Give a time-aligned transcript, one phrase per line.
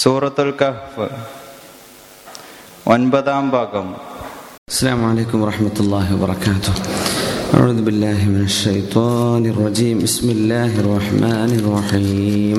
[0.00, 1.06] സൂറത്തുൽ കഹ്ഫ്
[2.94, 3.88] ഒൻപതാം ഭാഗം
[4.68, 6.72] السلام عليكم ورحمة الله وبركاته
[7.54, 12.56] أعوذ بالله من الشيطان الرجيم بسم الله الرحمن الرحيم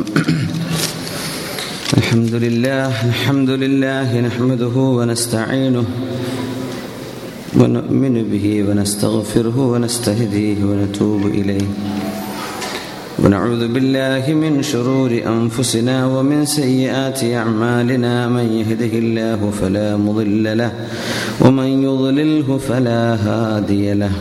[1.93, 5.85] الحمد لله الحمد لله نحمده ونستعينه
[7.59, 11.67] ونؤمن به ونستغفره ونستهديه ونتوب إليه
[13.26, 18.28] ونعوذ بالله من شرور أنفسنا ومن سيئات أعمالنا.
[18.28, 20.72] من يهده الله فلا مضل له
[21.42, 24.14] ومن يضلله فلا هادي له.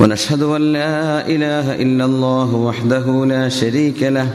[0.00, 4.28] ونشهد أن لا إله إلا الله وحده لا شريك له.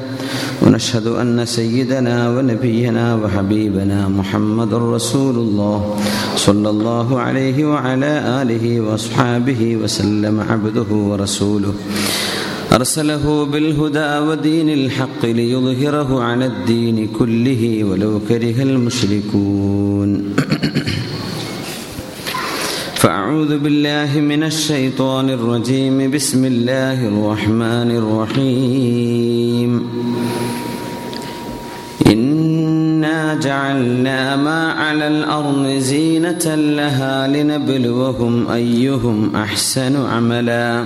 [0.66, 5.96] ونشهد أن سيدنا ونبينا وحبيبنا محمد رسول الله
[6.36, 11.74] صلى الله عليه وعلى آله وأصحابه وسلم عبده ورسوله.
[12.78, 20.36] أرسله بالهدى ودين الحق ليظهره على الدين كله ولو كره المشركون.
[23.02, 26.12] فأعوذ بالله من الشيطان الرجيم.
[26.12, 29.88] بسم الله الرحمن الرحيم.
[32.08, 40.86] إنا جعلنا ما على الأرض زينة لها لنبلوهم أيهم أحسن عملا.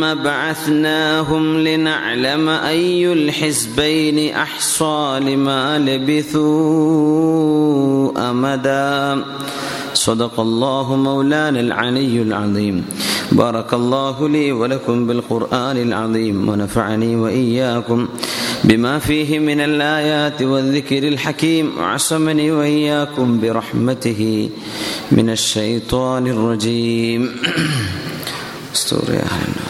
[0.00, 6.40] بعثناهم لنعلم أي الحزبين أحصى لما لبثوا
[8.30, 9.24] أمدا.
[9.94, 12.84] صدق الله مولانا العلي العظيم.
[13.32, 18.08] بارك الله لي ولكم بالقرآن العظيم ونفعني وإياكم
[18.64, 21.72] بما فيه من الآيات والذكر الحكيم.
[21.78, 24.50] وعصمني وإياكم برحمته
[25.12, 27.30] من الشيطان الرجيم.
[28.74, 29.69] استور يا أهل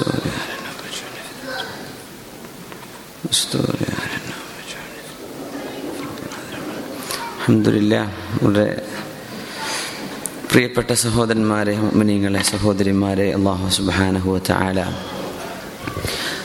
[0.00, 1.32] Restore an opportunity.
[3.24, 3.78] Restore
[10.52, 14.78] പ്രിയപ്പെട്ട സഹോദരന്മാരെ മിനിങ്ങളെ സഹോദരിമാരെ അള്ളാഹു സുബാനഹുവത്ത ആല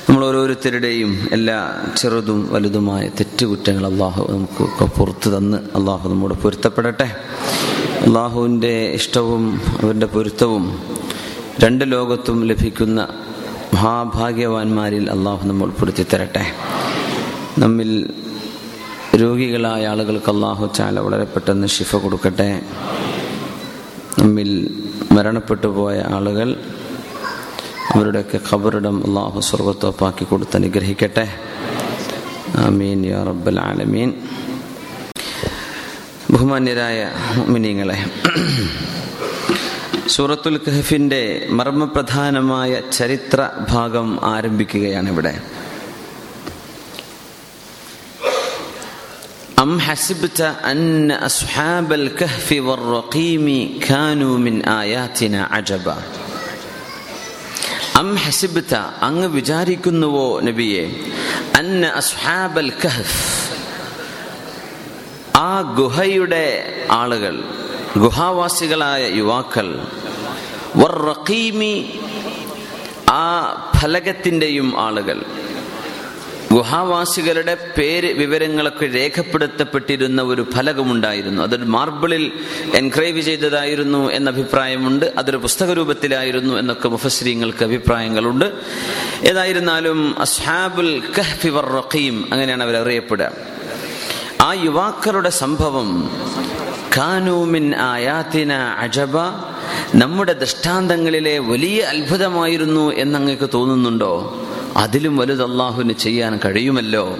[0.07, 1.57] നമ്മൾ ഓരോരുത്തരുടെയും എല്ലാ
[1.99, 7.07] ചെറുതും വലുതുമായ തെറ്റുകുറ്റങ്ങൾ അള്ളാഹു നമുക്ക് പുറത്തു തന്ന് അള്ളാഹു നമ്മോട് പൊരുത്തപ്പെടട്ടെ.
[8.07, 9.43] അള്ളാഹുവിന്റെ ഇഷ്ടവും
[9.81, 10.65] അവരുടെ പൊരുത്തവും
[11.63, 12.99] രണ്ട് ലോകത്തും ലഭിക്കുന്ന
[13.73, 16.45] മഹാഭാഗ്യവാന്മാരിൽ അള്ളാഹു നമ്മൾ ഉൾപ്പെടുത്തി തരട്ടെ.
[17.59, 18.13] നമ്മിൽ
[19.15, 22.61] രോഗികളായ ആളുകൾക്ക് അള്ളാഹു ചാല വളരെ പെട്ടെന്ന് ഷിഫ കൊടുക്കട്ടെ.
[24.19, 24.51] നമ്മിൽ
[25.11, 26.55] മരണപ്പെട്ടു പോയ ആളുകൾ
[27.95, 31.27] അവരുടെയൊക്കെ ഖബറിടം അള്ളാഹു സ്വർഗത്തോപ്പാക്കി കൊടുത്ത് അനുഗ്രഹിക്കട്ടെ.
[32.57, 34.13] ആമീൻ യാ റബ്ബൽ ആലമീൻ.
[36.31, 37.09] ബഹുമാന്യരായ
[37.47, 37.97] മിനിങ്ങളെ
[40.14, 41.22] സൂറത്തുൽ കഹഫിന്റെ
[41.58, 43.40] മർമ്മപ്രധാനമായ ചരിത്ര
[43.72, 45.34] ഭാഗം ആരംഭിക്കുകയാണ് ഇവിടെ
[49.60, 50.80] أم حسبت أن
[51.22, 53.46] أصحاب الكهف والرقيم
[53.82, 55.96] كانوا من آياتنا عجبا
[58.00, 58.72] അം ഹസിബത്ത
[59.06, 60.84] അങ്ങ് വിചാരിക്കുന്നുവോ നബിയെ
[61.58, 63.18] അന്ന അസ്ഹാബൽ കഹഫ്
[65.40, 66.46] ആ ഗുഹയുടെ
[66.92, 67.34] ആളുകൾ
[67.97, 69.87] ഗുഹാവാസികളായ യുവാക്കൾ
[70.75, 71.99] വർറഖീമി
[73.09, 73.25] ആ
[73.81, 75.23] ഫലകത്തിന്റെയും ആളുകൾ.
[76.51, 81.41] ഗുഹാവാസികളുടെ പേര് വിവരങ്ങളൊക്കെ രേഖപ്പെടുത്തപ്പെട്ടിരുന്ന ഒരു ഫലകമുണ്ടായിരുന്നു.
[81.41, 82.31] അതൊരു മാർബിളിൽ
[82.73, 85.13] എൻക്രൈവ് ചെയ്തതായിരുന്നു എന്ന അഭിപ്രായമുണ്ട്.
[85.17, 88.53] അതൊരു പുസ്തക രൂപത്തിലായിരുന്നു എന്നൊക്കെ മുഫസ്രീങ്ങൾക്ക് അഭിപ്രായങ്ങളുണ്ട്.
[89.23, 93.31] ഏതായിരുന്നാലും അസ്ഹാബുൽ കഹ്ഫിവർ റഖീം അങ്ങനെയാണ് അവർ അറിയപ്പെടുക
[94.41, 96.09] ആ യുവാക്കളുടെ സംഭവം
[98.79, 99.17] അജബ.
[99.95, 104.41] നമ്മുടെ ദൃഷ്ടാന്തങ്ങളിലെ വലിയ അത്ഭുതമായിരുന്നു എന്നങ്ങക്ക് തോന്നുന്നുണ്ടോ?
[104.77, 107.17] അതിലും വലുത് അള്ളാഹുവിന് ചെയ്യാൻ കഴിയുമല്ലോ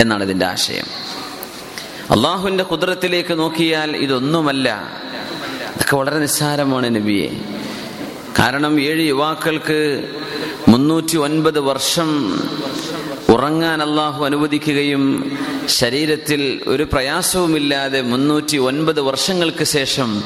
[0.00, 0.84] എന്നാണ് ഇതിന്റെ ആശയം.
[2.10, 4.88] അള്ളാഹുവിന്റെ കുതിരത്തിലേക്ക് നോക്കിയാൽ ഇതൊന്നുമല്ല.
[5.74, 7.30] ഇതൊക്കെ വളരെ നിസ്സാരമാണ് നബിയെ.
[8.38, 10.08] കാരണം ഏഴ് യുവാക്കൾക്ക്
[10.68, 12.40] മുന്നൂറ്റി ഒൻപത് വർഷം
[13.30, 15.32] ഉറങ്ങാൻ അള്ളാഹു അനുവദിക്കുകയും
[15.66, 20.22] ശരീരത്തിൽ ഒരു പ്രയാസവുമില്ലാതെ മുന്നൂറ്റി ഒൻപത് വർഷങ്ങൾക്ക് ശേഷം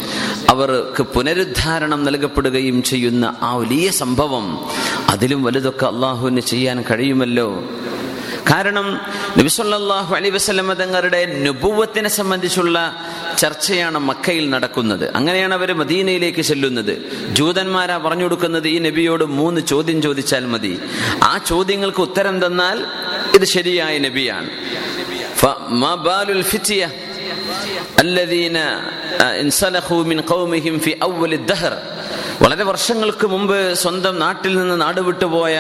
[0.48, 4.66] അവർക്ക് പുനരുദ്ധാരണം നൽകപ്പെടുകയും ചെയ്യുന്ന ആ വലിയ സംഭവം
[5.08, 7.48] അതിലും വലുതൊക്കെ അള്ളാഹുവിന് ചെയ്യാൻ കഴിയുമല്ലോ?
[8.51, 8.87] കാരണം
[9.39, 12.77] നബിസൊല്ലാഹു അലൈ വസ്ലമ തങ്ങളുടെ നുപൂവത്തിനെ സംബന്ധിച്ചുള്ള
[13.41, 16.93] ചർച്ചയാണ് മക്കയിൽ നടക്കുന്നത് അങ്ങനെയാണ് അവർ മദീനയിലേക്ക് ചെല്ലുന്നത്
[17.39, 20.73] ജൂതന്മാരാ പറഞ്ഞു കൊടുക്കുന്നത് ഈ നബിയോട് മൂന്ന് ചോദ്യം ചോദിച്ചാൽ മതി
[21.23, 22.79] ആ ചോദ്യങ്ങൾക്ക് ഉത്തരം തന്നാൽ
[23.37, 24.49] ഇത് ശരിയായ നബിയാണ്
[25.39, 26.87] فما بال الفتية
[28.05, 28.57] الذين
[29.41, 31.73] انسلخوا من قومهم في أول الدهر
[32.43, 35.55] വളരെ വർഷങ്ങൾക്ക് മുമ്പ് സ്വന്തം നാട്ടിൽ നിന്ന് നാടുവിട്ടുപോയ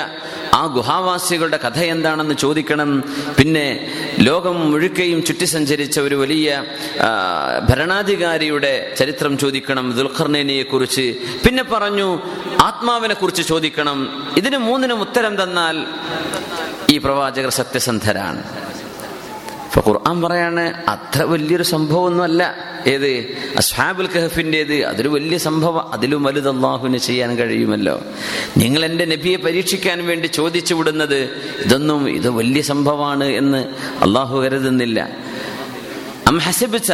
[0.54, 3.04] ആ ഗുഹാവാസികളുടെ കഥ എന്താണെന്ന് ചോദിക്കണം.
[3.38, 3.66] പിന്നെ
[4.18, 6.64] ലോകം മുഴുക്കയും ചുറ്റി സഞ്ചരിച്ച ഒരു വലിയ
[7.70, 11.06] ഭരണാധികാരിയുടെ ചരിത്രം ചോദിക്കണം ദുൽഖർനേനയെ കുറിച്ച്
[11.46, 12.20] പിന്നെ പറഞ്ഞു
[12.62, 13.98] ആത്മാവിനെ കുറിച്ച് ചോദിക്കണം.
[14.36, 15.86] ഇതിന് മൂന്നിനും ഉത്തരം തന്നാൽ
[16.90, 18.42] ഈ പ്രവാചകർ സത്യസന്ധരാണ്.
[19.78, 22.54] ഇപ്പൊ ഖുർആൻ പറയാണ് അത്ര വലിയൊരു സംഭവമൊന്നുമല്ല.
[22.86, 23.08] ഏത്?
[23.56, 25.92] അസ്ഹാബുൽ കഹഫിന്റെത് അതൊരു വലിയ സംഭവം.
[25.92, 28.00] അതിലും വലുത് അള്ളാഹുവിന് ചെയ്യാൻ കഴിയുമല്ലോ.
[28.56, 33.58] നിങ്ങൾ എന്റെ നബിയെ പരീക്ഷിക്കാൻ വേണ്ടി ചോദിച്ചു വിടുന്നത് ഇതൊന്നും ഇത് വലിയ സംഭവമാണ് എന്ന്
[34.02, 35.10] അള്ളാഹു കരുതുന്നില്ല.
[36.26, 36.92] അം ഹസിപ്പിച്ച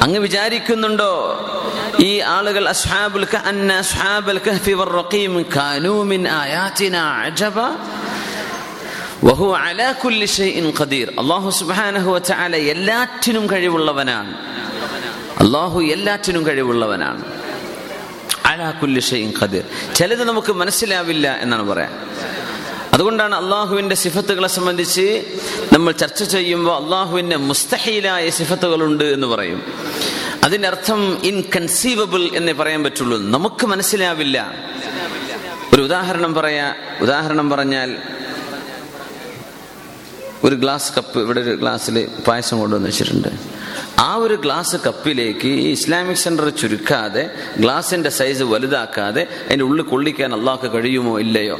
[0.00, 1.40] അങ്ങ് വിചാരിക്കുന്നുണ്ടോ?
[2.00, 4.96] ഈ ആളുകൾ അസ്ഹാബുൽ കഹ്ഫി വർ
[6.96, 7.54] അജബ
[9.24, 11.12] വഹു അലാ കുല്ലി ഷൈഇൻ ഖദീർ.
[11.18, 14.34] അല്ലാഹു സുബ്ഹാനഹു വതആല എല്ലാറ്റിനും കഴിവുള്ളവനാണ്.
[15.40, 17.24] അല്ലാഹു എല്ലാറ്റിനും കഴിവുള്ളവനാണ്.
[18.46, 19.94] അലാ കുല്ലി ഷൈഇൻ ഖദീർ.
[19.94, 22.10] ചിലത് നമുക്ക് മനസ്സിലാവില്ല എന്നാണ് പറയാം
[22.92, 25.24] അതുകൊണ്ടാണ് അള്ളാഹുവിന്റെ സിഫത്തുകളെ സംബന്ധിച്ച്
[25.72, 29.62] നമ്മൾ ചർച്ച ചെയ്യുമ്പോൾ അള്ളാഹുവിന്റെ മുസ്തഹീലായ സിഫത്തുകളുണ്ട് എന്ന് പറയും.
[30.44, 33.18] അതിന്റെ അർത്ഥം ഇൻകൺസീവബിൾ എന്നേ പറയാൻ പറ്റുള്ളൂ.
[33.18, 34.54] നമുക്ക് മനസ്സിലാവില്ല.
[35.74, 37.96] ഒരു ഉദാഹരണം പറയാ ഉദാഹരണം പറഞ്ഞാൽ
[40.44, 43.28] ഒരു ഗ്ലാസ് കപ്പ് ഇവിടെ ഒരു ഗ്ലാസ്സിൽ പായസം കൊണ്ടുവന്ന് വെച്ചിട്ടുണ്ട്.
[43.98, 50.72] ആ ഒരു ഗ്ലാസ് കപ്പിലേക്ക് ഈ ഇസ്ലാമിക് സെന്റർ ചുരുക്കാതെ ഗ്ലാസിന്റെ സൈസ് വലുതാക്കാതെ അതിന്റെ ഉള്ളിൽ കൊള്ളിക്കാൻ അള്ളാഹ്ക്ക്
[50.72, 51.58] കഴിയുമോ ഇല്ലയോ?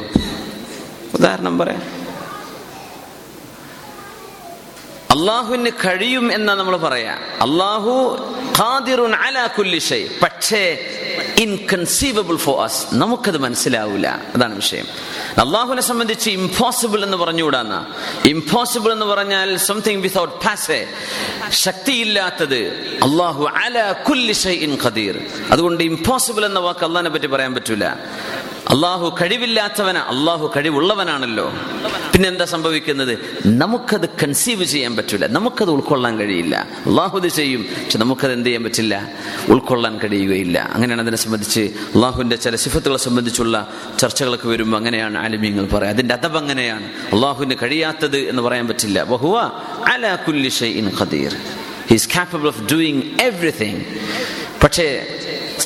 [1.13, 2.01] ഉദാഹരണം പറയാം.
[5.11, 7.13] അള്ളാഹുവിന് കഴിയും എന്നാ നമ്മൾ പറയാ.
[7.13, 8.17] അള്ളാഹു
[8.59, 9.47] ഖാദിറുൻ അലാ
[10.23, 10.63] പക്ഷേ
[11.41, 14.85] ഇൻകൺസീവബിൾ ഫോർ അസ് നമുക്കത് മനസ്സിലാവില്ല അതാണ് വിഷയം.
[15.37, 17.75] അള്ളാഹുവിനെ സംബന്ധിച്ച് ഇംപോസിബിൾ എന്ന് പറഞ്ഞുകൂടാന്ന.
[18.25, 20.87] ഇംപോസിബിൾ എന്ന് പറഞ്ഞാൽ സംതിങ് വിതൗട്ട് പാസേ
[21.49, 22.61] ശക്തിയില്ലാത്തത്
[23.03, 24.33] അള്ളാഹു അല കുല്ലി
[24.83, 25.15] ഖദീർ.
[25.51, 27.85] അതുകൊണ്ട് ഇംപോസിബിൾ എന്ന വാക്ക് അള്ളാഹിനെ പറ്റി പറയാൻ പറ്റൂല.
[28.69, 31.53] അള്ളാഹു കഴിവില്ലാത്തവനാ അള്ളാഹു കഴിവുള്ളവനാണല്ലോ.
[32.13, 33.19] പിന്നെന്താ സംഭവിക്കുന്നത്?
[33.45, 36.67] നമുക്കത് കൺസീവ് ചെയ്യാൻ പറ്റില്ല നമുക്കത് ഉൾക്കൊള്ളാൻ കഴിയില്ല.
[36.85, 39.11] അള്ളാഹു ഇത് ചെയ്യും പക്ഷെ നമുക്കത് എന്ത് ചെയ്യാൻ പറ്റില്ല?
[39.49, 40.69] ഉൾക്കൊള്ളാൻ കഴിയുകയില്ല.
[40.73, 46.85] അങ്ങനെയാണ് അതിനെ സംബന്ധിച്ച് അള്ളാഹുവിന്റെ ചില സിഫത്തുകളെ സംബന്ധിച്ചുള്ള ചർച്ചകളൊക്കെ വരുമ്പോൾ അങ്ങനെയാണ് ആലിമ്യങ്ങൾ പറയാം അതിന്റെ അതബ് അങ്ങനെയാണ്.
[46.85, 49.03] അള്ളാഹുവിന് കഴിയാത്തത് എന്ന് പറയാൻ പറ്റില്ല.
[49.03, 49.41] ബഹുവ
[49.91, 51.35] അല കുല്ലി ഷൈഇൻ ഖദീർ.
[51.89, 53.81] He's capable of doing everything
[54.63, 55.17] പക്ഷേ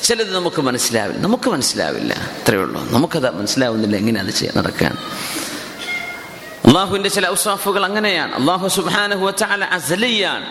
[0.02, 1.22] ചിലത് നമുക്ക് മനസ്സിലാവില്ല.
[1.22, 2.14] നമുക്ക് മനസ്സിലാവില്ല.
[2.14, 2.90] അത്രയേ ഉള്ളൂ.
[2.90, 3.96] നമുക്കത് മനസ്സിലാവുന്നില്ല.
[3.96, 4.96] എങ്ങനെ അത് ചെയ്യാൻ നടക്കാൻ?
[6.64, 8.34] അള്ളാഹുവിന്റെ ചില ഔസാഫുകൾ അങ്ങനെയാണ്.
[8.34, 9.26] അള്ളാഹു സുബാനഹു
[9.64, 10.46] അസലിയാണ്.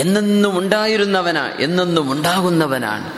[0.00, 3.12] എന്നെന്നും ഉണ്ടായിരുന്നവനാണ് എന്നെന്നും ഉണ്ടാകുന്നവനാണ്.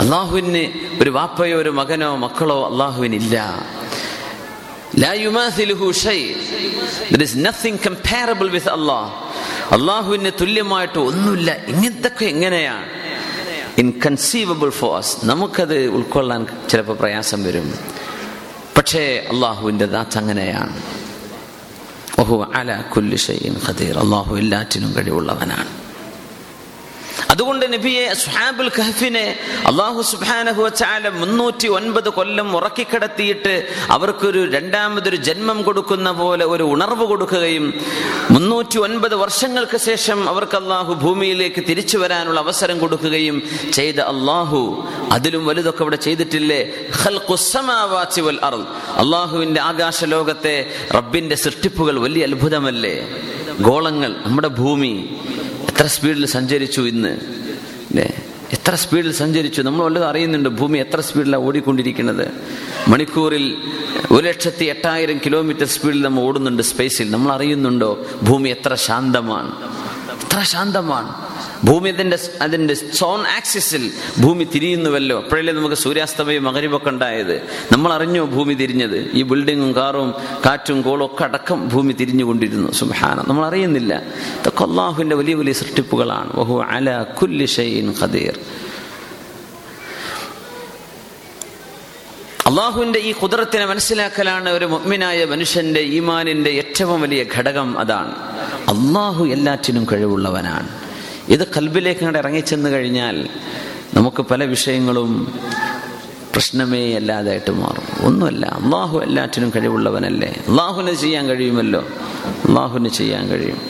[0.00, 3.66] അള്ളാഹുവിന് ഒരു വാപ്പയോ ഒരു മകനോ മക്കളോ അള്ളാഹുവിനില്ല.
[7.86, 9.28] കമ്പാരബിൾ വിത്ത് അള്ളാഹ്
[9.72, 11.56] അള്ളാഹുവിന് തുല്യമായിട്ട് ഒന്നുമില്ല.
[11.66, 12.86] ഇങ്ങനത്തൊക്കെ എങ്ങനെയാണ്
[13.78, 17.74] ഇൻകൺസീവബിൾ ഫോർ നമുക്കത് ഉൾക്കൊള്ളാൻ ചിലപ്പോൾ പ്രയാസം വരും.
[18.76, 20.82] പക്ഷേ അള്ളാഹുവിന്റെ ദാത്ത് അങ്ങനെയാണ്.
[22.20, 23.98] ഓഹു അല കുല്ലി ഷൈൻ ഖദീർ.
[23.98, 25.87] അള്ളാഹു എല്ലാറ്റിനും കഴിവുള്ളവനാണ്.
[27.32, 33.54] അതുകൊണ്ട് നബിയെ സുഹാബുൽ ഖഹഫിനെ അള്ളാഹു സുബാനഹു ചാല മുന്നൂറ്റി ഒൻപത് കൊല്ലം ഉറക്കിക്കിടത്തിയിട്ട്
[33.90, 37.66] അവർക്കൊരു രണ്ടാമതൊരു ജന്മം കൊടുക്കുന്ന പോലെ ഒരു ഉണർവ് കൊടുക്കുകയും
[38.30, 45.82] മുന്നൂറ്റി ഒൻപത് വർഷങ്ങൾക്ക് ശേഷം അവർക്ക് അള്ളാഹു ഭൂമിയിലേക്ക് തിരിച്ചു വരാനുള്ള അവസരം കൊടുക്കുകയും ചെയ്ത അള്ളാഹു അതിലും വലുതൊക്കെ
[45.82, 46.60] ഇവിടെ ചെയ്തിട്ടില്ലേ?
[49.02, 50.56] അള്ളാഹുവിന്റെ ആകാശ ലോകത്തെ
[50.94, 52.94] റബ്ബിന്റെ സൃഷ്ടിപ്പുകൾ വലിയ അത്ഭുതമല്ലേ?
[53.60, 54.94] ഗോളങ്ങൾ നമ്മുടെ ഭൂമി.
[55.78, 57.08] എത്ര സ്പീഡിൽ സഞ്ചരിച്ചു ഇന്ന്?
[57.88, 58.06] അല്ലേ
[58.52, 59.62] എത്ര സ്പീഡിൽ സഞ്ചരിച്ചു?
[59.62, 62.32] നമ്മൾ വല്ലതും അറിയുന്നുണ്ട് ഭൂമി എത്ര സ്പീഡിലാണ് ഓടിക്കൊണ്ടിരിക്കുന്നത്.
[62.88, 63.56] മണിക്കൂറിൽ
[64.10, 68.06] ഒരു ലക്ഷത്തി എട്ടായിരം കിലോമീറ്റർ സ്പീഡിൽ നമ്മൾ ഓടുന്നുണ്ട് സ്പേസിൽ നമ്മൾ അറിയുന്നുണ്ടോ?
[68.22, 69.52] ഭൂമി എത്ര ശാന്തമാണ്?
[70.38, 71.10] എത്ര ശാന്തമാണ്.
[71.66, 73.90] ഭൂമി അതിന്റെ അതിന്റെ സോൺ ആക്സിസിൽ
[74.20, 75.22] ഭൂമി തിരിയുന്നുവല്ലോ.
[75.22, 77.42] അപ്പോഴല്ലേ നമുക്ക് സൂര്യാസ്തമയം മകരിവൊക്കെ ഉണ്ടായത്.
[77.72, 79.10] നമ്മൾ അറിഞ്ഞോ ഭൂമി തിരിഞ്ഞത്?
[79.14, 80.14] ഈ ബിൽഡിങ്ങും കാറും
[80.46, 82.72] കാറ്റും കോളും ഒക്കെ അടക്കം ഭൂമി തിരിഞ്ഞുകൊണ്ടിരുന്നു.
[82.72, 84.02] സുഹാന നമ്മൾ അറിയുന്നില്ല.
[84.40, 86.32] ഇതൊക്കെ അള്ളാഹുവിന്റെ വലിയ വലിയ സൃഷ്ടിപ്പുകളാണ്.
[86.32, 88.38] ബഹു അല കുല്ലി ഷൈൻ ഖദീർ.
[92.46, 98.37] അള്ളാഹുവിന്റെ ഈ കുതിരത്തിനെ മനസ്സിലാക്കലാണ് ഒരു മുഗ്മിനായ മനുഷ്യന്റെ ഈമാനിന്റെ ഏറ്റവും വലിയ ഘടകം അതാണ്.
[98.68, 100.68] അള്ളാഹു എല്ലാറ്റിനും കഴിവുള്ളവനാണ്.
[101.28, 103.28] ഇത് കൽബിലേക്ക് അങ്ങോട്ട് ഇറങ്ങിച്ചെന്ന് കഴിഞ്ഞാൽ
[103.94, 105.38] നമുക്ക് പല വിഷയങ്ങളും
[106.32, 108.06] പ്രശ്നമേ അല്ലാതായിട്ട് മാറും.
[108.06, 110.44] ഒന്നുമല്ല അള്ളാഹു എല്ലാറ്റിനും കഴിവുള്ളവനല്ലേ?
[110.48, 111.80] അള്ളാഹുവിന് ചെയ്യാൻ കഴിയുമല്ലോ?
[112.24, 113.60] അള്ളാഹുവിന് ചെയ്യാൻ കഴിയും.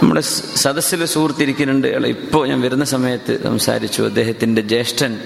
[0.00, 0.20] നമ്മുടെ
[0.56, 1.88] സദസ്സിൽ സുഹൃത്തിരിക്കുന്നുണ്ട്.
[1.88, 4.02] ഇപ്പോൾ ഞാൻ വരുന്ന സമയത്ത് സംസാരിച്ചു.
[4.02, 5.18] അദ്ദേഹത്തിന്റെ ജ്യേഷ്ഠൻ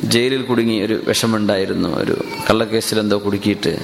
[0.00, 1.88] ജയിലിൽ കുടുങ്ങി ഒരു വിഷമുണ്ടായിരുന്നു.
[1.88, 3.78] ഒരു കള്ളക്കേസിലെന്തോ കുടുക്കിയിട്ട്.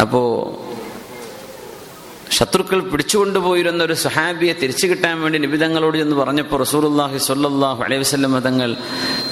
[0.00, 0.54] അപ്പോ
[2.30, 8.76] ശത്രുക്കൾ പിടിച്ചുകൊണ്ടുപോയിരുന്ന ഒരു സഹാബിയെ തിരിച്ചു കിട്ടാൻ വേണ്ടി നിബിതങ്ങളോട് എന്ന് പറഞ്ഞപ്പോൾ റസൂർല്ലാഹി സ്വല്ലല്ലാഹു അലൈഹി വസല്ലം മതങ്ങൾ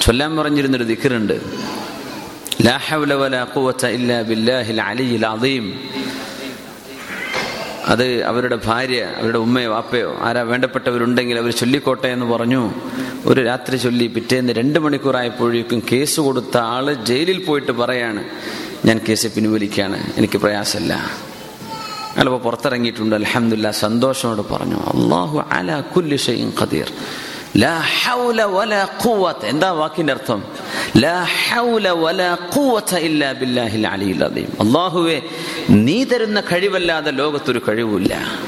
[0.05, 1.37] ചൊല്ലാൻ പറഞ്ഞിരുന്നൊരു ദിക്കറുണ്ട്
[7.85, 12.71] അത് അവരുടെ ഭാര്യ അവരുടെ ഉമ്മയോ വാപ്പയോ ആരാ വേണ്ടപ്പെട്ടവരുണ്ടെങ്കിൽ അവർ ചൊല്ലിക്കോട്ടെ എന്ന് പറഞ്ഞു.
[13.25, 18.23] ഒരു രാത്രി ചൊല്ലി പിറ്റേന്ന് രണ്ട് മണിക്കൂറായപ്പോഴേക്കും കേസ് കൊടുത്ത ആൾ ജയിലിൽ പോയിട്ട് പറയാണ്
[18.85, 20.93] ഞാൻ കേസ് പിൻവലിക്കുകയാണ് എനിക്ക് പ്രയാസമില്ല.
[22.17, 23.15] അയാളിപ്പോൾ പുറത്തിറങ്ങിയിട്ടുണ്ട്.
[23.15, 24.75] അലഹമില്ല സന്തോഷമോട് പറഞ്ഞു.
[24.75, 26.91] അള്ളാഹു അല കുല്ലി ഷൈൻ ഖദീർ.
[29.43, 30.43] എന്താ വാക്കിന്റെ അർത്ഥം?
[34.59, 35.21] അല്ലാഹുവേ
[35.69, 38.39] നീ തരുന്ന കഴിവല്ലാതെ ലോകത്തൊരു കഴിവില്ല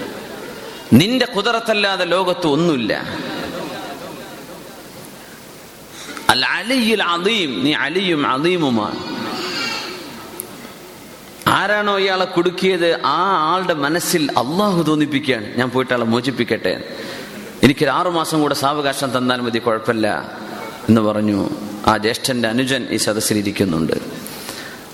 [0.93, 3.03] നിന്റെ കുതിരത്തല്ലാതെ ലോകത്ത് ഒന്നുമില്ല.
[6.29, 7.63] അൽ അലിയിൽ അദീം.
[7.63, 9.18] നീ അലിയും അദീമുമാണ്.
[11.49, 15.57] ആരാണോ ഇയാളെ കുടുക്കിയത് ആ ആളുടെ മനസ്സിൽ അള്ളാഹു തോന്നിപ്പിക്കുകയാണ്.
[15.57, 16.83] ഞാൻ പോയിട്ട് ആളെ മോചിപ്പിക്കട്ടെ.
[17.63, 20.31] എനിക്കൊരു ആറുമാസം കൂടെ സാവകാശം തന്നാൽ മതി കുഴപ്പമില്ല
[20.89, 21.49] എന്ന് പറഞ്ഞു.
[21.87, 23.93] ആ ജ്യേഷ്ഠന്റെ അനുജൻ ഈ സദസ്സിൽ ഇരിക്കുന്നുണ്ട്.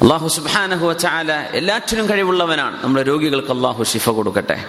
[0.01, 2.83] അള്ളാഹു സുബാനഹു ചാല എല്ലാറ്റിനും കഴിവുള്ളവനാണ്.
[2.83, 4.65] നമ്മുടെ രോഗികൾക്ക് അള്ളാഹു ഷിഫ കൊടുക്കട്ടെ.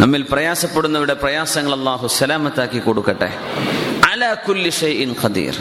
[0.00, 3.32] നമ്മിൽ പ്രയാസപ്പെടുന്നവരുടെ പ്രയാസങ്ങൾ അള്ളാഹു സലാമത്താക്കി കൊടുക്കട്ടെ.
[4.12, 5.54] അല കുല്ലി ഷൈഇൻ ഖദീർ.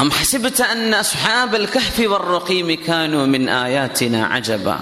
[0.00, 4.76] أم حسبت أن أصحاب الكهف والرقيم كانوا من آياتنا عجبا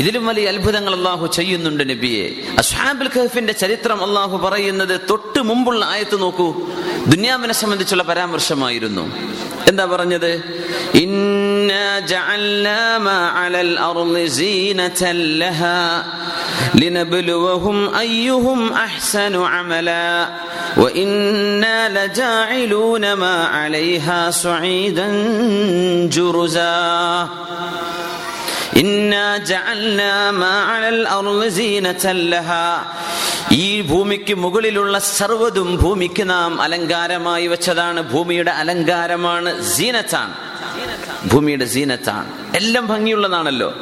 [0.00, 2.24] ഇതിലും വലിയ അത്ഭുതങ്ങൾ അള്ളാഹു ചെയ്യുന്നുണ്ട് നബിയെ
[2.62, 6.48] അസ്ഹാബുൽ ഖഹഫിന്റെ ചരിത്രം അള്ളാഹു പറയുന്നത് തൊട്ട് മുമ്പുള്ള ആയത്ത് നോക്കൂ
[7.12, 9.04] ദുന്യാവിനെ സംബന്ധിച്ചുള്ള പരാമർശമായിരുന്നു
[9.70, 10.30] എന്താ പറഞ്ഞത്
[11.02, 11.39] ഇന്നാ
[12.10, 15.76] ജഅൽനാ മാ അലൽ അർളി സീനതൻ ലഹാ
[16.80, 20.06] ലിനബ്ലുവഹും അയ്യുഹും അഹ്സനു അമലാ
[20.76, 25.08] وإنا لجاعلون ما عليها صعيدا
[26.08, 26.78] جرزا
[28.76, 32.68] إنا جعلنا ما على الأرض زينة لها
[33.56, 40.34] ഈ ഭൂമിക്ക് മുകളിലുള്ള സർവ്വതും ഭൂമിക്ക് നാം അലങ്കാരമായി വെച്ചതാണ് ഭൂമിയുടെ അലങ്കാരമാണ് സീനത്താണ്
[41.27, 42.55] ഭൂമിയുടെ സീനത്താണ്.
[42.55, 43.73] എല്ലാം ഭംഗിയുള്ളതാണല്ലോ.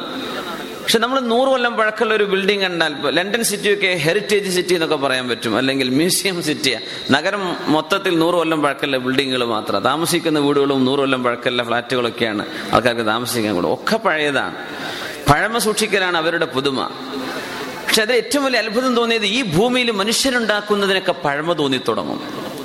[0.82, 5.56] പക്ഷെ നമ്മൾ നൂറ് കൊല്ലം പഴക്കമുള്ള ഒരു ബിൽഡിംഗ് കണ്ടാൽ ലണ്ടൻ സിറ്റിയൊക്കെ ഹെറിറ്റേജ് സിറ്റി എന്നൊക്കെ പറയാൻ പറ്റും.
[5.56, 6.80] അല്ലെങ്കിൽ മ്യൂസിയം സിറ്റിയാ
[7.10, 9.80] നഗരം മൊത്തത്തിൽ നൂറ് കൊല്ലം പഴക്കമുള്ള ബിൽഡിങ്ങുകൾ മാത്രം.
[9.80, 14.54] താമസിക്കുന്ന വീടുകളും നൂറ് കൊല്ലം പഴക്കമുള്ള ഫ്ളാറ്റുകളൊക്കെയാണ് ആൾക്കാർക്ക് താമസിക്കാൻ കൂടും ഒക്കെ പഴയതാണ്.
[15.32, 16.90] പഴമ സൂക്ഷിക്കലാണ് അവരുടെ പുതുമ.
[17.86, 22.20] പക്ഷെ അതിൽ ഏറ്റവും വലിയ അത്ഭുതം തോന്നിയത് ഈ ഭൂമിയിൽ മനുഷ്യരുണ്ടാക്കുന്നതിനൊക്കെ പഴമ തോന്നി തുടങ്ങും.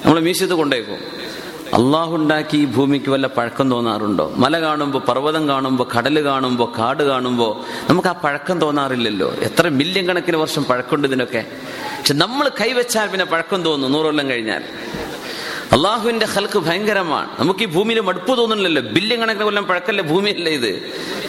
[0.05, 0.19] നമ്മൾ
[0.53, 1.14] കൊണ്ടേക്കും അള്ളാഹു
[2.15, 4.33] ഉണ്ടാക്കി ഈ ഭൂമിക്ക് വല്ല പഴക്കം തോന്നാറുണ്ടോ?
[4.37, 9.33] മല കാണുമ്പോൾ പർവതം കാണുമ്പോൾ കടൽ കാണുമ്പോൾ കാട് കാണുമ്പോൾ നമുക്ക് ആ പഴക്കം തോന്നാറില്ലല്ലോ?
[9.33, 11.45] എത്ര മില്യൺ കണക്കിന് വർഷം പഴക്കമുണ്ട് ഇതിനൊക്കെ.
[11.97, 14.63] പക്ഷെ നമ്മൾ കൈവച്ചാൽ പിന്നെ പഴക്കം തോന്നും നൂറൊല്ലം കഴിഞ്ഞാൽ.
[15.71, 17.29] അള്ളാഹുവിന്റെ ഹൽക്ക് ഭയങ്കരമാണ്.
[17.39, 18.93] നമുക്ക് ഈ ഭൂമിയിൽ മടുപ്പ് തോന്നുന്നില്ലല്ലോ.
[18.93, 20.81] ബില്യൺ കണക്കിന് കൊല്ലം പഴക്കല്ലേ ഭൂമിയല്ലേ ഇത്?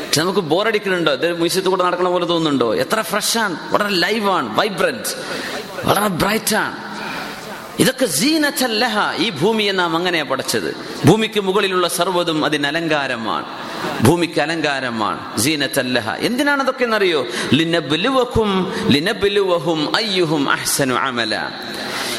[0.07, 2.75] പക്ഷെ നമുക്ക് ബോറടിക്കുന്നുണ്ടോ ഇത് മ്യൂസിയത്തിൽ കൂടെ നടക്കണ പോലെ തോന്നുന്നുണ്ടോ?
[2.75, 3.57] എത്ര ഫ്രഷ് ആണ്.
[3.71, 5.13] വളരെ ലൈവ് ആണ് വൈബ്രന്റ്
[5.85, 6.86] വളരെ ബ്രൈറ്റാണ്
[7.79, 13.45] ഇതൊക്കെ ജീനച്ചല്ലഹ ഈ ഭൂമിയെ നാം അങ്ങനെയാ പഠിച്ചത് ഭൂമിക്ക് മുകളിലുള്ള സർവതും അതിന് അലങ്കാരമാണ്.
[14.03, 15.39] ഭൂമിക്ക് അലങ്കാരമാണ്.
[15.39, 21.51] സീനത്തല്ലഹ എന്തിനാണ് അതൊക്കെ എന്നറിയോ ലിനബിലുവഹും ലിനബിലുവഹും അയ്യുഹും അഹ്സനു അമല.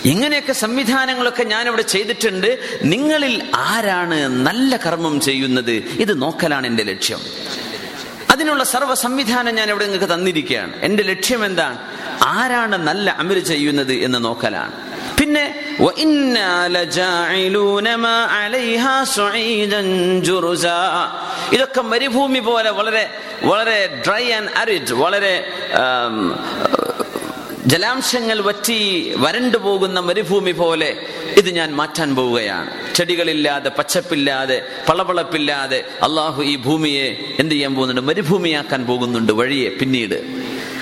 [0.06, 2.60] ഇങ്ങനെയൊക്കെ സംവിധാനങ്ങളൊക്കെ ഞാനിവിടെ ചെയ്തിട്ടുണ്ട്.
[2.84, 5.72] നിങ്ങളിൽ ആരാണ് നല്ല കർമ്മം ചെയ്യുന്നത്?
[5.72, 7.20] ഇത് നോക്കലാണ് എന്റെ ലക്ഷ്യം.
[8.32, 10.74] അതിനുള്ള സർവ സംവിധാനം ഞാൻ ഇവിടെ നിങ്ങൾക്ക് തന്നിരിക്കുകയാണ്.
[10.82, 11.78] എന്റെ ലക്ഷ്യം എന്താണ്?
[12.24, 14.87] ആരാണ് നല്ല അമര് ചെയ്യുന്നത് എന്ന് നോക്കലാണ്.
[15.20, 15.44] പിന്നെ
[21.54, 23.10] ഇതൊക്കെ മരുഭൂമി പോലെ വളരെ
[23.44, 25.34] വളരെ ഡ്രൈ ആൻഡ് അരിഡ് വളരെ
[27.66, 30.98] ജലാംശങ്ങൾ വറ്റി വരണ്ടു പോകുന്ന മരുഭൂമി പോലെ
[31.38, 32.96] ഇത് ഞാൻ മാറ്റാൻ പോവുകയാണ്.
[32.96, 38.10] ചെടികളില്ലാതെ പച്ചപ്പില്ലാതെ പളപളപ്പില്ലാതെ അള്ളാഹു ഈ ഭൂമിയെ എന്ത് ചെയ്യാൻ പോകുന്നുണ്ട്?
[38.12, 40.16] മരുഭൂമിയാക്കാൻ പോകുന്നുണ്ട് വഴിയെ പിന്നീട്.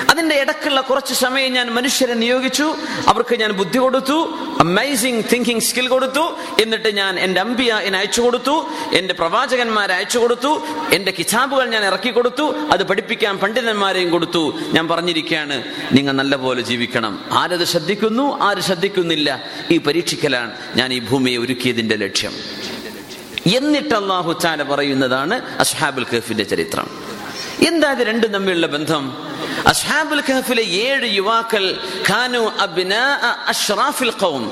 [0.10, 2.76] അതിന്റെ ഇടക്കുള്ള കുറച്ച് സമയം ഞാൻ മനുഷ്യരെ നിയോഗിച്ചു.
[3.08, 4.38] അവർക്ക് ഞാൻ ബുദ്ധി കൊടുത്തു.
[4.60, 6.38] അമേസിംഗ് തിങ്കിങ് സ്കിൽ കൊടുത്തു.
[6.62, 8.70] എന്നിട്ട് ഞാൻ അമ്പിയ എന്നെ അയച്ചു കൊടുത്തു.
[8.94, 10.62] എന്റെ പ്രവാചകന്മാരെ അയച്ചു കൊടുത്തു.
[10.94, 12.56] എന്റെ കിതാബുകൾ ഞാൻ ഇറക്കി കൊടുത്തു.
[12.72, 14.60] അത് പഠിപ്പിക്കാൻ പണ്ഡിതന്മാരെയും കൊടുത്തു.
[14.74, 17.26] ഞാൻ പറഞ്ഞിരിക്കുകയാണ് നിങ്ങൾ നല്ലപോലെ ജീവിക്കണം.
[17.32, 19.44] ആരത് ശ്രദ്ധിക്കുന്നു ആര് ശ്രദ്ധിക്കുന്നില്ല?
[19.72, 22.32] ഈ പരീക്ഷിക്കലാണ് ഞാൻ ഈ ഭൂമിയെ ഒരുക്കിയതിന്റെ ലക്ഷ്യം.
[23.56, 26.88] എന്നിട്ട് അള്ളാഹു ചാല പറയുന്നതാണ് അസ്ഹാബുൽ ഖഫിന്റെ ചരിത്രം.
[27.68, 29.35] എന്താ ഇത് രണ്ടും തമ്മിലുള്ള ബന്ധം?
[29.68, 32.52] അസ്ഹാബുൽ ഖഹഫിലെ ഏഴ് യുവാക്കൾ ഖാനു
[33.48, 34.52] അഷ്റാഫിൽ ഖൗം.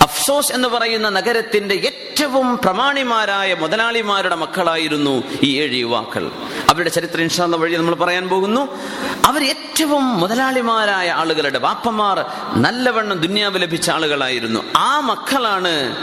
[0.00, 6.30] അഫ്സോസ് എന്ന് പറയുന്ന നഗരത്തിന്റെ ഏറ്റവും പ്രമാണിമാരായ മുതലാളിമാരുടെ മക്കളായിരുന്നു ഈ ഏഴ് യുവാക്കൾ.
[6.70, 8.78] അവരുടെ ചരിത്രം ഇൻഷാല്ല വഴി നമ്മൾ പറയാൻ പോകുന്നു.
[9.24, 12.26] അവർ ഏറ്റവും മുതലാളിമാരായ ആളുകളുടെ വാപ്പമാർ
[12.62, 14.60] നല്ലവണ്ണം ദുന്യാവ് ലഭിച്ച ആളുകളായിരുന്നു.
[14.76, 15.96] ആ മക്കളാണ്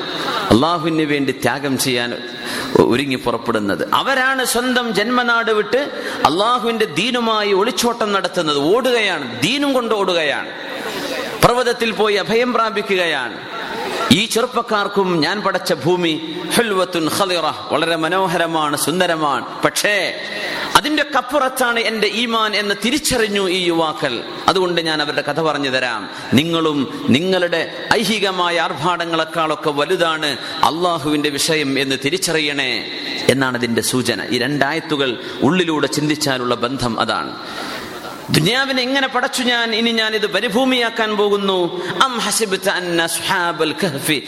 [0.51, 2.17] അള്ളാഹുവിന് വേണ്ടി ത്യാഗം ചെയ്യാൻ
[2.79, 3.89] ഒരുങ്ങി പുറപ്പെടുന്നത്.
[3.93, 5.77] അവരാണ് സ്വന്തം ജന്മനാട് വിട്ട്
[6.25, 8.57] അള്ളാഹുവിന്റെ ദീനുമായി ഒളിച്ചോട്ടം നടത്തുന്നത്.
[8.57, 9.41] ഓടുകയാണ്.
[9.41, 10.49] ദീനും കൊണ്ട് ഓടുകയാണ്.
[11.45, 13.51] പർവതത്തിൽ പോയി അഭയം പ്രാപിക്കുകയാണ്.
[14.11, 16.37] ഈ ചെറുപ്പക്കാർക്കും ഞാൻ പടച്ച ഭൂമി
[17.71, 19.61] വളരെ മനോഹരമാണ് സുന്ദരമാണ്.
[19.61, 20.21] പക്ഷേ
[20.75, 24.23] അതിന്റെ കപ്പുറത്താണ് എന്റെ ഈമാൻ എന്ന് തിരിച്ചറിഞ്ഞു ഈ യുവാക്കൾ.
[24.47, 26.09] അതുകൊണ്ട് ഞാൻ അവരുടെ കഥ പറഞ്ഞു തരാം.
[26.33, 30.25] നിങ്ങളും നിങ്ങളുടെ ഐഹികമായ ആർഭാടങ്ങളെക്കാളൊക്കെ വലുതാണ്
[30.63, 32.91] അള്ളാഹുവിന്റെ വിഷയം എന്ന് തിരിച്ചറിയണേ
[33.29, 34.23] എന്നാണ് അതിന്റെ സൂചന.
[34.29, 37.35] ഈ രണ്ടായത്തുകൾ ഉള്ളിലൂടെ ചിന്തിച്ചാലുള്ള ബന്ധം അതാണ്.
[38.29, 39.75] ദുനിയാവിനെ എങ്ങനെ പടച്ചു ഞാൻ?
[39.75, 41.81] ഇനി ഞാൻ ഇത് പരിഭൂമിയാക്കാൻ പോകുന്നു.
[42.03, 42.19] അം
[43.85, 44.21] കഹ്ഫി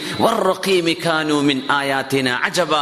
[1.40, 1.62] മിൻ
[2.44, 2.74] അജബ.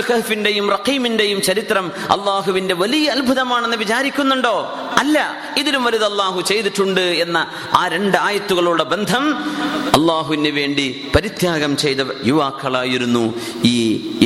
[0.00, 4.78] കഹ്ഫിന്റെയും റഖീമിന്റെയും ചരിത്രം അള്ളാഹുവിന്റെ വലിയ അത്ഭുതമാണെന്ന് വിചാരിക്കുന്നുണ്ടോ?
[5.00, 5.16] അല്ല
[5.60, 7.38] ഇതിലും വലുത് അള്ളാഹു ചെയ്തിട്ടുണ്ട് എന്ന
[7.80, 9.24] ആ രണ്ട് ആയത്തുകളുടെ ബന്ധം
[9.98, 13.24] അള്ളാഹുവിന് വേണ്ടി പരിത്യാഗം ചെയ്ത യുവാക്കളായിരുന്നു
[13.72, 13.76] ഈ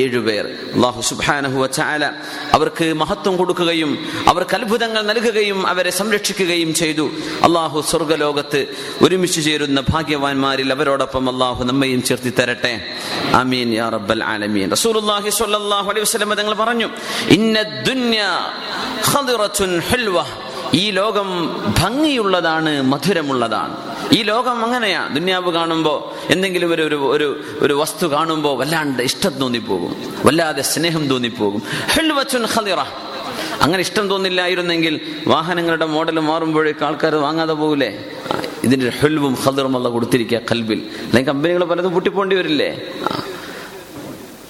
[0.03, 0.45] ഏഴുപേർ
[0.77, 2.05] അള്ളാഹു സുബാനഹു ചാല
[2.57, 3.91] അവർക്ക് മഹത്വം കൊടുക്കുകയും
[4.33, 7.07] അവർക്ക് അത്ഭുതങ്ങൾ നൽകുകയും അവരെ സംരക്ഷിക്കുകയും ചെയ്തു.
[7.47, 8.61] അള്ളാഹു സ്വർഗലോകത്ത്
[9.05, 12.75] ഒരുമിച്ച് ചേരുന്ന ഭാഗ്യവാന്മാരിൽ അവരോടൊപ്പം അള്ളാഹു നമ്മയും ചേർത്തി തരട്ടെ.
[13.43, 14.67] അമീൻ യാ റബ്ബൽ ആലമീൻ.
[14.77, 16.89] റസൂലുള്ളാഹി സ്വല്ലല്ലാഹു അലൈഹി വസല്ലം തങ്ങൾ പറഞ്ഞു
[17.39, 17.57] ഇന്ന
[17.89, 18.21] ദുന്യ
[20.75, 21.29] ഈ ലോകം
[21.79, 23.77] ഭംഗിയുള്ളതാണ് മധുരമുള്ളതാണ്.
[24.13, 25.09] ഈ ലോകം അങ്ങനെയാ.
[25.09, 29.97] ദുന്യാവ് കാണുമ്പോൾ എന്തെങ്കിലും ഒരു ഒരു ഒരു ഒരു വസ്തു കാണുമ്പോൾ വല്ലാണ്ട് ഇഷ്ടം തോന്നിപ്പോകും.
[30.27, 31.63] വല്ലാതെ സ്നേഹം തോന്നിപ്പോകും.
[33.61, 38.05] അങ്ങനെ ഇഷ്ടം തോന്നില്ലായിരുന്നെങ്കിൽ വാഹനങ്ങളുടെ മോഡൽ മാറുമ്പോഴേക്ക് ആൾക്കാർ വാങ്ങാതെ പോകില്ലേ
[38.65, 40.83] ഇതിന്റെ ഹെൽവും ഖദിറും അല്ല കൊടുത്തിരിക്കുക കൽബിൽ.
[41.03, 42.83] അല്ലെങ്കിൽ കമ്പനികൾ പലതും പൊട്ടിപ്പോണ്ടി വരില്ലേ?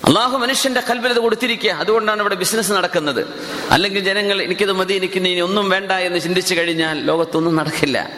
[0.07, 1.71] അള്ളാഹു മനുഷ്യന്റെ കൽബിൽ കൊടുത്തിരിക്കുക.
[1.71, 3.27] അതുകൊണ്ടാണ് ഇവിടെ ബിസിനസ് നടക്കുന്നത്.
[3.71, 8.11] അല്ലെങ്കിൽ ജനങ്ങൾ എനിക്കത് മതി എനിക്ക് ഇനി ഒന്നും വേണ്ട എന്ന് ചിന്തിച്ചു കഴിഞ്ഞാൽ ലോകത്തൊന്നും നടക്കില്ല.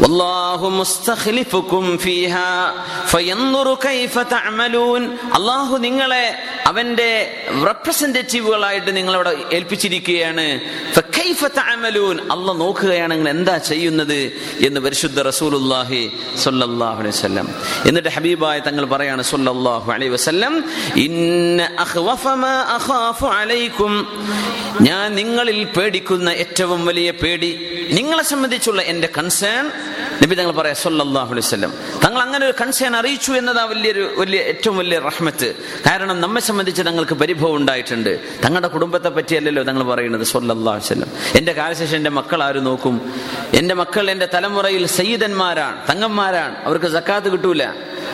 [0.00, 2.52] والله مستخلفكم فيها
[3.06, 5.02] فينظر كيف تعملون
[5.36, 6.24] അള്ളാഹു നിങ്ങളെ
[6.70, 7.10] അവന്റെ
[7.68, 10.46] റെപ്രസെന്റേറ്റീവുകളായിട്ട് നിങ്ങളവിടെ ഏൽപ്പിച്ചിരിക്കുകയാണ്
[12.34, 14.18] അല്ല നോക്കുകയാണ് നിങ്ങൾ എന്താ ചെയ്യുന്നത്
[14.66, 16.00] എന്ന് പരിശുദ്ധ റസൂലുല്ലാഹി
[16.44, 17.48] സല്ലല്ലാഹു അലൈഹി വസല്ലം
[17.88, 20.54] എന്നിട്ട് ഹബീബായ തങ്ങൾ പറയാണ് സല്ലല്ലാഹു അലൈഹി വസല്ലം
[21.06, 23.94] ഇന്ന അഖ്വഫ മാ അഖാഫു അലൈക്കും
[24.88, 27.50] ഞാൻ നിങ്ങളിൽ പേടിക്കുന്ന ഏറ്റവും വലിയ പേടി
[27.98, 29.71] നിങ്ങളെ സംബന്ധിച്ചുള്ള എന്റെ കൺസേൺ
[30.23, 31.73] നബി തങ്ങൾ പറയാം സല്ലല്ലാഹു അലൈഹി വസല്ലം.
[32.05, 35.55] തങ്ങൾ അങ്ങനെ ഒരു കൺസേൺ അറിയിച്ചു എന്നതാ വലിയൊരു വലിയ ഏറ്റവും വലിയ റഹ്മത്ത്.
[35.87, 38.19] കാരണം നമ്മെ സംബന്ധിച്ച് തങ്ങൾക്ക് പരിഭവം ഉണ്ടായിട്ടുണ്ട്.
[38.45, 43.13] തങ്ങളുടെ കുടുംബത്തെ പറ്റിയല്ലല്ലോ തങ്ങൾ പറയുന്നത് സല്ലല്ലാഹു വല്ലം എന്റെ കാലശേഷം എന്റെ മക്കൾ ആര് നോക്കും?
[43.53, 46.65] എന്റെ മക്കൾ എന്റെ തലമുറയിൽ സയ്യിദന്മാരാണ് തങ്ങന്മാരാണ്.
[46.65, 47.63] അവർക്ക് സക്കാത്ത് കിട്ടൂല.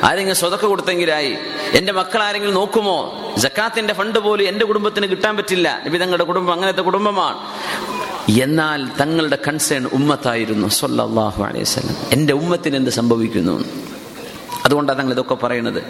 [0.03, 1.37] ആരെങ്കിലും സ്വതക്ക കൊടുത്തെങ്കിലായി.
[1.73, 2.97] എന്റെ മക്കൾ ആരെങ്കിലും നോക്കുമോ?
[3.37, 5.81] ജക്കാത്തിന്റെ ഫണ്ട് പോലും എന്റെ കുടുംബത്തിന് കിട്ടാൻ പറ്റില്ല.
[5.85, 7.37] നബി തങ്ങളുടെ കുടുംബം അങ്ങനത്തെ കുടുംബമാണ്.
[8.29, 11.95] എന്നാൽ തങ്ങളുടെ കൺസേൺ ഉമ്മത്തായിരുന്നു സൊല്ലാഹു അലൈഹി വസല്ലം.
[12.13, 13.86] എന്റെ ഉമ്മത്തിന് എന്ത് സംഭവിക്കുന്നു?
[14.65, 15.83] അതുകൊണ്ടാണ് ഞങ്ങൾ ഇതൊക്കെ പറയുന്നത്.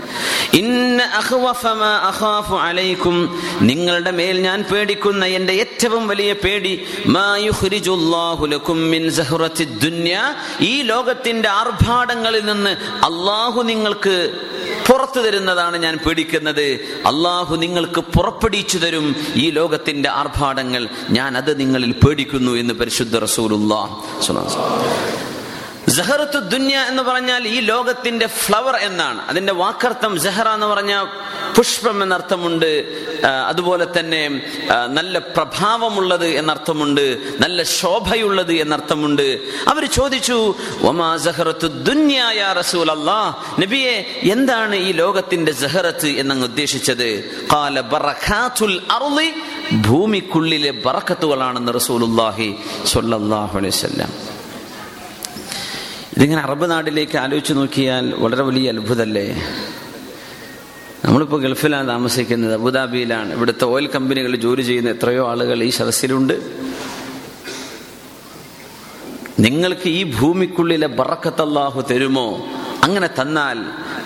[2.56, 3.42] അലൈക്കും.
[3.62, 6.86] നിങ്ങളുടെ മേൽ ഞാൻ പേടിക്കുന്ന എന്റെ ഏറ്റവും വലിയ പേടി
[10.62, 12.70] ഈ ലോകത്തിന്റെ ആർഭാടങ്ങളിൽ നിന്ന്
[13.06, 14.32] അള്ളാഹു നിങ്ങൾക്ക്
[14.88, 16.66] പുറത്തു തരുന്നതാണ് ഞാൻ പേടിക്കുന്നത്.
[17.06, 20.88] അള്ളാഹു നിങ്ങൾക്ക് പുറപ്പെടിച്ചു തരും ഈ ലോകത്തിന്റെ ആർഭാടങ്ങൾ.
[21.10, 24.02] ഞാൻ അത് നിങ്ങളിൽ പേടിക്കുന്നു എന്ന് പരിശുദ്ധ റസൂലുല്ലാ
[25.90, 29.30] ജഹറത്തു ദുന്യ എന്ന് പറഞ്ഞാൽ ഈ ലോകത്തിന്റെ ഫ്ലവർ എന്നാണ്.
[29.30, 31.06] അതിന്റെ വാക്കർത്ഥം ജഹറ എന്ന് പറഞ്ഞ
[31.58, 32.72] പുഷ്പം എന്നർത്ഥമുണ്ട്.
[33.48, 34.42] അതുപോലെ തന്നെ
[34.88, 37.18] നല്ല പ്രഭാവമുള്ളത് എന്നർത്ഥമുണ്ട്.
[37.40, 39.40] നല്ല ശോഭയുള്ളത് എന്നർത്ഥമുണ്ട്.
[39.68, 47.24] അവർ ചോദിച്ചു ഒമാ ജഹറത്തു ദുന്യായ റസൂൽ അല്ലാ നബിയെ എന്താണ് ഈ ലോകത്തിന്റെ ജഹറത്ത് എന്നങ്ങ് ഉദ്ദേശിച്ചത്?
[47.54, 49.34] കാല ബറഖാത്തുൽ അർളി
[49.88, 54.37] ഭൂമിക്കുള്ളിലെ ബറക്കത്തുകളാണെന്ന് റസൂലുല്ലാഹി സ്വല്ലല്ലാഹു അലൈഹി വസല്ലം.
[56.18, 59.26] ഇതിങ്ങനെ അറബ് നാട്ടിലേക്ക് ആലോചിച്ച് നോക്കിയാൽ വളരെ വലിയ അത്ഭുതമല്ലേ
[61.06, 63.34] നമ്മളിപ്പോൾ ഗൾഫിലാണ് താമസിക്കുന്നത് അബുദാബിയിലാണ്.
[63.34, 66.34] ഇവിടുത്തെ ഓയിൽ കമ്പനികളിൽ ജോലി ചെയ്യുന്ന എത്രയോ ആളുകൾ ഈ സദസ്സിലുണ്ട്
[69.40, 72.46] നിങ്ങൾക്ക് ഈ ഭൂമിക്കുള്ളിലെ ബറക്കത്ത് അള്ളാഹു തരുമോ?
[72.84, 73.58] അങ്ങനെ തന്നാൽ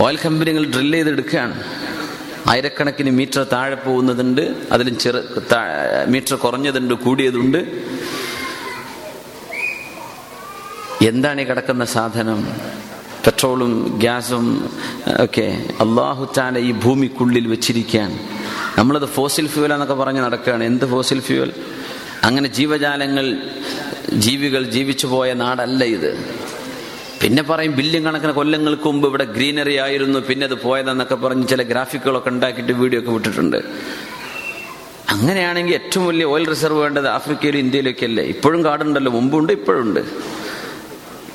[0.00, 1.87] ഓയിൽ കമ്പനികൾ ഡ്രിൽ ചെയ്തെടുക്കുകയാണ്.
[2.48, 4.40] ആയിരക്കണക്കിന് മീറ്റർ താഴെ പോകുന്നതുണ്ട്
[4.72, 5.18] അതിലും ചെറു
[6.06, 7.58] മീറ്റർ കുറഞ്ഞതുണ്ട് കൂടിയതുണ്ട്.
[11.02, 12.40] എന്താണ് ഈ കിടക്കുന്ന സാധനം?
[13.24, 14.46] പെട്രോളും ഗ്യാസും
[15.24, 18.10] ഒക്കെ അള്ളാഹു താല ഈ ഭൂമിക്കുള്ളിൽ വെച്ചിരിക്കാൻ
[18.78, 20.64] നമ്മളത് ഫോസിൽ ഫ്യൂവൽ എന്നൊക്കെ പറഞ്ഞ് നടക്കുകയാണ്.
[20.64, 21.52] എന്ത് ഫോസിൽ ഫ്യൂവൽ?
[22.24, 23.26] അങ്ങനെ ജീവജാലങ്ങൾ
[24.12, 26.10] ജീവികൾ ജീവിച്ചു പോയ നാടല്ല ഇത്.
[27.22, 32.30] പിന്നെ പറയും ബില്യൺ കണക്കിന് കൊല്ലങ്ങൾക്ക് മുമ്പ് ഇവിടെ ഗ്രീനറി ആയിരുന്നു പിന്നെ അത് പോയതെന്നൊക്കെ പറഞ്ഞ് ചില ഗ്രാഫിക്കുകളൊക്കെ
[32.34, 33.58] ഉണ്ടാക്കിയിട്ട് വീഡിയോ ഒക്കെ വിട്ടിട്ടുണ്ട്.
[35.14, 40.02] അങ്ങനെയാണെങ്കിൽ ഏറ്റവും വലിയ ഓയിൽ റിസർവ് വേണ്ടത് ആഫ്രിക്കയിലും ഇന്ത്യയിലൊക്കെ അല്ലേ ഇപ്പോഴും കാടുണ്ടല്ലോ മുമ്പുണ്ട് ഇപ്പോഴുണ്ട്.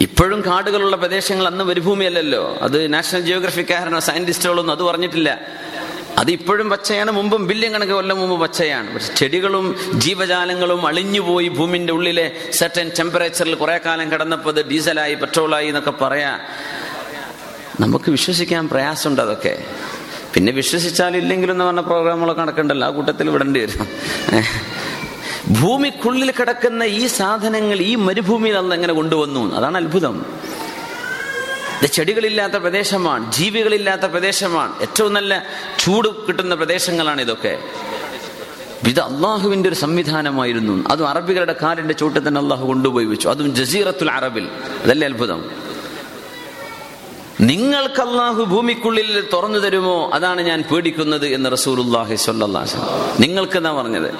[0.07, 2.43] ഇപ്പോഴും കാടുകളുള്ള പ്രദേശങ്ങൾ അന്ന് മരുഭൂമിയല്ലല്ലോ.
[2.65, 5.29] അത് നാഷണൽ ജിയോഗ്രഫിക്കാരനോ സയന്റിസ്റ്റുകളൊന്നും അത് പറഞ്ഞിട്ടില്ല.
[6.17, 8.93] അത് ഇപ്പോഴും പച്ചയാണ് മുമ്പും ബില്യൺ കണക്ക് കൊല്ലം മുമ്പ് പച്ചയാണ്.
[8.93, 16.39] പക്ഷെ ചെടികളും ജീവജാലങ്ങളും അളിഞ്ഞുപോയി ഭൂമിന്റെ ഉള്ളിലെ സെർട്ടൻ ടെമ്പറേച്ചറിൽ കുറെ കാലം കിടന്നപ്പോൾ ഡീസലായി പെട്രോളായി എന്നൊക്കെ പറയാ.
[17.79, 19.65] നമുക്ക് വിശ്വസിക്കാൻ പ്രയാസമുണ്ട് അതൊക്കെ.
[20.33, 23.87] പിന്നെ വിശ്വസിച്ചാലില്ലെങ്കിലും എന്ന് പറഞ്ഞ പ്രോഗ്രാമുകളൊക്കെ നടക്കണ്ടല്ലോ ആ കൂട്ടത്തിൽ വിടേണ്ടി വരും.
[25.61, 29.55] ഭൂമിക്കുള്ളിൽ കിടക്കുന്ന ഈ സാധനങ്ങൾ ഈ മരുഭൂമിയിൽ അന്ന് എങ്ങനെ കൊണ്ടുവന്നു?
[29.55, 30.25] അതാണ് അത്ഭുതം.
[31.81, 34.81] ഇത് ചെടികളില്ലാത്ത പ്രദേശമാണ് ജീവികളില്ലാത്ത പ്രദേശമാണ്.
[34.81, 35.43] ഏറ്റവും നല്ല
[35.79, 37.59] ചൂട് കിട്ടുന്ന പ്രദേശങ്ങളാണ് ഇതൊക്കെ.
[38.87, 40.89] ഇത് അള്ളാഹുവിന്റെ ഒരു സംവിധാനമായിരുന്നു.
[40.89, 43.29] അതും അറബികളുടെ കാലിന്റെ ചൂട്ടിൽ തന്നെ അള്ളാഹു കൊണ്ടുപോയി വെച്ചു.
[43.29, 44.47] അതും ജസീറത്തുൽ അറബിൽ.
[44.83, 45.51] അതല്ലേ അത്ഭുതം?
[47.41, 50.11] നിങ്ങൾക്ക് അള്ളാഹു ഭൂമിക്കുള്ളിൽ തുറന്നു തരുമോ?
[50.13, 52.75] അതാണ് ഞാൻ പേടിക്കുന്നത് എന്ന് റസൂലുല്ലാഹി സ്വല്ലാസ്
[53.19, 54.13] നിങ്ങൾക്ക് എന്നാ പറഞ്ഞത്?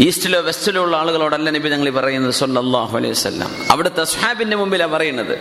[0.00, 5.38] ഈസ്റ്റിലോ വെസ്റ്റിലോ ഉള്ള ആളുകളോടല്ല നബി ഞങ്ങൾ പറയുന്നത് സൊല്ലാഹു അലൈഹി വസ്ലാം അവിടുത്തെ സ്ഹാബിന്റെ മുമ്പിലാണ് പറയുന്നത്.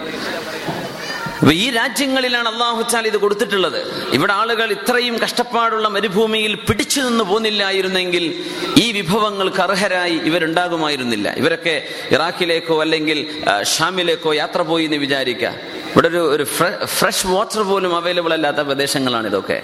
[1.39, 3.79] അപ്പൊ ഈ രാജ്യങ്ങളിലാണ് അള്ളാഹു ചാൽ ഇത് കൊടുത്തിട്ടുള്ളത്.
[4.17, 8.43] ഇവിടെ ആളുകൾ ഇത്രയും കഷ്ടപ്പാടുള്ള മരുഭൂമിയിൽ പിടിച്ചു നിന്ന് പോന്നില്ലായിരുന്നെങ്കിൽ
[8.83, 11.33] ഈ വിഭവങ്ങൾക്ക് അർഹരായി ഇവരുണ്ടാകുമായിരുന്നില്ല.
[11.41, 11.75] ഇവരൊക്കെ
[12.11, 13.19] ഇറാഖിലേക്കോ അല്ലെങ്കിൽ
[13.75, 15.53] ഷാമിലേക്കോ യാത്ര പോയി എന്ന് വിചാരിക്കുക
[15.91, 16.43] ഇവിടെ ഒരു ഒരു
[16.97, 19.59] ഫ്രഷ് വാട്ടർ പോലും അവൈലബിൾ അല്ലാത്ത പ്രദേശങ്ങളാണ് ഇതൊക്കെ.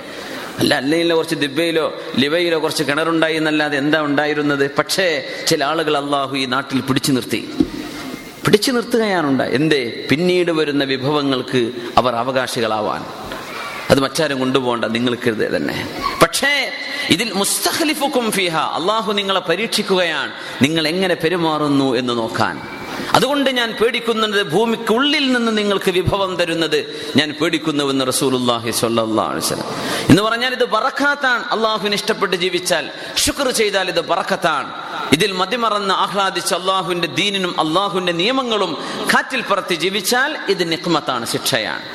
[0.62, 1.86] അല്ല അല്ലെങ്കിൽ കുറച്ച് ദിബയിലോ
[2.24, 4.66] ലിവയിലോ കുറച്ച് കിണറുണ്ടായി എന്നല്ലാതെ എന്താ ഉണ്ടായിരുന്നത്?
[4.80, 5.08] പക്ഷേ
[5.48, 7.42] ചില ആളുകൾ അള്ളാഹു ഈ നാട്ടിൽ പിടിച്ചു നിർത്തി.
[8.46, 9.44] പിടിച്ചു നിർത്തുകയാണുണ്ട്.
[9.44, 10.08] എന്തേ?
[10.10, 13.06] പിന്നീട് വരുന്ന വിഭവങ്ങൾക്ക് അവർ അവകാശികളാവാൻ.
[13.90, 16.00] അത് മറ്റാരും കൊണ്ടുപോകണ്ട നിങ്ങൾക്ക് തന്നെ.
[16.22, 16.72] പക്ഷേ
[17.10, 20.32] ഇതിൽ മുസ്തഖലിഫുക്കും ഫിഹ അള്ളാഹു നിങ്ങളെ പരീക്ഷിക്കുകയാണ്.
[20.62, 22.73] നിങ്ങൾ എങ്ങനെ പെരുമാറുന്നു എന്ന് നോക്കാൻ.
[23.16, 26.78] അതുകൊണ്ട് ഞാൻ പേടിക്കുന്നത് ഭൂമിക്കുള്ളിൽ നിന്ന് നിങ്ങൾക്ക് വിഭവം തരുന്നത്
[27.20, 29.34] ഞാൻ പേടിക്കുന്നുവെന്ന് റസൂലുല്ലാഹി സ്വല്ലല്ലാഹു
[30.12, 32.86] എന്ന് പറഞ്ഞാൽ ഇത് ബറക്കാത്താണ് അള്ളാഹുവിന് ഇഷ്ടപ്പെട്ട് ജീവിച്ചാൽ
[33.26, 34.70] ശുക്ർ ചെയ്താൽ ഇത് ബറക്കത്താണ്
[35.16, 38.72] ഇതിൽ മതിമറന്ന് ആഹ്ലാദിച്ച് അള്ളാഹുവിന്റെ ദീനിനും അള്ളാഹുവിന്റെ നിയമങ്ങളും
[39.14, 41.86] കാറ്റിൽ പറത്തി ജീവിച്ചാൽ ഇത് നിക്മത്താണ് ശിക്ഷയാണ്.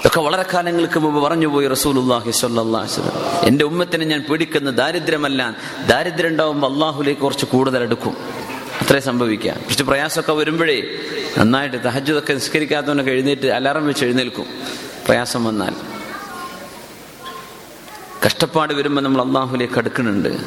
[0.00, 3.02] ഇതൊക്കെ വളരെ കാലങ്ങൾക്ക് മുമ്പ് പറഞ്ഞുപോയി റസൂലുല്ലാഹി സ്വല്ലല്ലാഹു
[3.48, 5.40] എന്റെ ഉമ്മത്തിനെ ഞാൻ പേടിക്കുന്ന ദാരിദ്ര്യമല്ല.
[5.90, 8.14] ദാരിദ്ര്യം ഉണ്ടാവുമ്പോൾ അള്ളാഹുലേക്ക് കുറച്ച് കൂടുതൽ എടുക്കും.
[8.90, 9.50] അത്രേ സംഭവിക്കുക.
[9.50, 10.98] കുറച്ച് പ്രയാസമൊക്കെ വരുമ്പോഴേ
[11.38, 14.46] നന്നായിട്ട് തഹജുദൊക്കെ നിസ്കരിക്കാത്തവനൊക്കെ എഴുന്നേറ്റ് അലാറം വെച്ച് എഴുന്നേൽക്കും.
[15.06, 15.74] പ്രയാസം വന്നാൽ.
[18.26, 20.44] കഷ്ടപ്പാട് വരുമ്പോൾ നമ്മൾ അള്ളാഹുലേക്ക് അടുക്കുന്നുണ്ട്.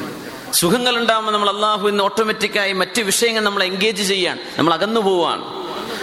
[0.52, 5.53] സുഖങ്ങൾ ഉണ്ടാകുമ്പോൾ നമ്മൾ അള്ളാഹു ഇന്ന് ഓട്ടോമാറ്റിക്കായി മറ്റ് വിഷയങ്ങൾ നമ്മൾ എൻഗേജ് ചെയ്യാൻ നമ്മൾ അകന്നു പോവാണ്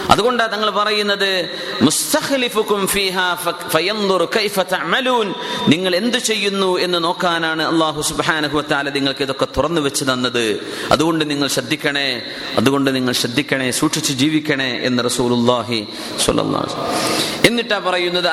[0.08, 1.50] അതുകൊണ്ടാണ് തങ്ങൾ പറയുന്നത്
[5.68, 10.60] നിങ്ങൾ എന്ത് ചെയ്യുന്നു എന്ന് നോക്കാനാണ് അള്ളാഹു സുബാനഹുത്താല നിങ്ങൾക്ക് ഇതൊക്കെ തുറന്നു വെച്ച് തന്നത്.
[10.90, 12.22] അതുകൊണ്ട് നിങ്ങൾ ശ്രദ്ധിക്കണേ
[12.58, 15.86] അതുകൊണ്ട് നിങ്ങൾ ശ്രദ്ധിക്കണേ സൂക്ഷിച്ച് ജീവിക്കണേ എന്ന് റസൂലുല്ലാഹി
[17.46, 18.28] എന്നിട്ടാ പറയുന്നത്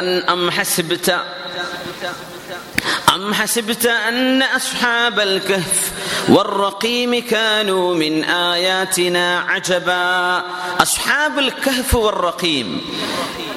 [3.19, 5.93] أم حسبت أن أصحاب الكهف
[6.29, 10.43] والرقيم كانوا من آياتنا عجبا
[10.81, 12.69] أصحاب الكهف والرقيم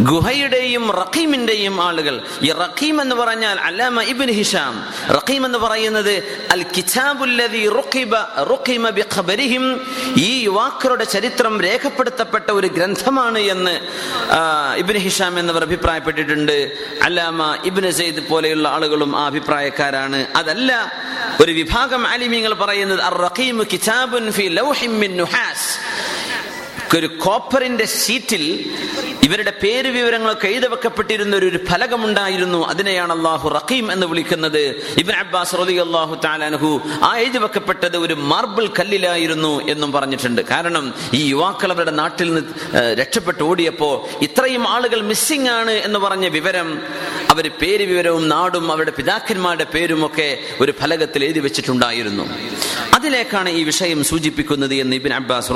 [0.07, 4.75] ഗുഹയുടെയും റഖീമിന്റെയും ആളുകൾ ഈ റഖീം എന്ന് പറഞ്ഞാൽ അല്ലാമ ഇബിൻ ഹിഷാം
[5.17, 6.11] റഖീം എന്ന് പറയുന്നത്
[6.53, 8.13] അൽ കിതാബുല്ലദി റുഖിബ
[8.51, 9.65] റുഖിമ ബിഖബരിഹിം
[10.23, 13.73] ഈ യുവാക്കളുടെ ചരിത്രം രേഖപ്പെടുത്തപ്പെട്ട ഒരു ഗ്രന്ഥമാണ് എന്ന്
[14.83, 16.55] ഇബിൻ ഹിഷാം എന്നിവർ അഭിപ്രായപ്പെട്ടിട്ടുണ്ട്
[17.07, 17.39] അല്ലാമ
[17.71, 20.26] ഇബിൻ സെയ്ദ് പോലെയുള്ള ആളുകളും ആ അഭിപ്രായക്കാരാണ്.
[20.36, 20.72] അതല്ല
[21.42, 23.00] ഒരു വിഭാഗം ആലിമ്യങ്ങൾ പറയുന്നത്
[26.96, 28.70] ഒരു കോപ്പറിന്റെ സീറ്റിൽ
[29.26, 32.66] ഇവരുടെ പേര് വിവരങ്ങളൊക്കെ എഴുതി വെക്കപ്പെട്ടിരുന്ന ഒരു ഫലകമുണ്ടായിരുന്നു.
[32.66, 34.82] അതിനെയാണ് അള്ളാഹു റഖീം എന്ന് വിളിക്കുന്നത്.
[35.02, 40.42] ഇബൻ അബ്ബാസ് അള്ളാഹു താലാനഹു ആ എഴുതി വെക്കപ്പെട്ടത് ഒരു മാർബിൾ കല്ലിലായിരുന്നു എന്നും പറഞ്ഞിട്ടുണ്ട്.
[40.42, 46.82] കാരണം ഈ യുവാക്കൾ അവരുടെ നാട്ടിൽ നിന്ന് രക്ഷപ്പെട്ട് ഓടിയപ്പോ ഇത്രയും ആളുകൾ മിസ്സിംഗ് ആണ് എന്ന് പറഞ്ഞ വിവരം
[47.30, 52.26] അവർ പേര് വിവരവും നാടും അവരുടെ പിതാക്കന്മാരുടെ പേരും ഒക്കെ ഒരു ഫലകത്തിൽ എഴുതി വെച്ചിട്ടുണ്ടായിരുന്നു.
[52.94, 55.52] അതിലേക്കാണ് ഈ വിഷയം സൂചിപ്പിക്കുന്നത് എന്ന് ഇബിൻ അബ്ബാസ്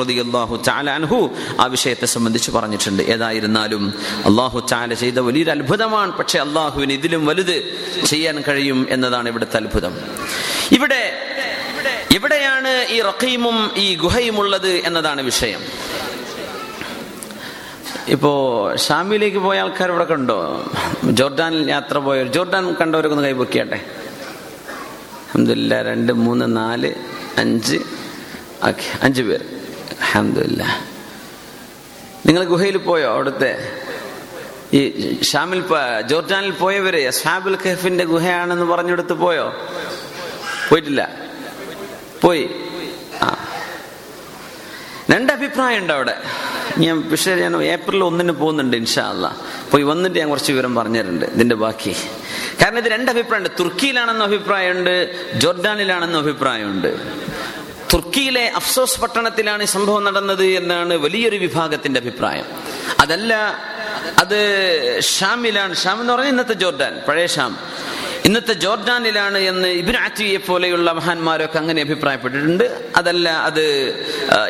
[0.68, 1.25] തആല അൻഹു
[1.60, 3.02] ആ വിഷയത്തെ സംബന്ധിച്ച് പറഞ്ഞിട്ടുണ്ട്.
[3.02, 6.12] ഏതായിരുന്നാലും അള്ളാഹു ചാല ചെയ്ത വലിയൊരു അത്ഭുതമാണ്.
[6.12, 7.56] പക്ഷെ അള്ളാഹുവിന് ഇതിലും വലുത്
[8.06, 9.98] ചെയ്യാൻ കഴിയും എന്നതാണ് ഇവിടുത്തെ അത്ഭുതം.
[10.72, 11.02] ഇവിടെ
[12.14, 15.60] എവിടെയാണ് ഈ റഖീമും ഈ ഗുഹയും ഉള്ളത് എന്നതാണ് വിഷയം.
[18.08, 18.32] ഇപ്പോ
[18.76, 20.70] ഷാമിലേക്ക് പോയ ആൾക്കാർ ഇവിടെ കണ്ടോ?
[21.04, 23.80] ജോർഡാനിൽ യാത്ര പോയ ജോർഡാൻ കണ്ടവരൊക്കെ ഒന്ന് കൈപൊക്കിയാട്ടെ.
[25.28, 26.94] അഹമ്മദില്ല രണ്ട് മൂന്ന് നാല്
[27.38, 27.76] അഞ്ച്
[28.68, 29.44] ഓക്കെ അഞ്ച് പേർ.
[30.00, 30.62] അഹമ്മദില്ല
[32.26, 33.72] നിങ്ങൾ ഗുഹയിൽ പോയോ അവിടുത്തെ?
[34.72, 35.64] ഈ ഷാമിൽ
[36.06, 39.52] ജോർജാനിൽ പോയവരെ അസ്ഹാബുൽ ഖഹഫിന്റെ ഗുഹയാണെന്ന് പറഞ്ഞെടുത്ത് പോയോ?
[40.70, 41.08] പോയിട്ടില്ല.
[42.22, 42.50] പോയി.
[43.22, 43.48] ആ.
[45.10, 46.22] രണ്ട് അഭിപ്രായം ഉണ്ട് അവിടെ.
[46.78, 49.36] ഞാൻ പക്ഷേ ഞാൻ ഏപ്രിൽ ഒന്നിന് പോകുന്നുണ്ട് ഇൻഷാ അല്ല
[49.70, 51.96] പോയി വന്നിട്ട് ഞാൻ കുറച്ച് വിവരം പറഞ്ഞിട്ടുണ്ട് ഇതിന്റെ ബാക്കി.
[52.62, 56.88] കാരണം ഇത് രണ്ട് അഭിപ്രായമുണ്ട് തുർക്കിയിലാണെന്ന അഭിപ്രായമുണ്ട് ജോർഡാനിലാണെന്ന അഭിപ്രായമുണ്ട്.
[57.92, 62.44] തുർക്കിയിലെ അഫ്സോസ് പട്ടണത്തിലാണ് ഈ സംഭവം നടന്നത് എന്നാണ് വലിയൊരു വിഭാഗത്തിന്റെ അഭിപ്രായം.
[63.00, 63.34] അതല്ല
[64.18, 64.40] അത്
[65.02, 65.76] ഷാമിലാണ്.
[65.76, 67.58] ഷാം എന്ന് പറഞ്ഞാൽ ഇന്നത്തെ ജോർഡാൻ പഴയ ഷാം.
[68.26, 72.64] ഇന്നത്തെ ജോർഡാനിലാണ് എന്ന് ഇബിൻ അറ്റിയെ പോലെയുള്ള മഹാന്മാരൊക്കെ അങ്ങനെ അഭിപ്രായപ്പെട്ടിട്ടുണ്ട്.
[72.96, 73.64] അതല്ല അത്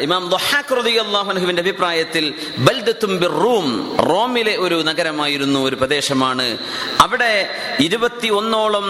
[0.00, 6.58] ഇമാം അള്ളാഹുവിന്റെ അഭിപ്രായത്തിൽ ബൽദത്തുംബിർ റൂം റോമിലെ ഒരു നഗരമായിരുന്നു ഒരു പ്രദേശമാണ്.
[7.00, 7.48] അവിടെ
[7.80, 8.86] ഇരുപത്തി ഒന്നോളം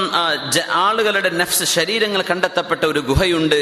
[0.71, 3.61] ആളുകളുടെ നഫ്സ് ശരീരങ്ങൾ കണ്ടെത്തപ്പെട്ട ഒരു ഗുഹയുണ്ട്.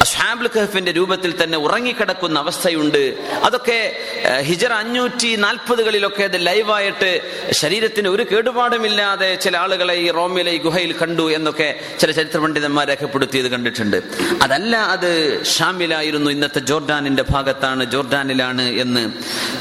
[0.00, 3.02] അഷ്ഹാബുൽ കഹഫിന്റെ രൂപത്തിൽ തന്നെ ഉറങ്ങിക്കിടക്കുന്ന അവസ്ഥയുണ്ട്.
[3.44, 3.96] അതൊക്കെ
[4.40, 7.12] ഹിജർ അഞ്ഞൂറ്റി നാൽപ്പതുകളിലൊക്കെ അത് ലൈവായിട്ട്
[7.52, 11.68] ശരീരത്തിന് ഒരു കേടുപാടുമില്ലാതെ ചില ആളുകളെ ഈ റോമിലെ ഈ ഗുഹയിൽ കണ്ടു എന്നൊക്കെ
[12.00, 13.98] ചില ചരിത്ര പണ്ഡിതന്മാർ രേഖപ്പെടുത്തിയത് കണ്ടിട്ടുണ്ട്.
[14.42, 15.10] അതല്ല അത്
[15.44, 19.04] ഷാമിലായിരുന്നു ഇന്നത്തെ ജോർഡാനിന്റെ ഭാഗത്താണ് ജോർഡാനിലാണ് എന്ന്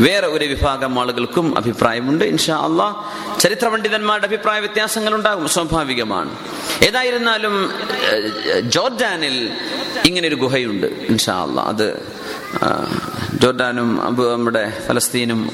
[0.03, 2.25] വേറെ ഒരു വിഭാഗം ആളുകൾക്കും അഭിപ്രായമുണ്ട്.
[2.25, 2.88] ഇൻഷാ അള്ളാ
[3.39, 6.32] ചരിത്ര പണ്ഡിതന്മാരുടെ അഭിപ്രായ വ്യത്യാസങ്ങൾ ഉണ്ടാകും സ്വാഭാവികമാണ്.
[6.84, 7.56] ഏതായിരുന്നാലും
[8.75, 9.38] ജോർഡാനിൽ
[10.06, 11.88] ഇങ്ങനെ ഒരു ഗുഹയുണ്ട് ഇൻഷാ അള്ളാ അത്
[13.41, 13.89] ജോർഡാനും
[14.31, 15.49] നമ്മുടെ ഫലസ്തീനും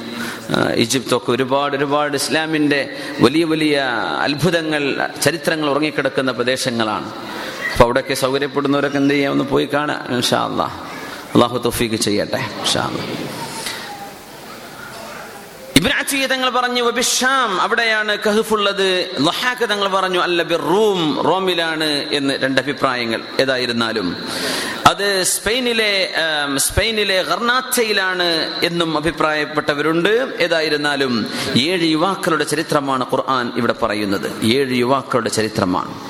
[0.76, 3.84] ഈജിപ്തൊക്കെ ഒരുപാട് ഒരുപാട് ഇസ്ലാമിന്റെ വലിയ വലിയ
[4.22, 7.06] അത്ഭുതങ്ങൾ ചരിത്രങ്ങൾ ഉറങ്ങിക്കിടക്കുന്ന പ്രദേശങ്ങളാണ്.
[7.72, 9.32] അപ്പോൾ അവിടെയൊക്കെ സൗകര്യപ്പെടുന്നവരൊക്കെ എന്ത് ചെയ്യാം?
[9.32, 10.78] ഒന്ന് പോയി കാണാം ഇൻഷാ അള്ളാഹ്
[11.34, 13.49] അള്ളാഹു തൊഫീക്ക് ചെയ്യട്ടെ ഇൻഷാ അള്ളാഹ്
[15.88, 19.10] അത്തിയ തങ്ങൾ പറഞ്ഞു വബിഷാം അവിടെയാണ് കഹഫുള്ളത്.
[19.20, 24.26] ലഹാക്ക് തങ്ങൾ പറഞ്ഞു അല്ല ബിറൂം റോമിലാണ് എന്ന് രണ്ട് അഭിപ്രായങ്ങൾ ഏതായിരുന്നാലും.
[24.88, 26.14] അത് സ്പെയിനിലെ
[26.58, 30.34] സ്പെയിനിലെ ഗർണാത്തയിലാണ് എന്നും അഭിപ്രായപ്പെട്ടവരുണ്ട്.
[30.40, 34.46] ഏതായിരുന്നാലും ഏഴ് യുവാക്കളുടെ ചരിത്രമാണ് ഖുർആൻ ഇവിടെ പറയുന്നത്.
[34.46, 36.02] ഏഴ് യുവാക്കളുടെ ചരിത്രമാണ്.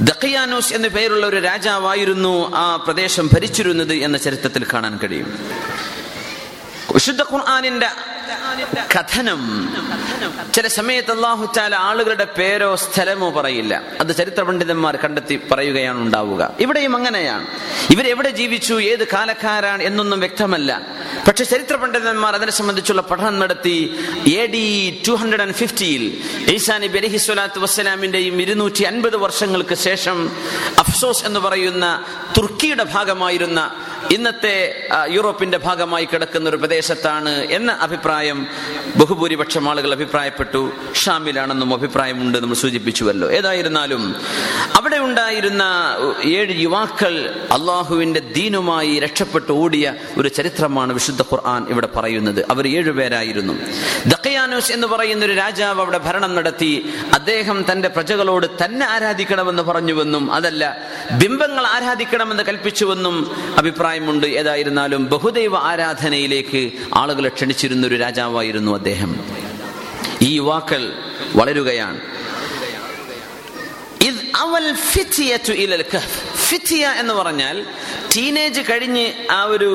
[0.00, 5.38] ദഖിയാനോസ് എന്ന പേരുള്ള ഒരു രാജാവായിരുന്നു ആ പ്രദേശം ഭരിച്ചിരുന്നത് എന്ന ചരിത്രത്തിൽ കാണാൻ കഴിയും.
[6.94, 7.88] വിശുദ്ധ ഖുർആാനിന്റെ
[8.96, 9.40] കഥനം.
[10.54, 13.82] ചില സമയത്ത് അള്ളാഹുറ്റാല ആളുകളുടെ പേരോ സ്ഥലമോ പറയില്ല.
[14.00, 16.54] അത് ചരിത്ര പണ്ഡിതന്മാർ കണ്ടെത്തി പറയുകയാണ് ഉണ്ടാവുക.
[16.60, 17.46] ഇവിടെയും അങ്ങനെയാണ്.
[17.90, 18.80] ഇവരെവിടെ ജീവിച്ചു?
[18.80, 19.82] ഏത് കാലക്കാരാണ്?
[19.82, 20.80] എന്നൊന്നും വ്യക്തമല്ല.
[21.28, 23.76] പക്ഷെ ചരിത്ര പണ്ഡിതന്മാർ അതിനെ സംബന്ധിച്ചുള്ള പഠനം നടത്തി
[24.36, 24.66] A D
[25.08, 26.04] two hundred and ഫിഫ്റ്റിയിൽ
[26.50, 30.36] ഈസാനി ബലഹി സ്വലാത്തു വസ്സലാമിന്റെയും ഇരുന്നൂറ്റി അൻപത് വർഷങ്ങൾക്ക് ശേഷം
[30.78, 32.04] അഫ്സോസ് എന്ന് പറയുന്ന
[32.38, 33.70] തുർക്കിയുടെ ഭാഗമായിരുന്ന
[34.10, 38.15] ഇന്നത്തെ യൂറോപ്പിന്റെ ഭാഗമായി കിടക്കുന്ന ഒരു പ്രദേശത്താണ് എന്ന അഭിപ്രായം
[38.96, 40.70] ബഹുഭൂരിപക്ഷം ആളുകൾ അഭിപ്രായപ്പെട്ടു.
[40.94, 43.30] ഷാമിലാണെന്നും അഭിപ്രായമുണ്ട് നമ്മൾ സൂചിപ്പിച്ചുവല്ലോ.
[43.30, 44.16] ഏതായിരുന്നാലും
[44.74, 45.62] അവിടെ ഉണ്ടായിരുന്ന
[46.24, 52.46] ഏഴ് യുവാക്കൾ അള്ളാഹുവിന്റെ ദീനുമായി രക്ഷപ്പെട്ടു ഓടിയ ഒരു ചരിത്രമാണ് വിശുദ്ധ ഖുർആൻ ഇവിടെ പറയുന്നത്.
[52.50, 53.52] അവർ ഏഴുപേരായിരുന്നു
[54.06, 56.92] ദക്കയാനോസ് എന്ന് പറയുന്ന ഒരു രാജാവ് അവിടെ ഭരണം നടത്തി.
[57.14, 60.76] അദ്ദേഹം തന്റെ പ്രജകളോട് തന്നെ ആരാധിക്കണമെന്ന് പറഞ്ഞുവെന്നും അതല്ല
[61.22, 64.26] ബിംബങ്ങൾ ആരാധിക്കണമെന്ന് കൽപ്പിച്ചുവെന്നും അഭിപ്രായമുണ്ട്.
[64.26, 69.10] ഏതായിരുന്നാലും ബഹുദൈവ ആരാധനയിലേക്ക് ആളുകളെ ക്ഷണിച്ചിരുന്ന ഒരു രാജാവായിരുന്നു അദ്ദേഹം.
[70.22, 70.92] ഈ യുവാക്കൾ
[71.36, 72.00] വളരുകയാണ്.
[74.36, 74.74] അവൽ
[76.82, 77.66] എന്ന് പറഞ്ഞാൽ
[78.16, 79.70] ടീനേജ് കഴിഞ്ഞ് ആ ഒരു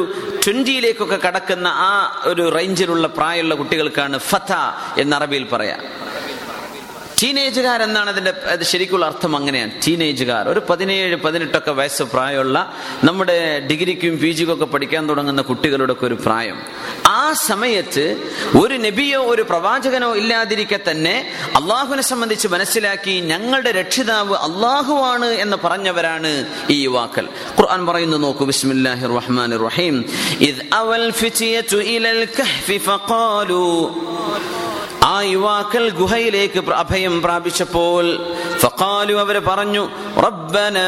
[0.47, 4.53] ട്വന്റിയിലേക്കൊക്കെ കടക്കുന്ന ആ ഒരു റേഞ്ചിലുള്ള പ്രായമുള്ള കുട്ടികൾക്കാണ് ഫത
[4.97, 5.81] എന്ന് അറബിയിൽ പറയാം.
[7.21, 9.71] ടീനേജുകാർ എന്നാണ് അതിന്റെ ശരിക്കുള്ള അർത്ഥം അങ്ങനെയാണ്.
[9.87, 16.05] ടീനേജുകാർ ഒരു പതിനേഴ് പതിനെട്ടൊക്കെ വയസ്സ് പ്രായമുള്ള നമ്മുടെ ഡിഗ്രിക്കും പി ജിക്കും ഒക്കെ പഠിക്കാൻ തുടങ്ങുന്ന കുട്ടികളുടെ ഒക്കെ
[16.05, 16.57] ഒരു പ്രായം.
[17.07, 18.05] ആ സമയത്ത്
[18.61, 21.15] ഒരു നബിയോ ഒരു പ്രവാചകനോ ഇല്ലാതിരിക്കെ തന്നെ
[21.55, 27.27] അള്ളാഹുവിനെ സംബന്ധിച്ച് മനസ്സിലാക്കി ഞങ്ങളുടെ രക്ഷിതാവ് അള്ളാഹുവാണ് എന്ന് പറഞ്ഞവരാണ് ഈ യുവാക്കൾ.
[27.59, 30.05] ഖുർആൻ പറയുന്നു നോക്കൂ ബിസ്മില്ലാഹിർ റഹ്മാനിർ റഹീം
[30.39, 33.65] ഇദ് അവൽ ഫിതിയതു ഇലൽ കഹ്ഫി ഫഖാലു.
[35.10, 38.04] ആ യുവാക്കൾ ഗുഹയിലേക്ക് പ്ര- അഭയം പ്രാപിച്ചപ്പോൾ
[38.60, 39.84] ഫഖാലു അവർ പറഞ്ഞു
[40.24, 40.78] റബ്ബന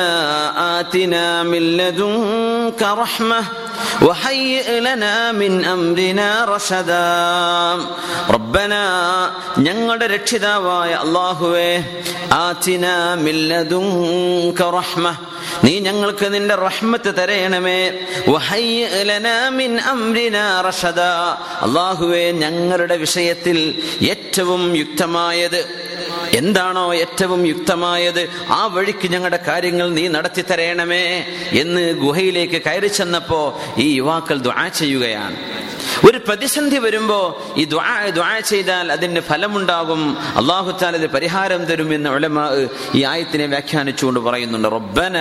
[0.67, 3.33] ആതിനാ മിൻ ലദുൻക റഹ്മ
[4.03, 7.09] وهيئ لنا من أمرنا رشدا
[8.31, 8.83] ربنا
[9.59, 11.71] ഞങ്ങളുടെ രക്ഷിതാവായ അള്ളാഹുവേ
[12.39, 12.85] ആതിന
[13.25, 15.05] മില്ലദുൻക റഹ്മ
[15.64, 17.80] നീ ഞങ്ങൾക്ക് നിന്റെ റഹ്മത്ത് തരയണമേ
[21.66, 23.58] അള്ളാഹുവെ ഞങ്ങളുടെ വിഷയത്തിൽ
[24.02, 25.62] ഏറ്റവും യുക്തമായത്
[26.38, 28.30] എന്താണോ ഏറ്റവും യുക്തമായത്?
[28.50, 31.04] ആ വഴിക്ക് ഞങ്ങളുടെ കാര്യങ്ങൾ നീ നടത്തി തരയണമേ
[31.52, 33.42] എന്ന് ഗുഹയിലേക്ക് കയറി ചെന്നപ്പോ
[33.78, 35.38] ഈ യുവാക്കൾ ദ്വാ ചെയ്യുകയാണ്.
[36.10, 37.20] ഒരു പ്രതിസന്ധി വരുമ്പോ
[37.58, 40.18] ഈ ദ്വാ ദ്വാ ചെയ്താൽ അതിന് ഫലമുണ്ടാകും.
[40.36, 42.48] അള്ളാഹു താലത് പരിഹാരം തരും എന്ന് ഉലമ
[42.96, 44.68] ഈ ആയത്തിനെ വ്യാഖ്യാനിച്ചുകൊണ്ട് പറയുന്നുണ്ട്.
[44.68, 45.18] റബ്ബന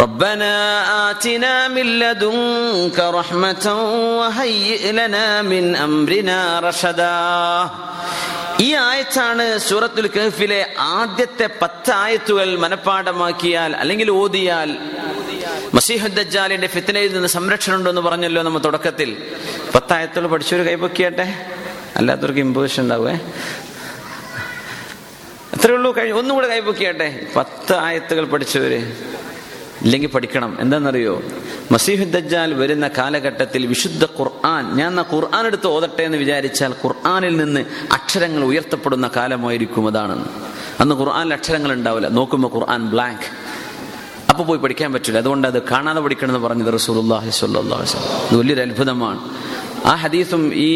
[0.00, 0.42] റബ്ബന
[0.88, 3.78] ആതിനാ മിൻ ലദുൻക റഹ്മതൻ
[4.20, 7.12] വഹയ്യി ലനാ മിൻ അംരിനാ റഷദാ.
[8.60, 14.76] ഈ ആയത്താണ് സൂറത്തുൽ കഹഫിലെ ആദ്യത്തെ പത്ത് ആയത്തുകൾ മനഃപ്പാഠമാക്കിയാൽ അല്ലെങ്കിൽ ഓതിയാൽ
[15.74, 19.16] മസീഹുദ്ദാലിന്റെ ഫിത്തനയിൽ നിന്ന് സംരക്ഷണം ഉണ്ടെന്ന് പറഞ്ഞല്ലോ നമ്മൾ തുടക്കത്തിൽ.
[19.74, 21.46] പത്തായത്തോളം പഠിച്ചൊരു കൈപൊക്കിയാട്ടെ?
[21.96, 23.12] അല്ലാത്തവർക്ക് ഇമ്പോസിഷൻ ഉണ്ടാവേ
[25.54, 26.14] അത്രേ ഉള്ളൂ കഴിഞ്ഞു.
[26.14, 27.26] ഒന്നുകൂടെ കൈപൊക്കിയാട്ടെ?
[27.36, 28.92] പത്ത് ആയത്തുകൾ പഠിച്ചവര്.
[29.82, 30.58] ഇല്ലെങ്കിൽ പഠിക്കണം.
[30.60, 31.22] എന്താണെന്നറിയോ?
[31.70, 38.44] മസീഹുദ്ദാൽ വരുന്ന കാലഘട്ടത്തിൽ വിശുദ്ധ ഖുർആൻ ഞാൻ ആ ഖുർആൻ എടുത്ത് ഓതട്ടെ എന്ന് വിചാരിച്ചാൽ ഖുർആനിൽ നിന്ന് അക്ഷരങ്ങൾ
[38.44, 40.26] ഉയർത്തപ്പെടുന്ന കാലമായിരിക്കും അതാണെന്ന്
[40.80, 42.08] അന്ന് ഖുർആനിൽ അക്ഷരങ്ങൾ ഉണ്ടാവില്ല.
[42.08, 43.45] നോക്കുമ്പോൾ ഖുർആൻ ബ്ലാങ്ക്
[44.36, 45.18] അപ്പൊ പോയി പഠിക്കാൻ പറ്റില്ല.
[45.18, 48.26] അതുകൊണ്ട് അത് കാണാതെ പഠിക്കണമെന്ന് പറഞ്ഞത് റസൂലുള്ളാഹി സ്വല്ലല്ലാഹു അലൈഹി വസല്ലം.
[48.30, 49.20] ഇത് വലിയൊരു അത്ഭുതമാണ്.
[49.90, 50.70] ആ ഹദീസും ഈ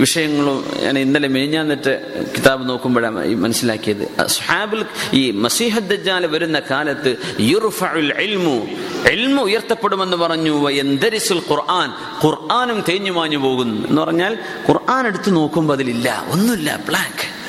[0.00, 1.92] വിഷയങ്ങളും ഞാൻ ഇന്നലെ മേഞ്ഞാന്നിട്ട്
[2.34, 4.04] കിതാബ് നോക്കുമ്പോഴാണ് മനസ്സിലാക്കിയത്.
[4.26, 7.10] സുഹാബിൽ ഈ മസീഹദ്ദാൽ വരുന്ന കാലത്ത്
[9.48, 11.90] ഉയർത്തപ്പെടുമെന്ന് പറഞ്ഞു എന്തരിസുൽ ഖുർആൻ
[12.24, 13.88] ഖുർആനും തേഞ്ഞു മാഞ്ഞു പോകുന്നു.
[13.88, 17.41] എന്ന് പറഞ്ഞാൽ ഖുർആൻ എടുത്ത് നോക്കുമ്പോൾ അതിലില്ല ഒന്നുമില്ല ബ്ലാങ്ക്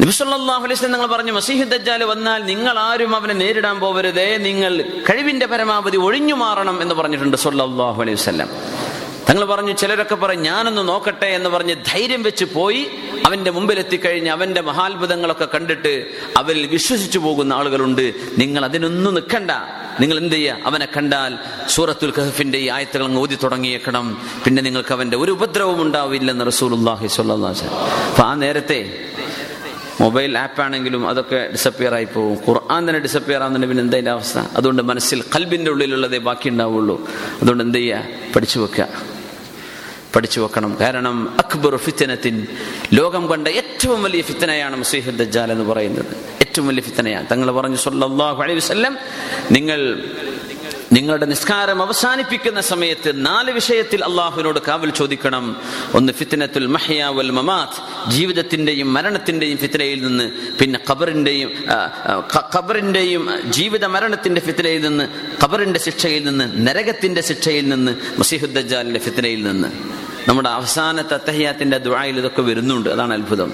[0.00, 6.94] നിങ്ങൾ പറഞ്ഞു മസീഹ് വന്നാൽ നിങ്ങൾ ആരും അവനെ നേരിടാൻ പോവരുതേ നിങ്ങൾ കഴിവിന്റെ പരമാവധി ഒഴിഞ്ഞു മാറണം എന്ന്
[6.94, 8.48] പറഞ്ഞിട്ടുണ്ട് സല്ലാഹു അലൈഹി വസ്ലം
[9.30, 12.90] തങ്ങൾ പറഞ്ഞു ചിലരൊക്കെ പറയും ഞാനൊന്ന് നോക്കട്ടെ എന്ന് പറഞ്ഞ് ധൈര്യം വെച്ച് പോയി
[13.26, 16.06] അവന്റെ മുമ്പിൽ എത്തിക്കഴിഞ്ഞ് അവന്റെ മഹാത്ഭുതങ്ങളൊക്കെ കണ്ടിട്ട്
[16.36, 18.12] അവരിൽ വിശ്വസിച്ചു പോകുന്ന ആളുകളുണ്ട്.
[18.38, 19.50] നിങ്ങൾ അതിനൊന്നും നിൽക്കണ്ട.
[20.00, 20.56] നിങ്ങൾ എന്ത് ചെയ്യുക?
[20.64, 24.22] അവനെ കണ്ടാൽ സൂറത്തുൽ ഖഹഫിന്റെ ഈ ആയത്തുകൾ അങ്ങ് ഓതി തുടങ്ങിയേക്കണം.
[24.44, 29.04] പിന്നെ നിങ്ങൾക്ക് അവന്റെ ഒരു ഉപദ്രവം ഉണ്ടാവില്ലെന്ന് റസൂൽ അപ്പൊ ആ നേരത്തെ
[30.00, 32.38] മൊബൈൽ ആപ്പാണെങ്കിലും അതൊക്കെ ഡിസപ്പിയർ ആയി പോകും.
[32.48, 34.38] ഖുർആൻ തന്നെ ഡിസപ്പിയർ ആവുന്നുണ്ട് പിന്നെ എന്താ അവസ്ഥ?
[34.38, 37.08] അതുകൊണ്ട് മനസ്സിൽ കൽബിന്റെ ഉള്ളിലുള്ളതേ ബാക്കി ഉണ്ടാവുള്ളൂ.
[37.42, 38.04] അതുകൊണ്ട് എന്ത് ചെയ്യുക
[38.36, 38.88] പഠിച്ചു വെക്കുക.
[40.16, 40.76] പഠിച്ചു വെക്കണം.
[40.80, 42.46] കാരണം അക്ബർ ഫിത്തനത്തിൻ
[42.94, 46.16] ലോകം കണ്ട ഏറ്റവും വലിയ ഫിത്തനയാണ് മുസീഹുദ്ജാൽ എന്ന് പറയുന്നത്.
[46.40, 47.26] ഏറ്റവും വലിയ ഫിത്തനയാണ്.
[47.32, 48.98] തങ്ങൾ പറഞ്ഞു സല്ലല്ലാഹു അലൈഹി വസല്ലം
[49.50, 50.02] നിങ്ങൾ
[50.92, 55.56] നിങ്ങളുടെ നിസ്കാരം അവസാനിപ്പിക്കുന്ന സമയത്ത് നാല് വിഷയത്തിൽ അള്ളാഹുവിനോട് കാവൽ ചോദിക്കണം.
[55.94, 61.50] ഒന്ന് ഫിത്തനത്തുൽ മഹിയാവൽ വൽ ജീവിതത്തിന്റെയും മരണത്തിന്റെയും ഫിത്തനയിൽ നിന്ന് പിന്നെ ഖബറിന്റെയും
[62.56, 65.04] ഖബറിന്റെയും ജീവിത മരണത്തിന്റെ ഫിത്തനയിൽ നിന്ന്
[65.44, 69.68] ഖബറിന്റെ ശിക്ഷയിൽ നിന്ന് നരകത്തിന്റെ ശിക്ഷയിൽ നിന്ന് മസീഹുദ്ദാലിന്റെ ഫിത്തനയിൽ നിന്ന്.
[70.28, 72.88] നമ്മുടെ അവസാനത്തെ അത്തഹ്യാത്തിന്റെ ദുആയിൽ ഇതൊക്കെ വരുന്നുണ്ട്.
[72.88, 73.52] അതാണ് അത്ഭുതം.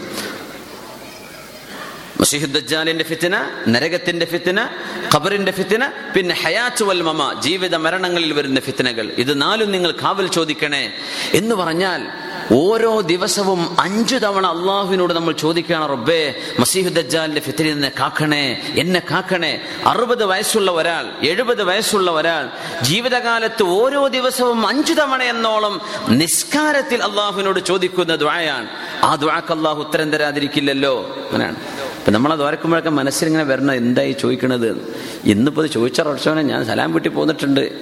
[2.20, 4.68] മസീഹുദ്ദാലിന്റെ ഫിത്തിന നരകത്തിന്റെ ഫിത്തിന
[5.14, 9.12] ഖബറിന്റെ ഫിത്തിന പിന്നെ ഹയാത്ത് വൽ മമ ജീവിത മരണങ്ങളിൽ വരുന്ന ഫിത്തിനകൾ.
[9.18, 10.92] ഇത് നാലും നിങ്ങൾ കാവൽ ചോദിക്കണേ.
[11.34, 12.06] എന്ന് പറഞ്ഞാൽ
[12.52, 19.62] ഓരോ ദിവസവും അഞ്ചു തവണ അള്ളാഹുവിനോട് നമ്മൾ ചോദിക്കുകയാണ് റബ്ബേ മസീഹുദ്ജാലിന്റെ ഫിത്തിനിൽ നിന്ന് കാക്കണേ എന്നെ കാക്കണേ.
[19.86, 22.50] അറുപത് വയസ്സുള്ള ഒരാൾ എഴുപത് വയസ്സുള്ള ഒരാൾ
[22.82, 28.68] ജീവിതകാലത്ത് ഓരോ ദിവസവും അഞ്ചു തവണ എന്നോളം നിസ്കാരത്തിൽ അള്ളാഹുവിനോട് ചോദിക്കുന്ന ദ്വായാണ്
[29.04, 31.16] ആ ദ്വാക്ക് അള്ളാഹു ഉത്തരം തരാതിരിക്കില്ലല്ലോ.
[31.32, 31.73] അങ്ങനെയാണ്.
[32.04, 34.94] അപ്പൊ നമ്മളത് ഓർക്കുമ്പോഴൊക്കെ മനസ്സിലിങ്ങനെ വരണം എന്തായി ചോദിക്കണത്?
[35.24, 37.72] ഇന്നിപ്പോൾ ഇത് ചോദിച്ച റോഷോനെ ഞാൻ സലാം വീട്ടിൽ പോന്നിട്ടുണ്ട്.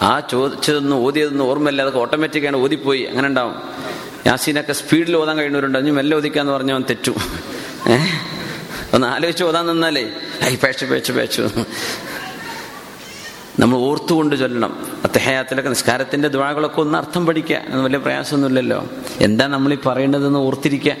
[0.00, 1.82] ആ ചോദിച്ചതൊന്നും ഓതിയതൊന്നും ഓർമ്മയില്ല.
[1.82, 3.02] അതൊക്കെ ഓട്ടോമാറ്റിക്കാണ് ഓതിപ്പോയി.
[3.02, 3.54] അങ്ങനെ ഉണ്ടാവും.
[4.26, 5.78] യാസീനൊക്കെ സ്പീഡിൽ ഓതാൻ കഴിയുന്നവരുണ്ട്.
[5.78, 7.10] അഞ്ഞു മെല്ലെ ഓദിക്കാന്ന് പറഞ്ഞവൻ തെറ്റു.
[7.90, 8.08] ഏഹ്
[8.94, 10.12] ഒന്ന് ആലോചിച്ച് ഓതാൻ നിന്നാലേ.
[10.44, 11.48] ഐ പേച്ചു പേച്ചു പേച്ചു.
[13.58, 14.86] നമ്മൾ ഓർത്തുകൊണ്ട് ചൊല്ലണം.
[15.04, 17.62] അത്തഹയാത്തിലൊക്കെ നിസ്കാരത്തിന്റെ ദ്വാകളൊക്കെ ഒന്ന് അർത്ഥം പഠിക്കുക.
[17.68, 18.86] വലിയ പ്രയാസമൊന്നുമില്ലല്ലോ.
[19.20, 20.96] എന്താ നമ്മൾ ഈ പറയേണ്ടതെന്ന് ഓർത്തിരിക്കുക?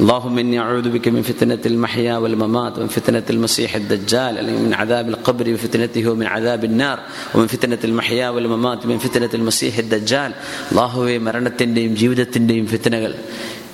[0.00, 5.46] اللهم إني أعوذ بك من فتنة المحيا والممات ومن فتنة المسيح الدجال من عذاب القبر
[5.54, 6.98] وفتنته ومن عذاب النار
[7.34, 10.30] ومن فتنة المحيا والممات من فتنة المسيح الدجال
[10.72, 13.12] അള്ളാഹുവെ മരണത്തിന്റെയും ജീവിതത്തിന്റെയും ഫിത്തനകൾ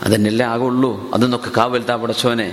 [0.05, 2.49] അതന്നെല്ലാം ആകുള്ളൂ അതൊന്നൊക്കെ കാവൽ താ പടച്ചോനെ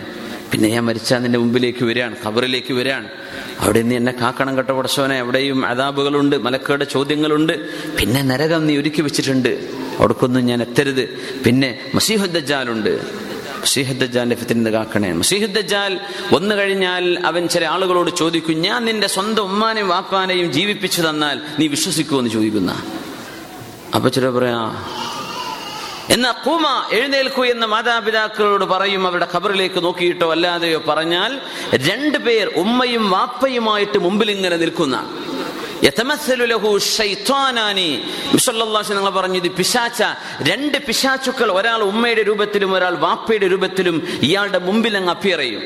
[0.51, 3.07] പിന്നെ ഞാൻ മരിച്ചാൽ നിന്റെ മുമ്പിലേക്ക് വരികയാണ് ഖബറിലേക്ക് വരികയാണ്
[3.63, 7.53] അവിടെ നീ എന്നെ കാക്കണം കേട്ടോ പടച്ചോനെ അവിടെയും അതാബുകളുണ്ട് മലക്കയുടെ ചോദ്യങ്ങളുണ്ട്
[7.99, 9.51] പിന്നെ നരകം നീ ഒരുക്കി വെച്ചിട്ടുണ്ട്
[9.97, 11.03] അവിടേക്കൊന്നും ഞാൻ എത്തരുത്
[11.45, 12.93] പിന്നെ മസീഹുദ്ദജാലുണ്ട്
[13.60, 16.00] മസീഹുദ്ദജാലിന്റെ ഫിത്തിനെ കാക്കണേ മസീഹുദ്ദജാൽ
[16.32, 22.30] വന്നു കഴിഞ്ഞാൽ അവൻ ചില ആളുകളോട് ചോദിക്കും ഞാൻ നിന്റെ സ്വന്തം ഉമ്മാനെയും വാപ്പാനെയും ജീവിപ്പിച്ചു തന്നാൽ നീ വിശ്വസിക്കുമെന്ന്
[22.30, 22.82] ചോദിക്കുന്ന.
[23.94, 24.84] അപ്പൊ ചില പറയാ
[26.10, 31.40] എന്നാ കൂമ എഴുന്നേൽക്കൂ എന്ന് മാതാപിതാക്കളോട് പറയും അവരുടെ ഖബറിലേക്ക് നോക്കിയിട്ടോ അല്ലാതെയോ പറഞ്ഞാൽ
[31.74, 34.96] രണ്ടു പേർ ഉമ്മയും വാപ്പയുമായിട്ട് മുമ്പിൽ ഇങ്ങനെ നിൽക്കുന്ന.
[35.84, 37.88] യതമസ്സലു ലഹു ശൈത്വാനാനി
[38.38, 40.00] സല്ലല്ലാഹു അലൈഹി നിങ്ങൾ പറഞ്ഞു ഇത് പിശാച്ച
[40.42, 45.62] രണ്ട് പിശാച്ചുക്കൾ ഒരാൾ ഉമ്മയുടെ രൂപത്തിലും ഒരാൾ വാപ്പയുടെ രൂപത്തിലും ഇയാളുടെ മുമ്പിൽ അങ്ങ് അപ്പിയർ ചെയ്യും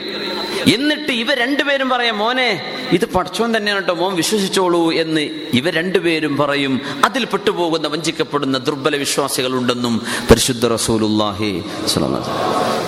[0.71, 2.49] എന്നിട്ട് ഇവ രണ്ടുപേരും പറയാം മോനെ
[2.91, 5.21] ഇത് പഠിച്ചോൻ തന്നെയാണ് കേട്ടോ മോൻ വിശ്വസിച്ചോളൂ എന്ന്
[5.53, 6.81] ഇവ രണ്ടുപേരും പറയും.
[7.05, 9.95] അതിൽ പെട്ടുപോകുന്ന വഞ്ചിക്കപ്പെടുന്ന ദുർബല വിശ്വാസികൾ ഉണ്ടെന്നും
[10.31, 11.53] പരിശുദ്ധ റസൂലുല്ലാഹി.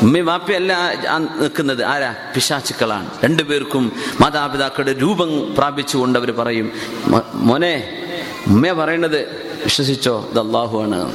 [0.02, 0.72] ഉമ്മയും വാപ്പയല്ല
[1.40, 2.14] നിൽക്കുന്നത് ആരാ?
[2.34, 3.84] പിശാച്ചുക്കളാണ് രണ്ടുപേർക്കും
[4.20, 6.72] മാതാപിതാക്കളുടെ രൂപം പ്രാപിച്ചുകൊണ്ട് അവർ പറയും
[7.06, 8.00] "മോ- മോനെ
[8.46, 9.20] ഉമ്മ പറയണത്
[9.64, 10.28] വിശ്വസിച്ചോ?
[10.30, 11.12] ഇത് അള്ളാഹുവാണ്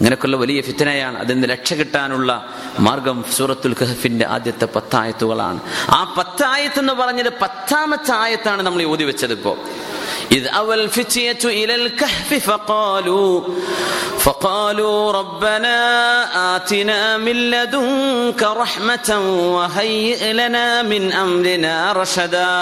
[0.00, 1.18] ഇങ്ങനെയൊക്കെയുള്ള വലിയ ഫിത്തനയാണ്.
[1.18, 2.46] അതിൽ നിന്ന് രക്ഷ കിട്ടാനുള്ള
[2.78, 5.60] മാർഗം സൂറത്തുൽ ഖഹഫിന്റെ ആദ്യത്തെ പത്തായത്തുകളാണ്.
[5.90, 9.56] ആ പത്തായത്ത് എന്ന് പറഞ്ഞത് പത്താമത്തെ ആയത്താണ് നമ്മൾ ഓതി വെച്ചത് ഇപ്പോ.
[10.31, 13.33] إذ أوى الفتية إلى الكهف فقالوا
[14.19, 15.77] فقالوا ربنا
[16.55, 19.09] آتنا من لدنك رحمة
[19.49, 22.53] وهيئ لنا من أمرنا رشدا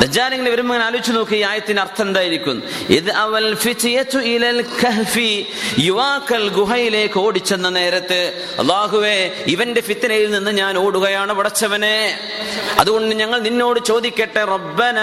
[0.00, 2.56] ദജ്ജാലിങ്ങനെ വരുമ്പോൾ ഇങ്ങനെ ആലോചിച്ച് നോക്കി ഈ ആയത്തിന് അർത്ഥം എന്തായിരിക്കും
[2.96, 5.28] ഇത് അവൽ ഫിത്തിയത്തു ഇലൽ കഹ്ഫി
[5.80, 8.18] യുവാക്കൾ ഗുഹയിലേക്ക് ഓടിച്ചെന്ന നേരത്ത്
[8.62, 9.14] അള്ളാഹുവേ
[9.52, 11.94] ഇവന്റെ ഫിത്തനയിൽ നിന്ന് ഞാൻ ഓടുകയാണ് പടച്ചവനെ
[12.80, 14.98] അതുകൊണ്ട് ഞങ്ങൾ നിന്നോട് ചോദിക്കട്ടെ റബ്ബന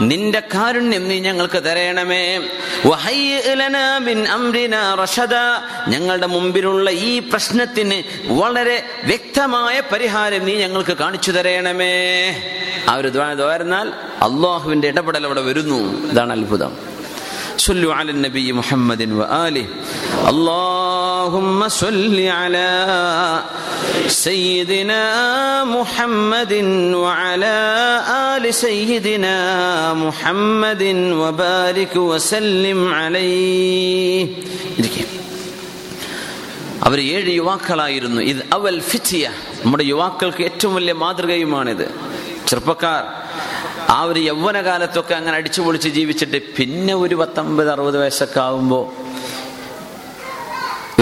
[0.00, 2.40] നിന്റെ കാരുണ്യം നീ ഞങ്ങൾക്ക് തരയണമേ
[3.54, 3.98] ലനാ
[4.32, 5.34] അംരിനാ റഷദ.
[5.88, 11.94] ഞങ്ങളുടെ മുമ്പിലുള്ള ഈ പ്രശ്നത്തിന് വളരെ വ്യക്തമായ പരിഹാരം നീ ഞങ്ങൾക്ക് കാണിച്ചു തരയണമേ
[12.88, 13.88] ആ ഒരു ദ്വാരുന്നാൽ
[14.22, 16.10] അള്ളാഹുവിന്റെ ഇടപെടൽ അവിടെ വരുന്നു.
[16.10, 16.97] ഇതാണ് അത്ഭുതം.
[17.57, 19.65] صلوا على النبي محمد وآله
[20.31, 22.69] اللهم صل على
[24.07, 25.03] سيدنا
[25.65, 26.53] محمد
[27.03, 27.55] وعلى
[28.31, 29.37] آل سيدنا
[29.95, 30.83] محمد
[31.21, 34.23] وبارك وسلم عليه
[34.79, 35.03] ഇരിക്കെ
[36.85, 39.25] അവർ ഏഴ് യുവാക്കളായിരുന്നു ഇത് അവൽ ഫിറ്റിയ
[39.63, 41.85] നമ്മുടെ യുവാക്കൾക്ക് ഏറ്റവും വലിയ മാതൃകയുമാണിത്
[42.47, 43.03] ചെറുപ്പക്കാർ
[43.88, 49.08] ആ ഒരു യൗവനകാലത്തൊക്കെ അങ്ങനെ അടിച്ചു പൊളിച്ച് ജീവിച്ചിട്ട് പിന്നെ ഒരു പത്തൊമ്പത് അറുപത് വയസ്സൊക്കെ ആവുമ്പോൾ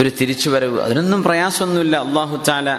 [0.01, 0.81] ഒരു തിരിച്ചുവരവ്.
[0.81, 1.97] അതിനൊന്നും പ്രയാസമൊന്നുമില്ല.
[1.97, 2.79] അള്ളാഹു ചാല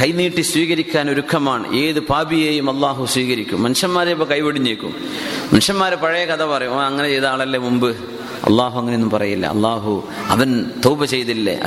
[0.00, 1.74] കൈനീട്ടി സ്വീകരിക്കാൻ ഒരുക്കമാണ്.
[1.74, 3.62] ഏത് പാപിയെയും അള്ളാഹു സ്വീകരിക്കും.
[3.62, 4.94] മനുഷ്യന്മാരെ ഇപ്പൊ കൈവെടിഞ്ഞേക്കും.
[5.52, 7.96] മനുഷ്യന്മാരെ പഴയ കഥ പറയും അങ്ങനെ ചെയ്ത ആളല്ലേ മുമ്പ്?
[8.46, 9.46] അള്ളാഹു അങ്ങനെയൊന്നും പറയില്ല.
[9.46, 11.58] അള്ളാഹു അവൻ തൗബ ചെയ്തില്ലേ?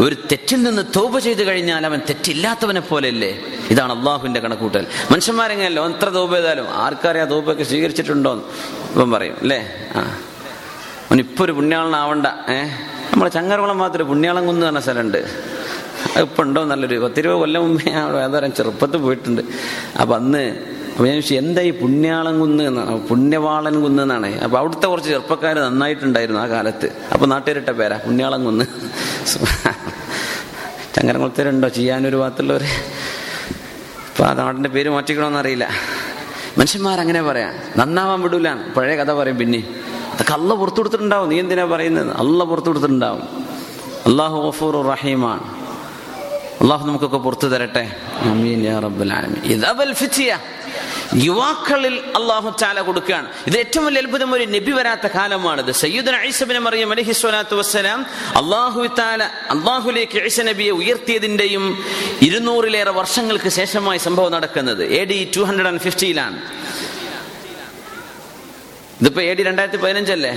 [0.00, 3.38] ഒരു തെറ്റിൽ നിന്ന് തൗബ ചെയ്തു കഴിഞ്ഞാൽ അവൻ തെറ്റില്ലാത്തവനെ പോലെയല്ലേ?
[3.70, 5.88] ഇതാണ് അള്ളാഹുവിന്റെ കണക്കൂട്ടൽ മനുഷ്യന്മാരെങ്ങനെയല്ലോ?
[5.88, 6.66] എത്ര തൗബ ചെയ്താലും?
[6.72, 8.48] ആർക്കറിയാം തോപ്പൊക്കെ സ്വീകരിച്ചിട്ടുണ്ടോ
[8.90, 9.60] ഇപ്പം പറയും അല്ലേ?
[9.96, 10.18] ആ.
[11.18, 12.64] ഇപ്പൊ ഒരു പുണ്യാളനാവണ്ട ഏ?
[13.12, 15.18] നമ്മളെ ചങ്ങരകുളം മാത്രം പുണ്യാളം കുന്ന് പറഞ്ഞ സ്ഥലമുണ്ട്.
[16.20, 19.42] ഇപ്പൊ ഉണ്ടോ നല്ലൊരു പത്തിരുപത് കൊല്ലം മുമ്പേ അവിടെ ചെറുപ്പത്തിൽ പോയിട്ടുണ്ട്.
[20.00, 24.40] അപ്പൊ അന്ന് അപ്പൊ ഞാൻ ചോദിച്ചു എന്താ ഈ പുണ്യാളം കുന്ന് എന്നാണ് പുണ്യവാളൻ കുന്ന് എന്നാണ്.
[24.40, 26.88] അപ്പൊ അവിടുത്തെ കുറച്ച് ചെറുപ്പക്കാർ നന്നായിട്ടുണ്ടായിരുന്നു ആ കാലത്ത്.
[27.12, 28.64] അപ്പൊ നാട്ടുകാരിട്ട പേരാ പുണ്യാളം കുന്ന്.
[30.96, 32.68] ചങ്ങരകുളത്തേരുണ്ടോ ചെയ്യാനൊരു ഭാഗത്തുള്ളവര്?
[34.10, 35.70] അപ്പൊ ആ നാടിന്റെ പേര് മാറ്റിക്കണമെന്നറിയില്ല
[36.58, 38.48] മനുഷ്യന്മാരങ്ങനെ പറയാം നന്നാവാൻ വിടൂല.
[38.76, 39.60] പഴയ കഥ പറയും പിന്നെ.
[40.12, 41.28] അതൊക്കെ അല്ല പുറത്തു കൊടുത്തിട്ടുണ്ടാവും.
[41.28, 42.10] നീ എന്തിനാ പറയുന്നത്?
[42.16, 43.22] അല്ല പുറത്തു കൊടുത്തിട്ടുണ്ടാവും.
[44.08, 45.44] അള്ളാഹു ഗഫൂർ റഹീമാണ്.
[46.62, 47.84] അള്ളാഹു നമുക്കൊക്കെ പുറത്തു തരട്ടെ.
[48.30, 48.80] ആമീൻ യാ
[49.44, 50.38] ഇദബൽ ഫിത്തിയ
[51.14, 53.28] യുവാക്കളിൽ അള്ളാഹു ചാല കൊടുക്കുകയാണ്.
[53.46, 55.72] ഇത് ഏറ്റവും വലിയ അത്ഭുതം ഒരു നബി വരാത്ത കാലമാണിത്.
[55.72, 58.06] സയ്യിദുന ഐസബിന് മറിയം അലഹി സ്വലാത്തു വസ്സലാം
[58.40, 61.84] അള്ളാഹു താല അള്ളാഹുലേക്ക് ഐസ നബിയെ ഉയർത്തിയതിന്റെയും
[62.22, 64.84] ഇരുന്നൂറിലേറെ വർഷങ്ങൾക്ക് ശേഷമായി സംഭവം നടക്കുന്നത്.
[64.84, 66.38] A D two hundred and ഫിഫ്റ്റിയിലാണ്
[69.00, 70.32] ഇതിപ്പോ എ ഡി രണ്ടായിരത്തി പതിനഞ്ചല്ലേ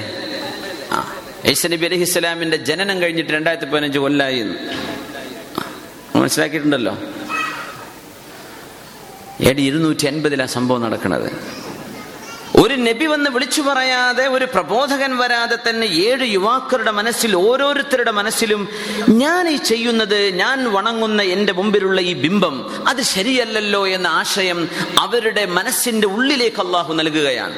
[1.47, 4.43] ഐസ നബി അലഹി സ്വലാമിന്റെ ജനനം കഴിഞ്ഞിട്ട് രണ്ടായിരത്തി പതിനഞ്ച് കൊല്ലായി.
[6.15, 6.97] മനസ്സിലാക്കിയിട്ടുണ്ടല്ലോ?
[9.51, 11.31] ഡി ഇരുന്നൂറ്റി അൻപതിലാണ് സംഭവം നടക്കുന്നത്
[12.61, 18.69] ഒരു നബി വന്ന് വിളിച്ചു പറയാതെ ഒരു പ്രബോധകൻ വരാതെ തന്നെ ഏഴ് യുവാക്കളുടെ മനസ്സിൽ ഓരോരുത്തരുടെ മനസ്സിലും
[19.09, 24.69] ഞാൻ ഈ ചെയ്യുന്നത് ഞാൻ വണങ്ങുന്ന എന്റെ മുമ്പിലുള്ള ഈ ബിംബം അത് ശരിയല്ലല്ലോ എന്ന ആശയം
[24.99, 27.55] അവരുടെ മനസ്സിന്റെ ഉള്ളിലേക്ക് അള്ളാഹു നൽകുകയാണ്.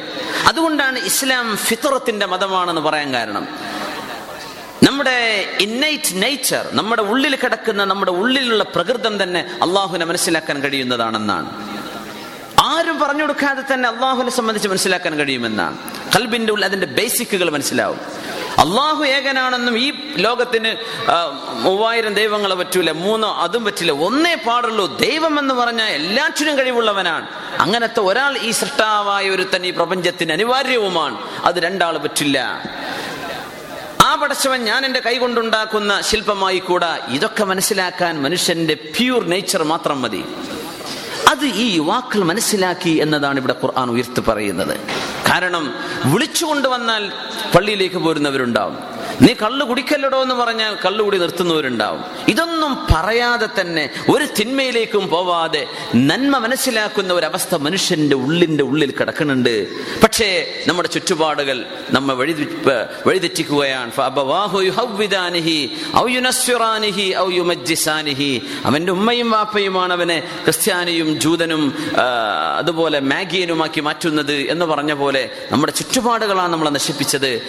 [0.48, 3.48] അതുകൊണ്ടാണ് ഇസ്ലാം ഫിത്തറത്തിന്റെ മതമാണെന്ന് പറയാൻ കാരണം.
[4.84, 11.75] നമ്മുടെ ഇന്നൈറ്റ് നേച്ചർ നമ്മുടെ ഉള്ളിൽ കിടക്കുന്ന നമ്മുടെ ഉള്ളിലുള്ള പ്രകൃതം തന്നെ അള്ളാഹുവിനെ മനസ്സിലാക്കാൻ കഴിയുന്നതാണെന്നാണ്.
[12.66, 15.78] ആരും പറഞ്ഞു കൊടുക്കാതെ തന്നെ അള്ളാഹുവിനെ സംബന്ധിച്ച് മനസ്സിലാക്കാൻ കഴിയുമെന്നാണ്.
[16.16, 17.98] കൽബിന്റെ ഉള്ളിൽ അതിന്റെ ബേസിക്കുകൾ മനസ്സിലാവും.
[18.58, 20.76] അള്ളാഹു ഏകനാണെന്നും ഈ ലോകത്തിന്
[21.62, 23.92] മൂവായിരം ദൈവങ്ങളെ പറ്റൂല മൂന്നോ അതും പറ്റില്ല.
[23.92, 24.98] ഒന്നേ പാടുള്ളൂ.
[24.98, 27.28] ദൈവം എന്ന് പറഞ്ഞാൽ എല്ലാറ്റിനും കഴിവുള്ളവനാണ്.
[27.60, 31.18] അങ്ങനത്തെ ഒരാൾ ഈ സൃഷ്ടാവായ ഒരുത്തൻ ഈ പ്രപഞ്ചത്തിന് അനിവാര്യവുമാണ്.
[31.44, 32.64] അത് രണ്ടാൾ പറ്റില്ല.
[34.06, 40.24] ആ പടച്ചവൻ ഞാൻ എന്റെ കൈകൊണ്ടുണ്ടാക്കുന്ന ശില്പമായി കൂടാ ഇതൊക്കെ മനസ്സിലാക്കാൻ മനുഷ്യന്റെ പ്യൂർ നേച്ചർ മാത്രം മതി.
[41.30, 44.80] അത് ഈ യുവാക്കൾ മനസ്സിലാക്കി എന്നതാണ് ഇവിടെ ഖുർആൻ ഉയർത്തി പറയുന്നത്.
[45.30, 45.74] കാരണം
[46.06, 47.12] വിളിച്ചുകൊണ്ടുവന്നാൽ
[47.56, 48.78] പള്ളിയിലേക്ക് പോരുന്നവരുണ്ടാവും.
[49.22, 52.04] നീ കള്ളു കുടിക്കല്ലടോ എന്ന് പറഞ്ഞാൽ കള്ളുകുടി നിർത്തുന്നവരുണ്ടാവും.
[52.28, 59.68] ഇതൊന്നും പറയാതെ തന്നെ ഒരു തിന്മയിലേക്കും പോവാതെ നന്മ മനസ്സിലാക്കുന്ന ഒരവസ്ഥ മനുഷ്യന്റെ ഉള്ളിന്റെ ഉള്ളിൽ കിടക്കുന്നുണ്ട്.
[60.04, 62.48] പക്ഷേ നമ്മുടെ ചുറ്റുപാടുകൾ നമ്മെ വഴി
[63.06, 63.92] വഴിതെറ്റിക്കുകയാണ്.
[68.66, 71.74] അവന്റെ ഉമ്മയും വാപ്പയുമാണ് അവനെ ക്രിസ്ത്യാനിയും ജൂതനും
[72.58, 77.42] അതുപോലെ മാഗിയനുമാക്കി മാറ്റുന്നത് എന്ന് പറഞ്ഞ പോലെ നമ്മുടെ ചുറ്റുപാടുകളാണ് നമ്മളെ നശിപ്പിച്ചത്.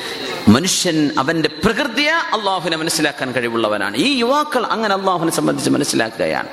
[0.49, 3.97] മനുഷ്യൻ അവന്റെ പ്രകൃതിയെ അള്ളാഹുവിനെ മനസ്സിലാക്കാൻ കഴിവുള്ളവനാണ്.
[3.97, 6.49] ഈ യുവാക്കൾ അങ്ങനെ അള്ളാഹുവിനെ സംബന്ധിച്ച് മനസ്സിലാക്കുകയാണ്.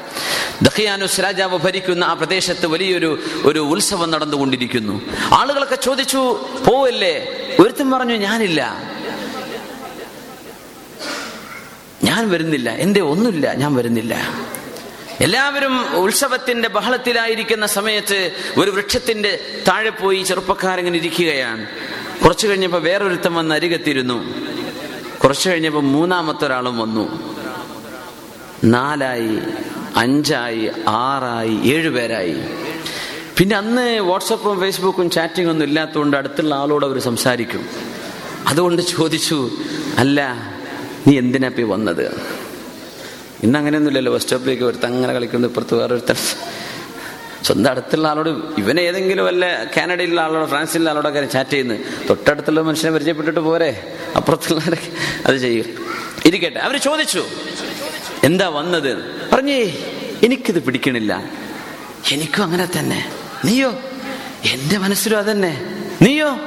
[0.62, 5.02] ദഹിയാനുസ് രാജാവ് ഭരിക്കുന്ന ആ പ്രദേശത്ത് വലിയൊരു ഒരു ഉത്സവം നടന്നുകൊണ്ടിരിക്കുന്നു.
[5.34, 7.28] ആളുകളൊക്കെ ചോദിച്ചു പോവല്ലേ?
[7.60, 8.84] ഒരുത്തൻ പറഞ്ഞു ഞാനില്ല.
[12.04, 12.70] ഞാൻ വരുന്നില്ല.
[12.70, 13.54] എന്റെ ഒന്നുമില്ല.
[13.54, 14.44] ഞാൻ വരുന്നില്ല.
[15.22, 21.68] എല്ലാവരും ഉത്സവത്തിന്റെ ബഹളത്തിലായിരിക്കുന്ന സമയത്ത് ഒരു വൃക്ഷത്തിന്റെ താഴെ പോയി ചെറുപ്പക്കാരങ്ങനെ ഇരിക്കുകയാണ്.
[22.24, 24.53] കുറച്ചു കഴിഞ്ഞപ്പോൾ വേറൊരുത്തം വന്ന് അരികത്തിരുന്നു.
[25.24, 27.36] കുറച്ചു കഴിഞ്ഞപ്പോൾ മൂന്നാമത്തെ ഒരാളും വന്നു.
[28.64, 29.40] നാലായി
[29.96, 32.36] അഞ്ചായി ആറായി ഏഴ് പേരായി.
[33.38, 37.66] പിന്നെ അന്ന് വാട്സപ്പും ഫേസ്ബുക്കും ചാറ്റിംഗ് ഒന്നും ഇല്ലാത്തതുകൊണ്ട് അടുത്തുള്ള ആളോട് അവർ സംസാരിക്കും.
[38.48, 39.52] അതുകൊണ്ട് ചോദിച്ചു
[39.98, 40.34] അല്ല
[41.08, 42.06] നീ എന്തിനാ പേ വന്നത്?
[43.44, 46.16] ഇന്ന് അങ്ങനെയൊന്നുമില്ലല്ലോ ബസ് സ്റ്റോപ്പിലേക്ക് ഒരുത്തങ്ങനെ അങ്ങനെ കളിക്കുന്നത് ഇപ്പുറത്ത് വേറൊരുത്തൻ
[47.44, 51.80] സ്വന്തം അടുത്തുള്ള ആളോട് ഇവനെ ഏതെങ്കിലും വല്ല കാനഡയിലുള്ള ആളോട് ഫ്രാൻസിലുള്ള ആളോടൊക്കെ ചാറ്റ് ചെയ്യുന്നത്
[52.10, 53.98] തൊട്ടടുത്തുള്ള മനുഷ്യനെ പരിചയപ്പെട്ടിട്ട് പോരെ.
[54.16, 54.88] അപ്പുറത്തുള്ളവരൊക്കെ
[55.26, 55.66] അത് ചെയ്യും.
[56.26, 56.60] ഇരിക്കട്ടെ.
[56.60, 57.26] അവർ ചോദിച്ചു
[58.24, 59.06] എന്താ വന്നത്?
[59.34, 59.74] പറഞ്ഞേ
[60.24, 61.24] എനിക്കിത് പിടിക്കണില്ല.
[62.12, 63.12] എനിക്കും അങ്ങനെ തന്നെ.
[63.46, 63.70] നീയോ?
[64.52, 65.76] എന്റെ മനസ്സിലും അതന്നെ.
[66.02, 66.38] നീയോ?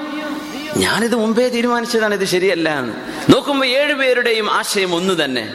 [0.76, 2.92] ഞാനിത് മുമ്പേ തീരുമാനിച്ചതാണ് ഇത് ശരിയല്ല എന്ന്.
[3.32, 5.54] നോക്കുമ്പോ ഏഴുപേരുടെയും ആശയം ഒന്ന് തന്നെ.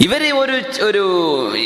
[0.00, 1.02] ഇവരെ ഒരു ഒരു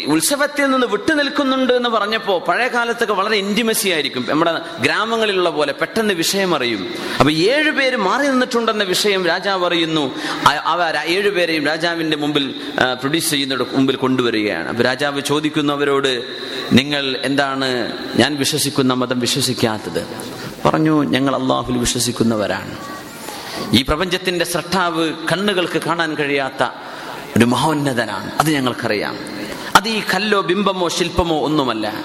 [0.07, 4.27] ഉത്സവത്തിൽ നിന്ന് വിട്ടു നിൽക്കുന്നുണ്ട് എന്ന് പറഞ്ഞപ്പോ പഴയ കാലത്തൊക്കെ വളരെ ഇന്റിമസി ആയിരിക്കും.
[4.29, 6.95] നമ്മുടെ ഗ്രാമങ്ങളിലുള്ള പോലെ പെട്ടെന്ന് വിഷയം അറിയും.
[7.19, 10.15] അപ്പൊ ഏഴുപേര് മാറി നിന്നിട്ടുണ്ടെന്ന വിഷയം രാജാവ് അറിയുന്നു.
[10.45, 12.55] അവ ഏഴുപേരെയും രാജാവിന്റെ മുമ്പിൽ
[13.01, 14.69] പ്രൊഡ്യൂസ് ചെയ്യുന്ന മുമ്പിൽ കൊണ്ടുവരികയാണ്.
[14.69, 16.23] അപ്പൊ രാജാവ് ചോദിക്കുന്നു അവരോട്
[16.73, 20.07] നിങ്ങൾ എന്താണ് ഞാൻ വിശ്വസിക്കുന്ന മതം വിശ്വസിക്കാത്തത്?
[20.65, 22.77] പറഞ്ഞു ഞങ്ങൾ അള്ളാഹുൽ വിശ്വസിക്കുന്നവരാണ്.
[23.73, 26.63] ഈ പ്രപഞ്ചത്തിന്റെ സൃഷ്ടാവ് കണ്ണുകൾക്ക് കാണാൻ കഴിയാത്ത
[27.37, 28.31] ഒരു മഹോന്നതനാണ്.
[28.39, 29.19] അത് ഞങ്ങൾക്കറിയാം.
[29.77, 32.05] അത് ഈ കല്ലോ ബിംബമോ ശില്പമോ ഒന്നുമല്ല.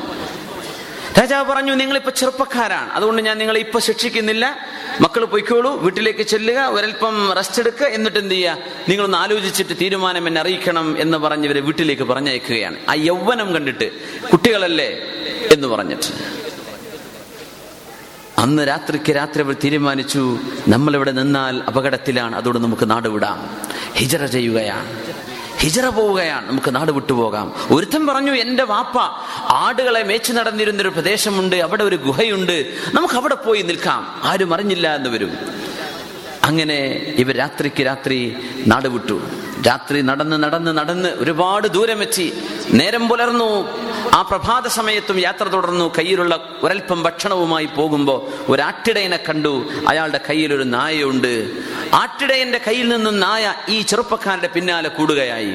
[1.20, 2.92] രാജാവ് പറഞ്ഞു നിങ്ങൾ ഇപ്പൊ ചെറുപ്പക്കാരാണ്.
[2.92, 4.58] അതുകൊണ്ട് ഞാൻ നിങ്ങളെ ഇപ്പൊ ശിക്ഷിക്കുന്നില്ല.
[5.02, 7.88] മക്കൾ പൊയ്ക്കോളൂ വീട്ടിലേക്ക് ചെല്ലുക ഒരൽപ്പം റെസ്റ്റ് എടുക്കുക.
[7.88, 8.58] എന്നിട്ട് എന്ത് ചെയ്യുക?
[8.90, 12.78] നിങ്ങളൊന്ന് ആലോചിച്ചിട്ട് തീരുമാനം എന്നെ അറിയിക്കണം എന്ന് പറഞ്ഞ് ഇവരെ വീട്ടിലേക്ക് പറഞ്ഞയക്കുകയാണ്.
[12.90, 13.92] ആ യൗവനം കണ്ടിട്ട്
[14.32, 15.02] കുട്ടികളല്ലേ
[15.52, 16.42] എന്ന് പറഞ്ഞിട്ട്.
[18.38, 22.36] അന്ന് രാത്രിക്ക് രാത്രി അവർ തീരുമാനിച്ചു നമ്മളിവിടെ നിന്നാൽ അപകടത്തിലാണ്.
[22.36, 23.58] അതുകൊണ്ട് നമുക്ക് നാടുവിടാം
[23.94, 25.21] ഹിജറ ചെയ്യുകയാണ്.
[25.62, 26.50] ഹിജറ പോവുകയാണ്.
[26.50, 28.98] നമുക്ക് നാട് വിട്ടുപോകാം ഒരുത്തൻ പറഞ്ഞു എന്റെ വാപ്പ
[29.52, 32.74] ആടുകളെ മേച്ചു നടന്നിരുന്നൊരു പ്രദേശമുണ്ട് അവിടെ ഒരു ഗുഹയുണ്ട്.
[32.94, 34.22] നമുക്ക് അവിടെ പോയി നിൽക്കാം.
[34.24, 35.32] ആരും അറിഞ്ഞില്ല എന്ന് വരും.
[36.44, 36.78] അങ്ങനെ
[37.18, 38.36] ഇവർ രാത്രിക്ക് രാത്രി
[38.68, 39.22] നാട് വിട്ടു.
[39.68, 42.34] രാത്രി നടന്ന് നടന്ന് നടന്ന് ഒരുപാട് ദൂരമെത്തി
[42.74, 43.50] നേരം പുലർന്നു.
[44.14, 45.94] ആ പ്രഭാത സമയത്തും യാത്ര തുടർന്നു.
[45.98, 49.70] കയ്യിലുള്ള ഒരൽപ്പം ഭക്ഷണവുമായി പോകുമ്പോൾ ഒരു ആട്ടിടയനെ കണ്ടു.
[49.88, 51.52] അയാളുടെ കയ്യിൽ ഒരു നായയുണ്ട്.
[51.94, 55.54] ആട്ടിടയന്റെ കയ്യിൽ നിന്നും നായ ഈ ചെറുപ്പക്കാരുടെ പിന്നാലെ കൂടുകയായി.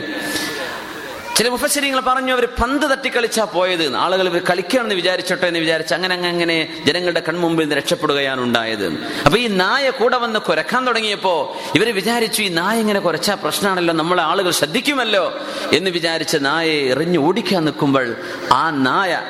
[1.36, 3.98] ചില മുഫസരിങ്ങൾ പറഞ്ഞു അവർ പന്ത് തട്ടിക്കളിച്ചാ പോയത് എന്ന്.
[3.98, 6.56] ആളുകൾ ഇവർ കളിക്കുകയാണെന്ന് വിചാരിച്ചോട്ടെ എന്ന് വിചാരിച്ച് അങ്ങനെ അങ്ങ് അങ്ങനെ
[6.86, 8.86] ജനങ്ങളുടെ കൺമുമ്പിൽ നിന്ന് രക്ഷപ്പെടുകയാണ് ഉണ്ടായത്
[9.26, 11.34] അപ്പൊ ഈ നായ കൂടെ വന്ന് കുരക്കാൻ തുടങ്ങിയപ്പോ
[11.74, 15.24] ഇവർ വിചാരിച്ചു ഈ നായ ഇങ്ങനെ കുരച്ചാ പ്രശ്നമാണല്ലോ നമ്മളെ ആളുകൾ ശ്രദ്ധിക്കുമല്ലോ
[15.72, 18.16] എന്ന് വിചാരിച്ച് നായയെ എറിഞ്ഞു ഓടിക്കാൻ നിൽക്കുമ്പോൾ
[18.52, 19.22] ആ നായ.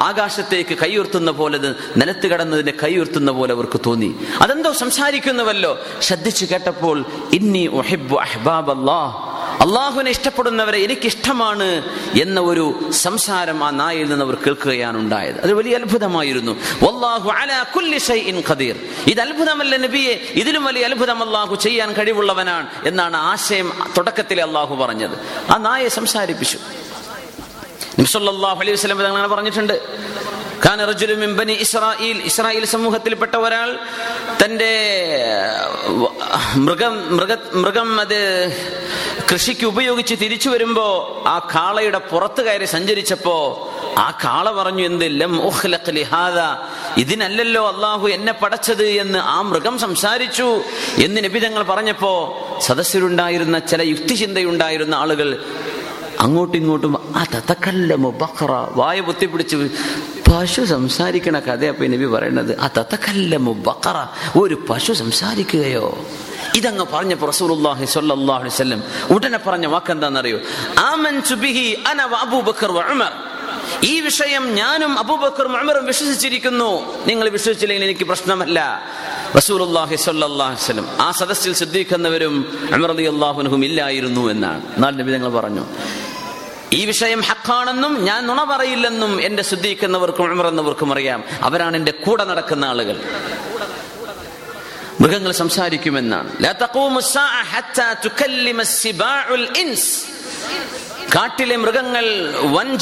[0.00, 1.58] ആകാശത്തേക്ക് കൈയുർത്തുന്ന പോലെ
[1.96, 9.29] നിലത്ത് കിടന്നതിന്റെ കൈയുർത്തുന്ന പോലെ അവർക്ക് തോന്നി അതെന്തോ സംസാരിക്കുന്നുവല്ലോ ശ്രദ്ധിച്ചു കേട്ടപ്പോൾ ഇന്നി ഉഹിബ്ബു അഹ്ബാബല്ലാഹ്
[9.60, 11.82] അള്ളാഹുവിനെ ഇഷ്ടപ്പെടുന്നവരെ എനിക്കിഷ്ടമാണ്
[12.20, 15.40] എന്ന ഒരു സംസാരം ആ നായിൽ നിന്ന് അവർ കേൾക്കുകയാണ് ഉണ്ടായത്.
[15.40, 16.52] അത് വലിയ അത്ഭുതമായിരുന്നു.
[18.48, 18.76] ഖദീർ.
[19.06, 25.18] ഇത് അത്ഭുതമല്ല നബിയെ ഇതിലും വലിയ അത്ഭുതം അള്ളാഹു ചെയ്യാൻ കഴിവുള്ളവനാണ് എന്നാണ് ആശയം തുടക്കത്തിൽ അള്ളാഹു പറഞ്ഞത്.
[25.52, 26.58] ആ നായെ സംസാരിപ്പിച്ചു.
[28.60, 29.82] അലൈഹി അങ്ങനെ പറഞ്ഞിട്ടുണ്ട്.
[31.60, 33.78] ഇസ്രായേൽ ഇസ്രായേൽ സമൂഹത്തിൽപ്പെട്ട ഒരാൾ
[34.44, 34.72] തന്റെ
[36.56, 38.20] മൃഗം മൃഗ മൃഗം അത്
[39.32, 40.86] കൃഷിക്ക് ഉപയോഗിച്ച് തിരിച്ചു വരുമ്പോ
[41.26, 43.36] ആ കാളയുടെ പുറത്തു കയറി സഞ്ചരിച്ചപ്പോ
[43.98, 45.40] ആ കാള പറഞ്ഞു എന്ത് ലം
[45.90, 46.68] ലിഹാദാ.
[47.66, 50.62] അള്ളാഹു എന്നെ പടച്ചത് എന്ന് ആ മൃഗം സംസാരിച്ചു
[50.98, 52.12] എന്ന് നബി തങ്ങൾ പറഞ്ഞപ്പോ
[52.62, 55.44] സദസ്സിലുണ്ടായിരുന്ന ചില യുക്തിചിന്തയുണ്ടായിരുന്ന ആളുകൾ
[56.24, 58.50] അങ്ങോട്ടും ഇങ്ങോട്ടും ആ തത്തക്കല്ലമോ ബക്ര
[58.80, 59.56] വായ പൊത്തിപ്പിടിച്ച്
[60.28, 63.96] പശു സംസാരിക്കണ കഥയപ്പ നബി പറയുന്നത് ആ തത്തക്കല്ലമോ ബക്ര
[64.38, 65.86] ഒരു പശു സംസാരിക്കുകയോ?
[66.56, 70.38] ഇതങ്ങ് പറഞ്ഞപ്പോ റസൂലുള്ളാഹി സ്വല്ലല്ലാഹു അലൈഹി വസല്ലം ഉടനെ പറഞ്ഞ വാക്കെന്താണെന്നറിയോ
[70.78, 72.00] ആമൻതു ബിഹി അന
[73.84, 76.70] ഈ വിഷയം ഞാനും അബൂബക്കറും ഉമറും വിശ്വസിച്ചിരിക്കുന്നു.
[77.06, 78.58] നിങ്ങൾ വിശ്വസിച്ചില്ലെങ്കിൽ എനിക്ക് പ്രശ്നമല്ല.
[79.36, 82.34] റസൂലുള്ളാഹി സ്വല്ലല്ലാഹു അലൈഹി വസല്ലം ആ സദസ്സിൽ ശ്രദ്ധിക്കുന്നവരും
[82.76, 84.62] ഉമർ റളിയല്ലാഹു ഇല്ലായിരുന്നു എന്നാണ്.
[84.76, 85.64] എന്നാൽ നബി തങ്ങൾ പറഞ്ഞു
[86.72, 89.42] ഈ വിഷയം ഹക്കാണെന്നും ഞാൻ നുണ പറയില്ലെന്നും എന്റെ
[90.32, 91.24] ഉമർ എന്നവർക്കും അറിയാം.
[91.42, 92.96] അവരാണ് എന്റെ കൂടെ നടക്കുന്ന ആളുകൾ.
[95.00, 96.30] മൃഗങ്ങൾ സംസാരിക്കുമെന്നാണ്.
[101.14, 102.04] കാട്ടിലെ മൃഗങ്ങൾ
[102.42, 102.78] വൻ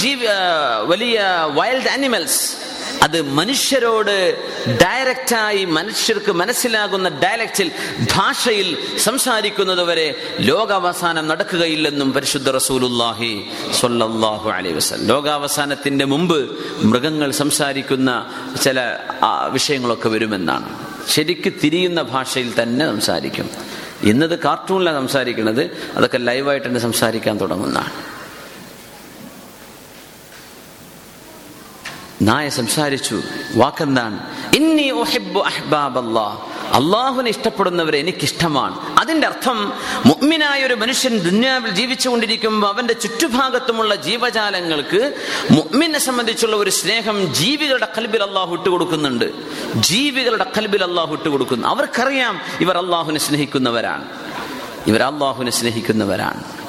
[0.87, 1.21] വലിയ
[1.55, 2.57] വൈൽഡ് ആനിമൽസ്
[3.03, 4.37] അത് മനുഷ്യരോട്
[4.69, 7.71] ഡയറക്റ്റായി മനുഷ്യർക്ക് മനസ്സിലാകുന്ന ഡയലക്റ്റിൽ
[8.17, 13.45] ഭാഷയിൽ സംസാരിക്കുന്നത് വരെ ലോകാവസാനം നടക്കുകയില്ലെന്നും പരിശുദ്ധ റസൂലുല്ലാഹി
[13.81, 15.07] സ്വല്ലല്ലാഹു അലൈഹി വസല്ലം.
[15.07, 16.51] ലോകാവസാനത്തിന്റെ മുമ്പ്
[16.83, 18.27] മൃഗങ്ങൾ സംസാരിക്കുന്ന
[18.63, 18.97] ചില
[19.53, 20.88] വിഷയങ്ങളൊക്കെ വരുമെന്നാണ്.
[21.09, 23.51] ശരിക്ക് തിരിയുന്ന ഭാഷയിൽ തന്നെ സംസാരിക്കും.
[24.03, 25.71] ഇന്നത് കാർട്ടൂണിലാണ് സംസാരിക്കുന്നത്.
[25.97, 28.18] അതൊക്കെ ലൈവായിട്ട് തന്നെ സംസാരിക്കാൻ തുടങ്ങുന്നതാണ്.
[32.23, 33.23] നായ സംസാരിച്ചു
[33.55, 34.19] വാക്കെന്താണ്
[34.57, 36.39] ഇന്നി ഉഹിബ്ബു അഹ്ബാബല്ലാ.
[36.73, 38.99] അള്ളാഹുവിനെ ഇഷ്ടപ്പെടുന്നവരെ എനിക്കിഷ്ടമാണ്.
[38.99, 39.73] അതിന്റെ അർത്ഥം
[40.07, 45.15] മുഗ്മിനായ ഒരു മനുഷ്യൻ ദുന്യാവിൽ ജീവിച്ചുകൊണ്ടിരിക്കുമ്പോൾ അവന്റെ ചുറ്റുഭാഗത്തുമുള്ള ജീവജാലങ്ങൾക്ക്
[45.51, 49.33] മുഗ്മിനെ സംബന്ധിച്ചുള്ള ഒരു സ്നേഹം ജീവികളുടെ കൽബിൽ അള്ളാഹു ഇട്ടുകൊടുക്കുന്നുണ്ട്
[49.77, 54.05] ജീവികളുടെ കൽബിൽ അള്ളാഹു ഇട്ടുകൊടുക്കുന്നു അവർക്കറിയാം ഇവർ അള്ളാഹുവിനെ സ്നേഹിക്കുന്നവരാണ്.
[54.87, 56.68] ഇവർ അള്ളാഹുവിനെ സ്നേഹിക്കുന്നവരാണ്.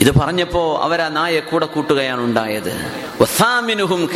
[0.00, 2.72] ഇത് പറഞ്ഞപ്പോ അവരാ നായ കൂടെ കൂട്ടുകയാണ് ഉണ്ടായത്.
[3.20, 4.06] വസാമിനുഹും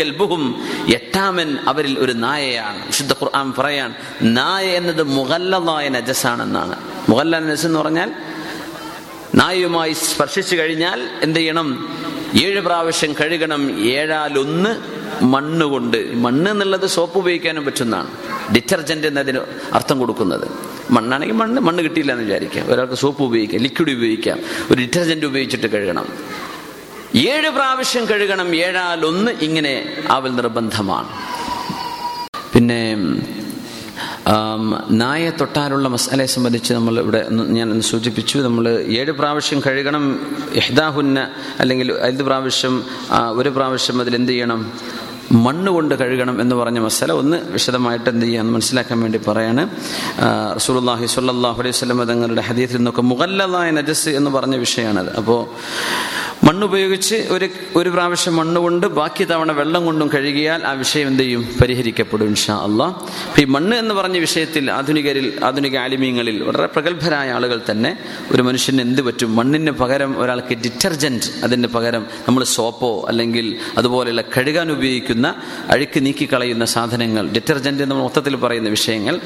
[0.95, 2.87] എട്ടാമൻ അവരിൽ ഒരു നായയാണ്.
[2.87, 6.77] വിശുദ്ധ ഖുർആൻ പറയാൻ നായ എന്നത് മുഗല്ലതായ നജസാണെന്നാണ്.
[7.09, 8.13] മുഗല്ല നജസ് എന്ന് പറഞ്ഞാൽ
[9.35, 11.89] നായയുമായി സ്പർശിച്ചു കഴിഞ്ഞാൽ എന്ത് ചെയ്യണം?
[12.43, 14.71] ഏഴ് പ്രാവശ്യം കഴുകണം ഏഴാലൊന്ന്
[15.23, 18.09] മണ്ണ് കൊണ്ട് മണ്ണ് എന്നുള്ളത് സോപ്പ് ഉപയോഗിക്കാനും പറ്റുന്നതാണ്.
[18.55, 19.41] ഡിറ്റർജന്റ് എന്നതിന്
[19.75, 20.47] അർത്ഥം കൊടുക്കുന്നത്.
[20.91, 22.65] മണ്ണാണെങ്കിൽ മണ്ണ് മണ്ണ് കിട്ടിയില്ല എന്ന് വിചാരിക്കാം.
[22.73, 24.39] ഒരാൾക്ക് സോപ്പ് ഉപയോഗിക്കാം ലിക്വിഡ് ഉപയോഗിക്കാം
[24.71, 26.09] ഒരു ഡിറ്റർജന്റ് ഉപയോഗിച്ചിട്ട് കഴുകണം.
[27.15, 29.75] ഏഴ് പ്രാവശ്യം കഴുകണം ഏഴാലൊന്ന് ഇങ്ങനെ
[30.11, 31.09] ആവൽ നിർബന്ധമാണ്.
[32.53, 32.81] പിന്നെ
[34.91, 38.39] നായ തൊട്ടാലുള്ള മസാലയെ സംബന്ധിച്ച് നമ്മൾ ഇവിടെ ഞാൻ ഒന്ന് സൂചിപ്പിച്ചു.
[38.39, 38.65] നമ്മൾ
[39.01, 40.05] ഏഴ് പ്രാവശ്യം കഴുകണം
[40.55, 41.19] ഇഹ്ദാഹുന്ന
[41.61, 42.85] അല്ലെങ്കിൽ ഐത് പ്രാവശ്യം
[43.41, 44.73] ഒരു പ്രാവശ്യം അതിൽ എന്ത് ചെയ്യണം?
[45.33, 49.69] മണ്ണ് കൊണ്ട് കഴുകണം എന്ന് പറഞ്ഞ മസല ഒന്ന് വിശദമായിട്ട് എന്ത് ചെയ്യാന്ന് മനസ്സിലാക്കാൻ വേണ്ടി പറയാണ്.
[50.21, 55.17] ആ, റസൂലുള്ളാഹി സ്വല്ലല്ലാഹു അലൈഹി വസല്ലം തങ്ങളുടെ ഹദീസിൽ നിന്നൊക്കെ മുഗല്ലതായ നജസ് എന്ന് പറഞ്ഞ വിഷയമാണത്.
[55.17, 55.47] അപ്പോൾ
[56.45, 57.47] മണ്ണ് ഉപയോഗിച്ച് ഒരു
[57.79, 61.43] ഒരു പ്രാവശ്യം മണ്ണുകൊണ്ട് ബാക്കി തവണ വെള്ളം കൊണ്ടും കഴുകിയാൽ ആ വിഷയം എന്ത് ചെയ്യും?
[61.61, 62.93] പരിഹരിക്കപ്പെടും ഇൻഷാ അള്ളാഹ്
[63.23, 67.93] അപ്പം ഈ മണ്ണ് എന്ന് പറഞ്ഞ വിഷയത്തിൽ ആധുനികരിൽ ആധുനിക ആലിമീങ്ങളിൽ വളരെ പ്രഗത്ഭരായ ആളുകൾ തന്നെ
[68.33, 69.31] ഒരു മനുഷ്യന് എന്ത് പറ്റും?
[69.39, 75.27] മണ്ണിന് പകരം ഒരാൾക്ക് ഡിറ്റർജന്റ് അതിന് പകരം നമ്മൾ സോപ്പോ അല്ലെങ്കിൽ അതുപോലെയുള്ള കഴുകാൻ ഉപയോഗിക്കുന്ന
[75.71, 79.17] അഴുക്ക് നീക്കിക്കളയുന്ന സാധനങ്ങൾ ഡിറ്റർജന്റ് എന്ന് മൊത്തത്തിൽ പറയുന്ന വിഷയങ്ങൾ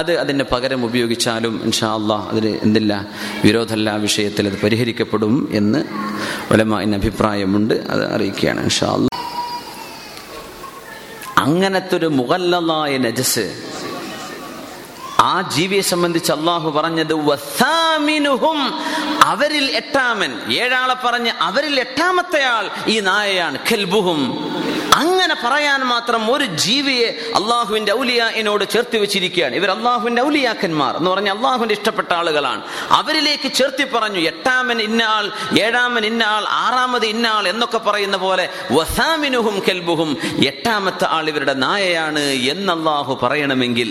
[0.00, 2.92] അത് അതിന് പകരം ഉപയോഗിച്ചാലും ഇൻഷാ അള്ളാഹ് അതിന് എന്തില്ല
[3.44, 5.82] വിരോധമല്ല ആ വിഷയത്തിൽ അത് പരിഹരിക്കപ്പെടും എന്ന്
[6.62, 9.08] ഉലമാന് അഭിപ്രായമുണ്ട് അത് അറിയിക്കുകയാണ് അള്ളാഹ്
[11.38, 13.46] അങ്ങനത്തെ ഒരു മുഗല്ലലായ നജസ്.
[15.20, 17.14] ആ ജീവിയെ സംബന്ധിച്ച് അള്ളാഹു പറഞ്ഞത്
[19.24, 20.30] അവരിൽ എട്ടാമൻ.
[20.62, 24.20] ഏഴാളെ പറഞ്ഞ് അവരിൽ എട്ടാമത്തെ ആൾ ഈ നായയാണ് ഖൽബുഹും
[25.02, 29.54] അങ്ങനെ പറയാൻ മാത്രം ഒരു ജീവിയെ അള്ളാഹുവിന്റെ ഔലിയാനോട് ചേർത്തി വെച്ചിരിക്കുകയാണ്.
[29.60, 32.62] ഇവർ അള്ളാഹുവിന്റെ ഔലിയാക്കന്മാർ എന്ന് പറഞ്ഞ അള്ളാഹുവിന്റെ ഇഷ്ടപ്പെട്ട ആളുകളാണ്.
[33.00, 35.26] അവരിലേക്ക് ചേർത്തി പറഞ്ഞു എട്ടാമൻ ഇന്ന ആൾ
[35.64, 38.44] ഏഴാമൻ ഇന്ന ആൾ ആറാമത് ഇന്ന ആൾ എന്നൊക്കെ പറയുന്ന പോലെ
[38.78, 40.10] വസാമിനുഹും കെൽബുഹും
[40.50, 42.24] എട്ടാമത്തെ ആൾ ഇവരുടെ നായയാണ്
[42.54, 43.90] എന്ന് അള്ളാഹു പറയണമെങ്കിൽ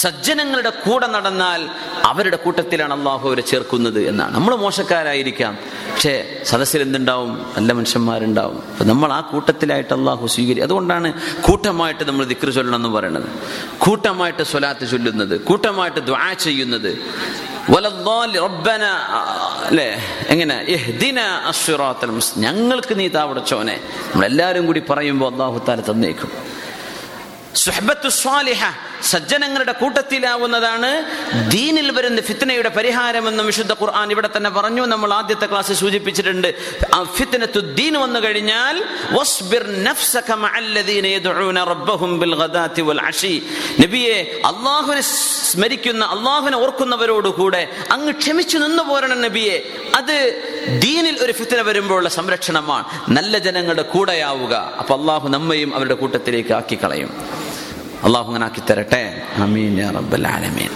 [0.00, 1.68] സജ്ജനങ്ങളുടെ കൂടെ നടന്നാൽ
[2.04, 4.34] അവരുടെ കൂട്ടത്തിലാണ് അള്ളാഹു അവരെ ചേർക്കുന്നത് എന്നാണ്.
[4.34, 5.58] നമ്മൾ മോശക്കാരായിരിക്കാം.
[5.92, 7.52] പക്ഷേ സദസ്സിൽ എന്തുണ്ടാവും?
[7.56, 8.62] നല്ല മനുഷ്യന്മാരുണ്ടാവും.
[8.70, 13.28] അപ്പൊ നമ്മൾ ആ കൂട്ടത്തിലായിട്ട് അള്ളാഹു സ്വീകരി അതുകൊണ്ടാണ് കൂട്ടമായിട്ട് നമ്മൾ ദിക്ർ ചൊല്ലണം എന്ന് പറയുന്നത്.
[13.78, 16.98] കൂട്ടമായിട്ട് സ്വലാത്ത് ചൊല്ലുന്നത് കൂട്ടമായിട്ട് ദ്വാ ചെയ്യുന്നത്.
[20.28, 20.64] എങ്ങനെ?
[22.36, 26.30] ഞങ്ങൾക്ക് നീ താവടച്ചോനെ നമ്മളെല്ലാവരും കൂടി പറയുമ്പോൾ അള്ളാഹു താല തന്നേക്കും.
[28.08, 28.89] സ്വാലിഹ.
[29.02, 31.04] സജ്ജനങ്ങളുടെ കൂട്ടത്തിലാവുന്നതാണ്
[31.50, 34.86] ദീനിൽ വരുന്ന ഫിത്നയുടെ പരിഹാരമെന്നും വിശുദ്ധ ഖുർആൻ ഇവിടെ തന്നെ പറഞ്ഞു.
[34.86, 36.54] നമ്മൾ ആദ്യത്തെ ക്ലാസ്സിൽ സൂചിപ്പിച്ചിട്ടുണ്ട്
[37.98, 38.84] വന്നു കഴിഞ്ഞാൽ
[44.46, 49.62] അല്ലാഹുവിനെ സ്മരിക്കുന്ന അല്ലാഹുവിനെ ഓർക്കുന്നവരോട് കൂടെ അങ്ങ് ക്ഷമിച്ചു നിന്നു പോരണം നബിയെ.
[49.96, 50.42] അത്
[50.78, 52.84] ദീനിൽ ഒരു ഫിത്തന വരുമ്പോഴുള്ള സംരക്ഷണമാണ്.
[53.08, 54.74] നല്ല ജനങ്ങളുടെ കൂടെയാവുക.
[54.78, 57.40] അപ്പൊ അള്ളാഹു നമ്മയും അവരുടെ കൂട്ടത്തിലേക്ക് ആക്കി കളയും
[58.04, 60.72] അള്ളാഹു അങ്ങനെ ആക്കി തരട്ടെ അമീൻ റബ്ബൽ ആലമീൻ.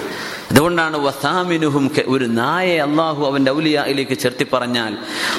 [0.51, 4.93] അതുകൊണ്ടാണ് വസാമിനുഹും ഒരു നായെ അള്ളാഹു അവന്റെ ഔലിയയിലേക്ക് ചേർത്തി പറഞ്ഞാൽ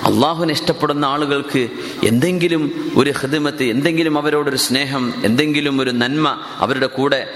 [0.04, 1.70] അള്ളാഹുവിനെ ഇഷ്ടപ്പെടുന്ന ആളുകൾക്ക്
[2.04, 7.30] എന്തെങ്കിലും ഒരു ഹൃദമത്ത് എന്തെങ്കിലും അവരോടൊരു സ്നേഹം എന്തെങ്കിലും ഒരു നന്മ അവരുടെ കൂടെ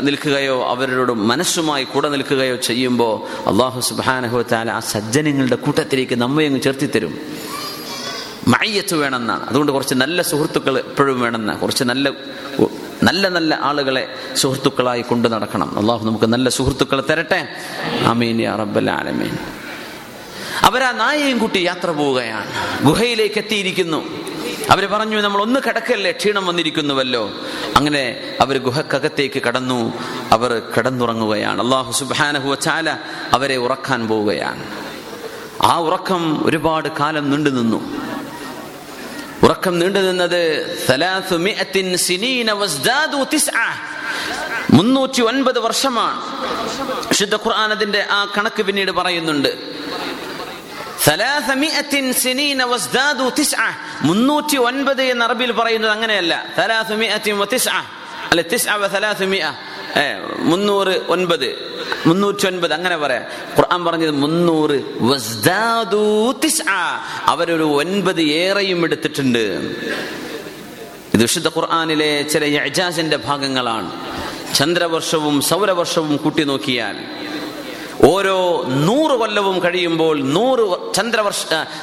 [0.00, 3.14] നിൽക്കുകയോ അവരോട് മനസ്സുമായി കൂടെ നിൽക്കുകയോ ചെയ്യുമ്പോൾ
[3.48, 7.18] അള്ളാഹു സുബാനഹുത്താല ആ സജ്ജനങ്ങളുടെ കൂട്ടത്തിലേക്ക് നമ്മെ അങ്ങ് ചേർത്തി തരും.
[8.48, 9.44] മയ്യത്ത് വേണമെന്നാണ്.
[9.48, 11.60] അതുകൊണ്ട് കുറച്ച് നല്ല സുഹൃത്തുക്കൾ എപ്പോഴും വേണമെന്നാണ്.
[11.60, 12.08] കുറച്ച് നല്ല
[13.02, 15.78] നല്ല നല്ല ആളുകളെ സുഹൃത്തുക്കളായി കൊണ്ടു നടക്കണം.
[15.78, 17.48] അള്ളാഹു നമുക്ക് നല്ല സുഹൃത്തുക്കളെ തരട്ടെ.
[18.06, 19.38] അമീൻ യാ റബ്ബൽ ആലമീൻ.
[20.62, 22.46] അവരാ നായയും കുട്ടി യാത്ര പോവുകയാണ്.
[22.84, 24.04] ഗുഹയിലേക്ക് എത്തിയിരിക്കുന്നു.
[24.70, 26.10] അവർ പറഞ്ഞു നമ്മൾ ഒന്ന് കിടക്കല്ലേ?
[26.10, 27.30] ക്ഷീണം വന്നിരിക്കുന്നുവല്ലോ.
[27.76, 29.92] അങ്ങനെ അവർ ഗുഹക്കകത്തേക്ക് കടന്നു.
[30.32, 31.62] അവർ കിടന്നുറങ്ങുകയാണ്.
[31.62, 32.96] അള്ളാഹു സുബാനഹു ചാല
[33.32, 34.64] അവരെ ഉറക്കാൻ പോവുകയാണ്.
[35.62, 38.11] ആ ഉറക്കം ഒരുപാട് കാലം നീണ്ടു നിന്നു
[39.42, 40.76] ഉറക്കം നീണ്ടു നിന്നത്
[44.70, 46.20] മുന്നൂറ്റി ഒൻപത് വർഷമാണ്.
[47.08, 49.58] വിശുദ്ധ ഖുർആൻ അതിന്റെ ആ കണക്ക് പിന്നീട് പറയുന്നുണ്ട്.
[54.02, 56.46] മുന്നൂറ്റി ഒൻപത് എന്ന് അറബിയിൽ പറയുന്നത് അങ്ങനെയല്ല.
[60.38, 61.72] മുന്നൂറ് ഒൻപത്.
[62.06, 63.24] മുന്നൂറ്റി ഒൻപത് അങ്ങനെ പറയാം.
[63.58, 64.82] ഖുർആൻ പറഞ്ഞത് മുന്നൂറ്.
[67.26, 69.44] അവരൊരു ഒൻപത് ഏറെയും എടുത്തിട്ടുണ്ട്.
[71.14, 73.90] ഇത് വിശുദ്ധ ഖുർആാനിലെ ചില എജാസിന്റെ ഭാഗങ്ങളാണ്.
[74.54, 76.96] ചന്ദ്രവർഷവും സൗരവർഷവും കൂട്ടി നോക്കിയാൽ
[78.04, 81.36] ഓരോ നൂറ് കൊല്ലവും കഴിയുമ്പോൾ നൂറ് ചന്ദ്രവർഷ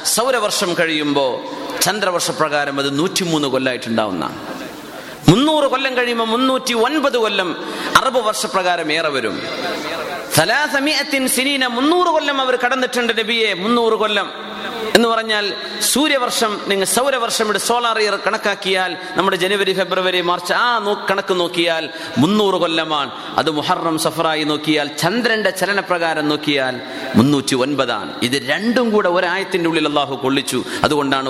[0.04, 1.32] സൗരവർഷം കഴിയുമ്പോൾ
[1.80, 4.36] ചന്ദ്രവർഷ പ്രകാരം അത് നൂറ്റിമൂന്ന് കൊല്ലമായിട്ടുണ്ടാവുന്ന
[5.28, 7.56] മുന്നൂറ് കൊല്ലം കഴിയുമ്പോൾ മുന്നൂറ്റി ഒൻപത് കൊല്ലം
[7.96, 9.42] അറബ് വർഷപ്രകാരം ഏറെ വരും.
[10.34, 14.50] സലാസമിയത്തിൻ സിനീന മുന്നൂറ് കൊല്ലം അവർ കടന്നിട്ടുണ്ട് നബിയെ മുന്നൂറ് കൊല്ലം.
[14.94, 21.34] എന്ന് പറഞ്ഞാൽ സൂര്യവർഷം നിങ്ങൾ സൗരവർഷം ഇവിടെ സോളാർ ഇയർ കണക്കാക്കിയാൽ നമ്മുടെ ജനുവരി ഫെബ്രുവരി മാർച്ച് ആ കണക്ക്
[21.40, 23.10] നോക്കിയാൽ മുന്നൂറ് കൊല്ലമാണ്.
[23.36, 26.80] അത് മുഹറം സഫറായി നോക്കിയാൽ ചന്ദ്രന്റെ ചലനപ്രകാരം നോക്കിയാൽ
[27.14, 28.12] മുന്നൂറ്റി ഒൻപതാണ്.
[28.22, 30.64] ഇത് രണ്ടും കൂടെ ഒരായത്തിന്റെ ഉള്ളിൽ അള്ളാഹു കൊള്ളിച്ചു.
[30.84, 31.28] അതുകൊണ്ടാണ്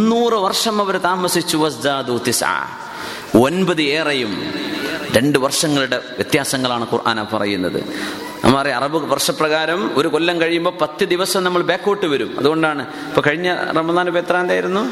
[0.00, 1.56] മുന്നൂറ് വർഷം അവർ താമസിച്ചു
[3.46, 4.32] ഒൻപത് ഏറെയും
[5.16, 7.78] രണ്ട് വർഷങ്ങളുടെ വ്യത്യാസങ്ങളാണ് ഖുർആന പറയുന്നത്.
[8.44, 12.30] നമ്മുടെ അറബ് വർഷപ്രകാരം ഒരു കൊല്ലം കഴിയുമ്പോൾ പത്ത് ദിവസം നമ്മൾ ബാക്കോട്ട് വരും.
[12.38, 13.48] അതുകൊണ്ടാണ് ഇപ്പൊ കഴിഞ്ഞ
[13.78, 14.82] റമദാൻ ഇപ്പൊ എത്രാം ആയിരുന്നു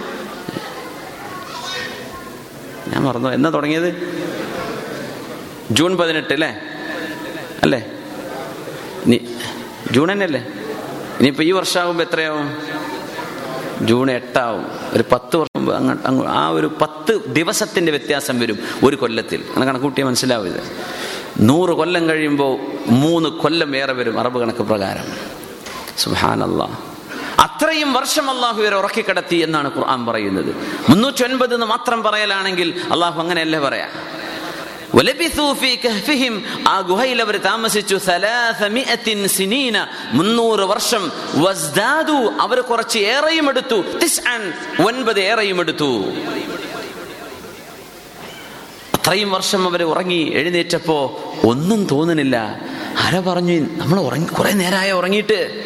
[2.91, 3.91] ഞാൻ മറന്നു എന്നാ തുടങ്ങിയത്?
[5.71, 6.53] ജൂൺ പതിനെട്ട് അല്ലേ?
[7.63, 7.81] അല്ലേ?
[9.95, 10.43] ജൂൺ തന്നെ അല്ലേ
[11.19, 12.49] ഇനിയിപ്പോ ഈ വർഷമാകുമ്പോ എത്രയാവും?
[13.83, 14.67] ജൂൺ എട്ടാവും.
[14.93, 19.41] ഒരു പത്ത് വർഷം ആ ഒരു പത്ത് ദിവസത്തിന്റെ വ്യത്യാസം വരും ഒരു കൊല്ലത്തിൽ.
[19.41, 20.63] അങ്ങനെ കണക്കൂട്ടിയാൽ മനസ്സിലാവും ഇത്.
[21.41, 25.05] നൂറ് കൊല്ലം കഴിയുമ്പോൾ മൂന്ന് കൊല്ലം ഏറെ വരും അറബ് കണക്ക് പ്രകാരം.
[25.99, 26.89] സുഹാനല്ല
[27.39, 30.57] അത്രയും വർഷം അള്ളാഹു ഇവരെ ഉറക്കിക്കിടത്തി എന്നാണ് ഖുർആൻ പറയുന്നത്.
[30.91, 33.89] മുന്നൂറ്റി ഒൻപത് എന്ന് മാത്രം പറയലാണെങ്കിൽ അള്ളാഹു അങ്ങനെയല്ലേ പറയാ?
[36.69, 37.99] ആ ഗുഹയിൽ അവർ താമസിച്ചു
[40.13, 41.13] മുന്നൂറ് വർഷം.
[41.35, 43.83] വസ്ദാദു അവർ കുറച്ച് ഏറെയും എടുത്തു.
[44.83, 46.05] ഒൻപത് ഏറെയും എടുത്തു.
[48.95, 52.61] അത്രയും വർഷം അവർ ഉറങ്ങി എഴുന്നേറ്റപ്പോ ഒന്നും തോന്നുന്നില്ല.
[52.99, 55.65] ആരാ പറഞ്ഞു നമ്മൾ ഉറങ്ങി കുറെ നേരമായ ഉറങ്ങിയിട്ട്.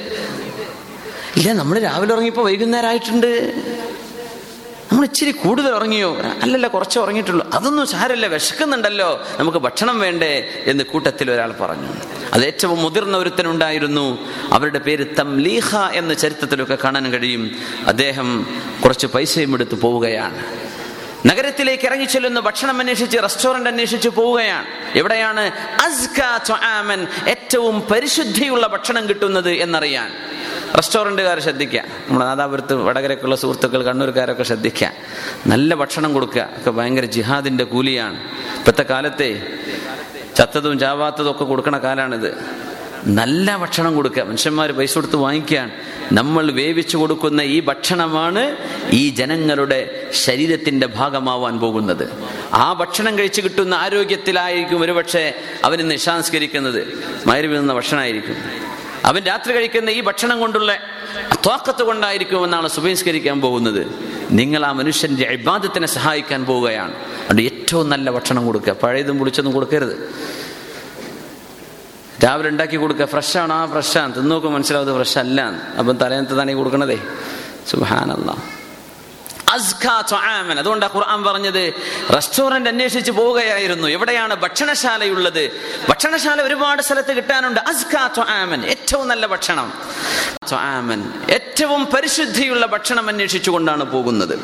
[1.37, 3.53] ഇല്ല നമ്മൾ രാവിലെ ഉറങ്ങിയപ്പോ വൈകുന്നേരമായിട്ടുണ്ട്.
[4.93, 6.17] നമ്മൾ ഇച്ചിരി കൂടുതൽ ഉറങ്ങിയോ?
[6.17, 7.51] അല്ലല്ല കുറച്ച് ഉറങ്ങിയിട്ടുള്ളൂ.
[7.55, 9.23] അതൊന്നും സാരല്ല വിശക്കുന്നുണ്ടല്ലോ.
[9.37, 11.89] നമുക്ക് ഭക്ഷണം വേണ്ടേ എന്ന് കൂട്ടത്തിൽ ഒരാൾ പറഞ്ഞു.
[12.33, 14.29] അത് ഏറ്റവും മുതിർന്ന ഒരുത്തനുണ്ടായിരുന്നു.
[14.53, 17.57] അവരുടെ പേര് തംലീഹ എന്ന ചരിത്രത്തിലൊക്കെ കാണാൻ കഴിയും.
[17.87, 18.47] അദ്ദേഹം
[18.85, 20.45] കുറച്ച് പൈസയും എടുത്ത് പോവുകയാണ്.
[21.27, 24.65] നഗരത്തിലേക്ക് ഇറങ്ങി ചെല്ലുന്ന ഭക്ഷണം അന്വേഷിച്ച് റെസ്റ്റോറന്റ് അന്വേഷിച്ച് പോവുകയാണ്.
[24.95, 25.53] എവിടെയാണ്
[27.29, 30.13] ഏറ്റവും പരിശുദ്ധിയുള്ള ഭക്ഷണം കിട്ടുന്നത് എന്നറിയാൻ.
[30.77, 31.81] റെസ്റ്റോറന്റുകാർ ശ്രദ്ധിക്കുക.
[31.81, 34.93] നമ്മുടെ നാദാപുരത്ത് വടകരക്കുള്ള സുഹൃത്തുക്കൾ കണ്ണൂർക്കാരൊക്കെ ശ്രദ്ധിക്കുക.
[35.47, 36.49] നല്ല ഭക്ഷണം കൊടുക്കുക.
[36.57, 38.17] ഒക്കെ ഭയങ്കര ജിഹാദിന്റെ കൂലിയാണ്.
[38.59, 39.43] ഇപ്പോഴത്തെ കാലത്തെ
[40.37, 42.35] ചത്തതും ചാവാത്തതും ഒക്കെ കൊടുക്കണ കാലാണിത്.
[43.07, 44.23] നല്ല ഭക്ഷണം കൊടുക്കുക.
[44.23, 45.71] മനുഷ്യന്മാർ പൈസ കൊടുത്ത് വാങ്ങിക്കുകയാണ്.
[46.13, 48.57] നമ്മൾ വേവിച്ചു കൊടുക്കുന്ന ഈ ഭക്ഷണമാണ്
[48.91, 52.09] ഈ ജനങ്ങളുടെ ശരീരത്തിന്റെ ഭാഗമാവാൻ പോകുന്നത്.
[52.53, 58.72] ആ ഭക്ഷണം കഴിച്ചു കിട്ടുന്ന ആരോഗ്യത്തിലായിരിക്കും ഒരുപക്ഷെ അവന് നിശാംസ്കരിക്കുന്നത് മയരുവിൽ നിന്ന ഭക്ഷണമായിരിക്കും.
[59.05, 60.77] അവൻ രാത്രി കഴിക്കുന്ന ഈ ഭക്ഷണം കൊണ്ടുള്ള
[61.47, 63.87] തോക്കത്ത് കൊണ്ടായിരിക്കുമെന്നാണ് സുബഹിസ്കരിക്കാൻ പോകുന്നത്.
[64.31, 66.95] നിങ്ങൾ ആ മനുഷ്യന്റെ അഭിബാധത്തിനെ സഹായിക്കാൻ പോവുകയാണ്.
[66.95, 68.73] അതുകൊണ്ട് ഏറ്റവും നല്ല ഭക്ഷണം കൊടുക്കുക.
[68.73, 70.15] പഴയതും പുളിച്ചതും കൊടുക്കരുത്.
[72.25, 73.07] രാവിലെ ഉണ്ടാക്കി കൊടുക്കുക.
[73.07, 75.41] ഫ്രഷാണ് ആ ഫ്രഷാണ് തിന്നോക്ക് മനസ്സിലാവുന്നത് ഫ്രഷ് അല്ല
[75.79, 76.99] അപ്പം തലേന്നത്തെ തന്നെ കൊടുക്കണതേ.
[80.59, 81.75] അതുകൊണ്ട് ഖുർആൻ പറഞ്ഞത്
[82.15, 83.89] റെസ്റ്റോറന്റ് അന്വേഷിച്ച് പോവുകയായിരുന്നു.
[83.89, 85.51] എവിടെയാണ് ഭക്ഷണശാലയുള്ളത്?
[85.89, 87.61] ഭക്ഷണശാല ഒരുപാട് സ്ഥലത്ത് കിട്ടാനുണ്ട്.
[88.67, 89.73] ഏറ്റവും നല്ല ഭക്ഷണം.
[91.31, 94.39] ഏറ്റവും പരിശുദ്ധിയുള്ള ഭക്ഷണം അന്വേഷിച്ചുകൊണ്ടാണ് പോകുന്നത്.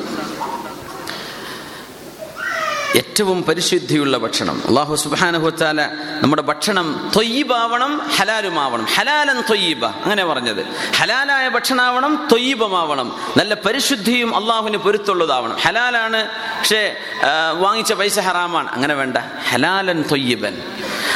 [2.96, 4.62] ഏറ്റവും പരിശുദ്ധിയുള്ള ഭക്ഷണം.
[4.68, 5.82] അള്ളാഹു സുബാനുഹുത്താല
[6.22, 8.84] നമ്മുടെ ഭക്ഷണം തൊയ്യബാവണം ഹലാലുമാവണം.
[8.84, 10.66] ഹലാലൻ തൊയ്യബ അങ്ങനെ പറഞ്ഞത്.
[10.96, 13.16] ഹലാലായ ഭക്ഷണമാവണം തൊയ്യബമാവണം.
[13.36, 15.56] നല്ല പരിശുദ്ധിയും അള്ളാഹുവിന് പൊരുത്തുള്ളതാവണം.
[15.62, 16.96] ഹലാലാണ് പക്ഷേ
[17.58, 18.68] വാങ്ങിച്ച പൈസ ഹറാമാണ്.
[18.68, 19.16] അങ്ങനെ വേണ്ട.
[19.50, 20.62] ഹലാലൻ തൊയ്യബൻ.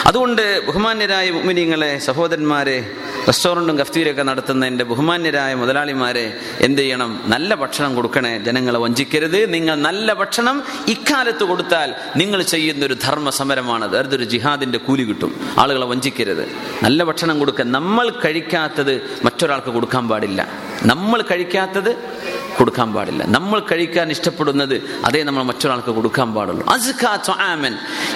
[0.07, 2.91] അതുകൊണ്ട് ബഹുമാന്യരായ മുമിനിങ്ങളെ സഹോദരന്മാരെ
[3.29, 7.21] റെസ്റ്റോറന്റും കഫ്തീരൊക്കെ നടത്തുന്ന എന്റെ ബഹുമാന്യരായ മുതലാളിമാരെ എന്ത് ചെയ്യണം?
[7.27, 8.39] നല്ല ഭക്ഷണം കൊടുക്കണേ.
[8.39, 9.53] ജനങ്ങളെ വഞ്ചിക്കരുത്.
[9.53, 15.41] നിങ്ങൾ നല്ല ഭക്ഷണം ഇക്കാലത്ത് കൊടുത്താൽ നിങ്ങൾ ചെയ്യുന്ന ഒരു ധർമ്മ സമരമാണ് അതൊരു ജിഹാദിന്റെ കൂലി കിട്ടും.
[15.59, 16.53] ആളുകളെ വഞ്ചിക്കരുത്.
[16.83, 20.49] നല്ല ഭക്ഷണം കൊടുക്കുക നമ്മൾ കഴിക്കാത്തത് മറ്റൊരാൾക്ക് കൊടുക്കാൻ പാടില്ല.
[20.83, 21.97] നമ്മൾ കഴിക്കാത്തത്
[22.62, 24.76] കൊടുക്കാൻ പാടില്ല നമ്മൾ കഴിക്കാൻ ഇഷ്ടപ്പെടുന്നത്
[25.08, 27.74] അതേ നമ്മൾ മറ്റൊരാൾക്ക് കൊടുക്കാൻ പാടുള്ളൂ അസ്കാ ത്വആമൻ.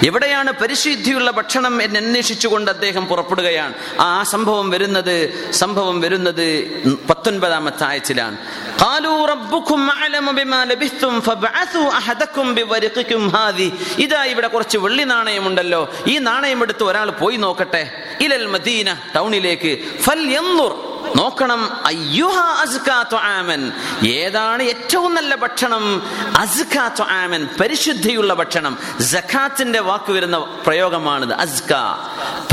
[0.08, 5.14] എവിടെയാണ് പരിശുദ്ധിയുള്ള ഭക്ഷണം എന്ന് അന്വേഷിച്ചുകൊണ്ട് അദ്ദേഹം പുറപ്പെടുകയാണ് ആ സംഭവം വരുന്നത്
[5.62, 6.46] സംഭവം വരുന്നത്
[7.10, 8.36] പത്തൊൻപതാമത്തെ ആയത്തിലാണ്
[8.82, 13.68] قالوا ربكم أعلم بما لبثتم فابعثوا أحدكم بورقكم هذه
[14.04, 15.80] ഇതാ ഇവിടെ കുറച്ച് വെള്ളി നാണയമുണ്ടല്ലോ
[16.12, 17.82] ഈ നാണയം എടുത്ത് ഒരാൾ പോയി നോക്കട്ടെ
[18.24, 19.72] ഇലൽ മദീന ടൗണിലേക്ക്
[20.04, 20.22] ഫൽ
[21.15, 23.71] നോക്കണം അയ്യുഹ അസ്കാ ത്വആമൻ.
[24.07, 26.03] ഏതാണ് ഏറ്റവും നല്ല ഭക്ഷണം?
[27.61, 28.77] പരിശുദ്ധിയുള്ള ഭക്ഷണം.
[28.99, 31.73] ജഖാത്തിന്റെ വാക്ക് വരുന്ന പ്രയോഗമാണിത് അസ്ക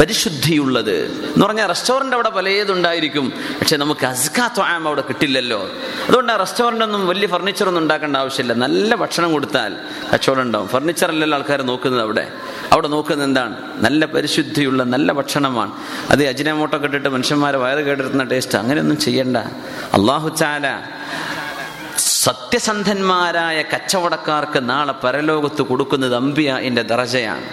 [0.00, 1.05] പരിശുദ്ധിയുള്ളത്.
[1.34, 3.32] എന്ന് പറഞ്ഞാൽ റെസ്റ്റോറന്റ് അവിടെ പലതുണ്ടായിരിക്കും.
[3.61, 4.50] പക്ഷെ നമുക്ക് അസ്കാ
[4.86, 5.70] അവിടെ കിട്ടില്ലല്ലോ.
[6.09, 8.52] അതുകൊണ്ട് ആ റെസ്റ്റോറന്റ് ഒന്നും വലിയ ഫർണിച്ചർ ഒന്നും ഉണ്ടാക്കേണ്ട ആവശ്യമില്ല.
[8.52, 9.76] നല്ല ഭക്ഷണം കൊടുത്താൽ
[10.14, 10.68] കച്ചവടം ഉണ്ടാവും.
[10.68, 12.32] ഫർണിച്ചർ അല്ലല്ലോ ആൾക്കാർ നോക്കുന്നത് അവിടെ.
[12.72, 13.57] അവിടെ നോക്കുന്നത് എന്താണ്?
[13.76, 15.72] നല്ല പരിശുദ്ധിയുള്ള നല്ല ഭക്ഷണമാണ്.
[16.11, 19.36] അത് അജിനമോട്ടൊക്കെ ഇട്ടിട്ട് മനുഷ്യന്മാരെ വയറ് കേടെടുക്കുന്ന ടേസ്റ്റ് അങ്ങനെയൊന്നും ചെയ്യണ്ട.
[19.95, 20.82] അള്ളാഹു ചാല
[21.97, 27.45] സത്യസന്ധന്മാരായ കച്ചവടക്കാർക്ക് നാളെ പരലോകത്ത് കൊടുക്കുന്നത് അംബിയാന്റെ ദറജയാണ്.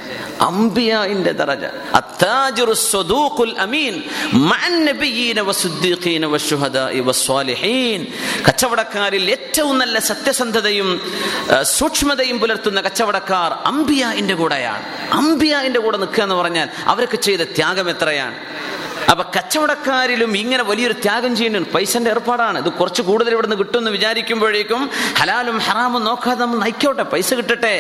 [0.41, 1.65] അംബിയാന്റെ ദറജ.
[8.47, 11.01] കച്ചവടക്കാരിൽ ഏറ്റവും നല്ല സത്യസന്ധതയും
[11.61, 15.13] സൂക്ഷ്മതയും പുലർത്തുന്ന കച്ചവടക്കാർ അംബിയാന്റെ കൂടെയാണ്.
[15.13, 18.35] അംബിയാന്റെ കൂടെ നിൽക്കുക എന്ന് പറഞ്ഞാൽ അവർക്ക് ചെയ്ത ത്യാഗം എത്രയാണ്?
[19.11, 22.57] അപ്പൊ കച്ചവടക്കാരിലും ഇങ്ങനെ വലിയൊരു ത്യാഗം ചെയ്യുന്നുണ്ട് പൈസന്റെ ഏർപ്പാടാണ്.
[22.59, 24.89] ഇത് കുറച്ച് കൂടുതൽ ഇവിടുന്ന് കിട്ടുമെന്ന് വിചാരിക്കുമ്പോഴേക്കും
[25.19, 27.75] ഹലാലും ഹറാമും നോക്കാതെ നമ്മൾ നയിക്കോട്ടെ പൈസ കിട്ടട്ടെ.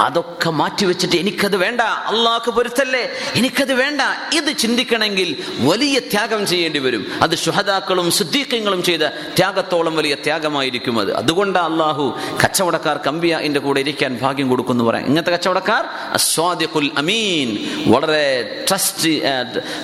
[0.00, 1.80] അതൊക്കെ മാറ്റിവെച്ചിട്ട് എനിക്കത് വേണ്ട.
[1.80, 3.10] അള്ളാഹ് പൊരുത്തല്ലേ?
[3.36, 4.00] എനിക്കത് വേണ്ട.
[4.34, 7.06] ഇത് ചിന്തിക്കണമെങ്കിൽ വലിയ ത്യാഗം ചെയ്യേണ്ടി വരും.
[7.22, 9.00] അത് ശുഹദാക്കളും സുദ്ദീഖ്യങ്ങളും ചെയ്ത
[9.36, 11.14] ത്യാഗത്തോളം വലിയ ത്യാഗമായിരിക്കും അത്.
[11.14, 15.06] അതുകൊണ്ടാണ് അള്ളാഹു കച്ചവടക്കാർ കമ്പിയാന്റെ കൂടെ ഇരിക്കാൻ ഭാഗ്യം കൊടുക്കുന്നു പറയാം.
[15.06, 17.58] ഇങ്ങനത്തെ കച്ചവടക്കാർ അസ്വാദിഖുൽ അമീൻ
[17.92, 19.08] വളരെ ട്രസ്റ്റ്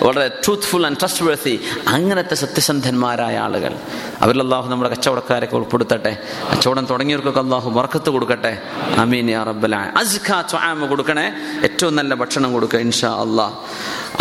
[0.02, 3.74] വളരെ ട്രൂത്ത്ഫുൾ ആൻഡ് ട്രസ്റ്റ് വേർത്തി അങ്ങനത്തെ സത്യസന്ധന്മാരായ ആളുകൾ.
[4.20, 6.16] അവരിൽ അള്ളാഹു നമ്മുടെ കച്ചവടക്കാരൊക്കെ ഉൾപ്പെടുത്തട്ടെ.
[6.52, 8.62] കച്ചവടം തുടങ്ങിയവർക്കൊക്കെ അള്ളാഹു മറക്കത്ത് കൊടുക്കട്ടെ.
[8.96, 9.76] അമീൻ യാ റബ്ബല
[10.07, 11.32] അസ്ഖ ത്വആമ കൊടുക്കണേ.
[11.64, 13.54] ഏറ്റവും നല്ല ഭക്ഷണം കൊടുക്കുക ഇൻഷാ അള്ളാഹ്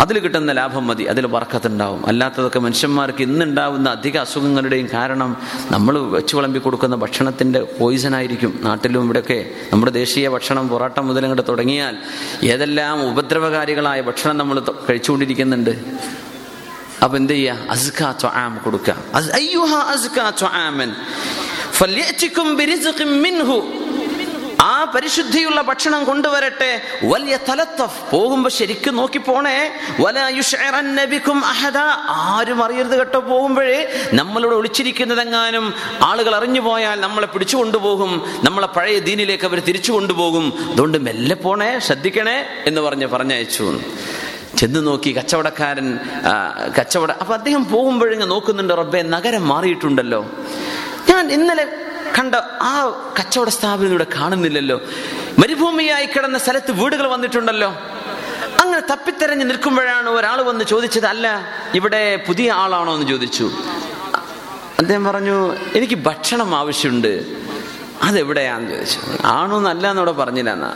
[0.00, 5.36] അതിൽ കിട്ടുന്ന ലാഭം മതി അതിൽ വർക്കത്തുണ്ടാവും അല്ലാത്തതൊക്കെ മനുഷ്യന്മാർക്ക് ഇന്നുണ്ടാവുന്ന അധിക അസുഖങ്ങളുടെയും കാരണം
[5.70, 8.60] നമ്മൾ വെച്ചു വിളമ്പി കൊടുക്കുന്ന ഭക്ഷണത്തിന്റെ പോയിസൺ ആയിരിക്കും.
[8.62, 11.96] നാട്ടിലും ഇവിടെയൊക്കെ നമ്മുടെ ദേശീയ ഭക്ഷണം പൊറാട്ട മുതൽ ഇങ്ങോട്ട് തുടങ്ങിയാൽ
[12.44, 14.58] ഏതെല്ലാം ഉപദ്രവകാരികളായ ഭക്ഷണം നമ്മൾ
[14.88, 15.72] കഴിച്ചുകൊണ്ടിരിക്കുന്നുണ്ട്.
[17.04, 18.96] അപ്പൊ എന്ത് ചെയ്യുക അസ്ക ത്വാം കൊടുക്കുക.
[24.76, 26.82] ആ പരിശുദ്ധിയുള്ള ഭക്ഷണം കൊണ്ടുവരട്ടെ.
[27.04, 28.10] വലിയ തലത്തഫ്.
[28.10, 29.70] പോകുമ്പോ ശരിക്കും നോക്കി പോണേ.
[30.00, 31.76] വല യുശ്ഇറന്ന ബിക്കും അഹദ.
[32.08, 34.08] ആരും അറിയരുത് കേട്ടോ പോകുമ്പോഴേ.
[34.12, 38.40] നമ്മളോട് ഒളിച്ചിരിക്കുന്നതെങ്ങാനും ആളുകൾ അറിഞ്ഞു പോയാൽ നമ്മളെ പിടിച്ചു കൊണ്ടുപോകും.
[38.44, 40.52] നമ്മളെ പഴയ ദീനിലേക്ക് അവർ തിരിച്ചു കൊണ്ടുപോകും.
[40.72, 43.80] അതുകൊണ്ട് മെല്ലെ പോണേ ശ്രദ്ധിക്കണേ എന്ന് പറഞ്ഞ് പറഞ്ഞയച്ചു.
[44.58, 45.98] ചെന്ന് നോക്കി കച്ചവടക്കാരൻ
[46.80, 50.26] കച്ചവട അപ്പൊ അദ്ദേഹം പോകുമ്പോഴിങ്ങ് നോക്കുന്നുണ്ട് റബ്ബെ നഗരം മാറിയിട്ടുണ്ടല്ലോ.
[51.10, 51.85] ഞാൻ ഇന്നലെ
[52.18, 54.80] കണ്ട ആ കച്ചവട സ്ഥാപനം ഇവിടെ കാണുന്നില്ലല്ലോ.
[55.38, 57.70] മരുഭൂമിയായി കിടന്ന സ്ഥലത്ത് വീടുകൾ വന്നിട്ടുണ്ടല്ലോ.
[58.60, 61.40] അങ്ങനെ തപ്പിത്തെരഞ്ഞ് നിൽക്കുമ്പോഴാണ് ഒരാൾ വന്ന് ചോദിച്ചത് അല്ല
[61.74, 63.50] ഇവിടെ പുതിയ ആളാണോ എന്ന് ചോദിച്ചു.
[64.78, 67.26] അദ്ദേഹം പറഞ്ഞു എനിക്ക് ഭക്ഷണം ആവശ്യമുണ്ട്.
[68.02, 68.98] അതെവിടെയാന്ന് ചോദിച്ചു.
[69.24, 70.74] ആണോ എന്നല്ല എന്നവിടെ പറഞ്ഞില്ല എന്നാ.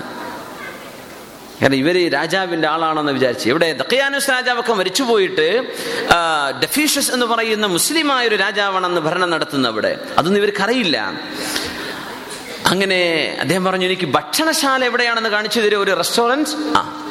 [1.62, 3.48] കാരണം ഇവർ രാജാവിന്റെ ആളാണെന്ന് വിചാരിച്ചു.
[3.48, 9.98] ഇവിടെ ദക്കയാനുസ് രാജാവൊക്കെ മരിച്ചുപോയിട്ട് പോയിട്ട് ഡെഫീഷ്യസ് എന്ന് പറയുന്ന മുസ്ലിമായ ഒരു രാജാവാണെന്ന് ഭരണം നടത്തുന്ന അവിടെ.
[10.18, 11.12] അതൊന്നും ഇവർക്കറിയില്ല
[12.66, 12.98] അങ്ങനെ
[13.40, 17.06] അദ്ദേഹം പറഞ്ഞു എനിക്ക് ഭക്ഷണശാല എവിടെയാണെന്ന് കാണിച്ചു തരും ഒരു റെസ്റ്റോറന്റ് ആ.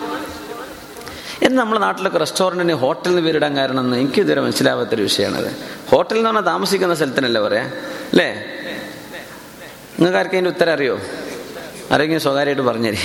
[1.43, 5.51] എന്ന് നമ്മുടെ നാട്ടിലൊക്കെ റെസ്റ്റോറന്റിന് ഹോട്ടലിന് പേരിടാൻ കാരണം എന്ന് എനിക്ക് ഇതുവരെ മനസ്സിലാവാത്തൊരു വിഷയമാണത്.
[5.89, 7.63] ഹോട്ടൽ എന്ന് പറഞ്ഞാൽ താമസിക്കുന്ന സ്ഥലത്തിനല്ലേ പറയാ?
[8.11, 8.29] അല്ലേ?
[9.99, 10.99] നിങ്ങൾക്ക് ആർക്കും അതിന്റെ ഉത്തരം അറിയോ?
[11.91, 12.99] ആരെങ്കിലും സ്വകാര്യമായിട്ട് പറഞ്ഞേരി.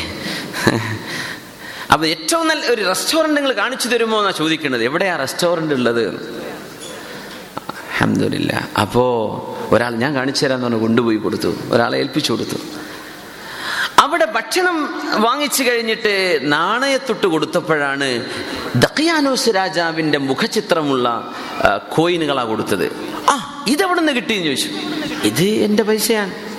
[1.95, 6.05] അപ്പൊ ഏറ്റവും നല്ല ഒരു റെസ്റ്റോറന്റ് നിങ്ങൾ കാണിച്ചു തരുമോ എന്നാ ചോദിക്കുന്നത് എവിടെയാ റെസ്റ്റോറന്റ് ഉള്ളത്?
[7.68, 9.05] അഹമ്മദില്ല അപ്പോ
[9.70, 11.55] ഒരാൾ ഞാൻ കാണിച്ചു തരാന്ന് പറഞ്ഞു കൊണ്ടുപോയി കൊടുത്തു.
[11.70, 12.57] ഒരാളെ ഏൽപ്പിച്ചു കൊടുത്തു.
[13.99, 14.76] അവിടെ ഭക്ഷണം
[15.20, 18.24] വാങ്ങിച്ചു കഴിഞ്ഞിട്ട് നാണയത്തൊട്ട് കൊടുത്തപ്പോഴാണ്
[18.76, 21.34] ദക്കിയാനോസ് രാജാവിന്റെ മുഖചിത്രമുള്ള
[21.68, 22.92] കോയിനുകളാണ് കോയിനുകളാ കൊടുത്തത്.
[23.30, 24.68] ആ ഇതെവിടെ നിന്ന് കിട്ടിയെന്ന് ചോദിച്ചു.
[25.28, 26.53] ഇത് എന്റെ പൈസയാണ്.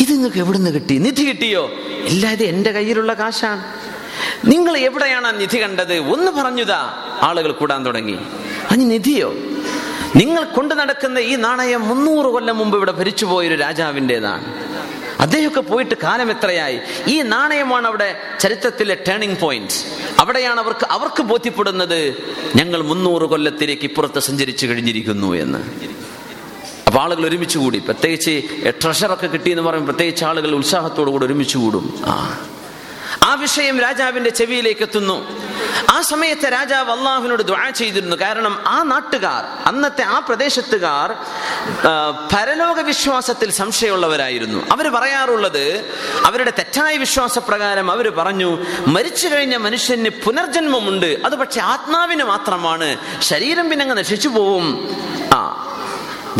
[0.00, 0.98] ഇത് നിങ്ങൾക്ക് എവിടെ നിന്ന് കിട്ടി?
[0.98, 1.70] നിധി കിട്ടിയോ?
[2.04, 3.64] ഇല്ല ഇത് എന്റെ കയ്യിലുള്ള കാശാണ്.
[4.44, 5.94] നിങ്ങൾ എവിടെയാണ് ആ നിധി കണ്ടത്?
[5.98, 6.94] ഒന്ന് പറഞ്ഞുതാ.
[7.22, 8.18] ആളുകൾ കൂടാൻ തുടങ്ങി.
[8.70, 9.34] അഞ്ഞ് നിധിയോ?
[10.16, 14.64] നിങ്ങൾ കൊണ്ടു നടക്കുന്ന ഈ നാണയം മുന്നൂറ് കൊല്ലം മുമ്പ് ഇവിടെ ഭരിച്ചു ഭരിച്ചുപോയൊരു രാജാവിന്റെതാണ്.
[15.20, 16.80] അദ്ദേഹമൊക്കെ പോയിട്ട് കാലം എത്രയായി?
[17.08, 19.72] ഈ നാണയമാണ് അവിടെ ചരിത്രത്തിലെ ടേണിംഗ് പോയിന്റ്
[20.18, 22.16] അവിടെയാണ് അവർക്ക് അവർക്ക് ബോധ്യപ്പെടുന്നത്
[22.56, 25.93] ഞങ്ങൾ മുന്നൂറ് കൊല്ലത്തിലേക്ക് ഇപ്പുറത്ത് സഞ്ചരിച്ചു കഴിഞ്ഞിരിക്കുന്നു എന്ന്.
[26.94, 27.78] അപ്പൊ ആളുകൾ ഒരുമിച്ച് കൂടി.
[27.78, 32.04] പ്രത്യേകിച്ച് ട്രഷറൊക്കെ കിട്ടിയെന്ന് പറയുമ്പോൾ പ്രത്യേകിച്ച് ആളുകൾ ഉത്സാഹത്തോടു കൂടി ഒരുമിച്ച് കൂടും.
[32.06, 32.46] ആ.
[33.22, 35.42] ആ വിഷയം രാജാവിന്റെ ചെവിയിലേക്ക് എത്തുന്നു
[35.90, 38.16] ആ സമയത്ത് രാജാവ് അള്ളാഹുവിനോട് ദ്വാ ചെയ്തിരുന്നു.
[38.16, 41.12] കാരണം ആ നാട്ടുകാർ അന്നത്തെ ആ പ്രദേശത്തുകാർ
[42.34, 44.64] പരലോക വിശ്വാസത്തിൽ സംശയമുള്ളവരായിരുന്നു.
[44.72, 45.92] അവർ പറയാറുള്ളത്
[46.24, 51.20] അവരുടെ തെറ്റായ വിശ്വാസപ്രകാരം അവർ പറഞ്ഞു മരിച്ചു കഴിഞ്ഞ മനുഷ്യന് പുനർജന്മമുണ്ട്.
[51.24, 52.96] അത് പക്ഷെ ആത്മാവിന് മാത്രമാണ്.
[53.20, 54.96] ശരീരം പിന്നെ അങ്ങ് നശിച്ചു പോവും.
[55.34, 55.60] ആ.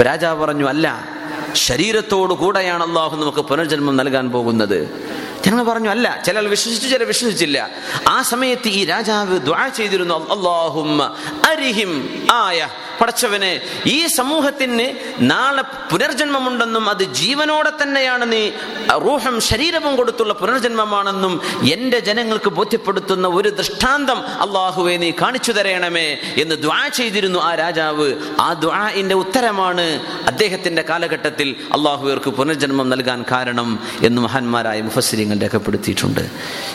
[0.02, 1.08] രാജാവ് പറഞ്ഞു അല്ല
[1.52, 5.04] ശരീരത്തോടു കൂടെയാണ് അള്ളാഹു നമുക്ക് പുനർജന്മം നൽകാൻ പോകുന്നത്.
[5.46, 7.70] ഞങ്ങൾ പറഞ്ഞു അല്ല ചിലർ വിശ്വസിച്ചു ചിലർ വിശ്വസിച്ചില്ല.
[8.08, 11.16] ആ സമയത്ത് ഈ രാജാവ് ദ്വാ ചെയ്തിരുന്നു അള്ളാഹുമ്മ
[11.50, 12.68] അരിഹിം ആയ
[13.00, 18.50] പടച്ചവനെ ഈ സമൂഹത്തിന് നാളെ പുനർജന്മമുണ്ടെന്നും അത് ജീവനോടെ തന്നെയാണ് നീ
[18.92, 21.40] റൂഹം ശരീരവും കൊടുത്തുള്ള പുനർജന്മമാണെന്നും
[21.72, 28.14] എന്റെ ജനങ്ങൾക്ക് ബോധ്യപ്പെടുത്തുന്ന ഒരു ദൃഷ്ടാന്തം അള്ളാഹുവെ നീ കാണിച്ചു തരയണമേ എന്ന് ദ്വാ ചെയ്തിരുന്നു ആ രാജാവ്.
[28.40, 36.30] ആ ദ്വാഇന്റെ ഉത്തരമാണ് അദ്ദേഹത്തിന്റെ കാലഘട്ടത്തിൽ അള്ളാഹുവർക്ക് പുനർജന്മം നൽകാൻ കാരണം എന്ന് മഹാന്മാരായ മുഫസ്സിരിങ്ങൾ രേഖപ്പെടുത്തിയിട്ടുണ്ട്.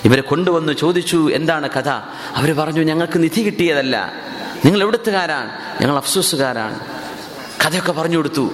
[0.06, 1.90] ഇവരെ കൊണ്ടുവന്ന് ചോദിച്ചു എന്താണ് കഥ?
[2.36, 4.14] അവർ പറഞ്ഞു ഞങ്ങൾക്ക് നിധി കിട്ടിയതല്ല.
[4.66, 5.52] നിങ്ങൾ എവിടുത്തുകാരാണ്?
[5.82, 6.80] ഞങ്ങൾ അഫ്സൂസുകാരാണ്.
[7.66, 8.52] കഥയൊക്കെ പറഞ്ഞു കൊടുത്തു.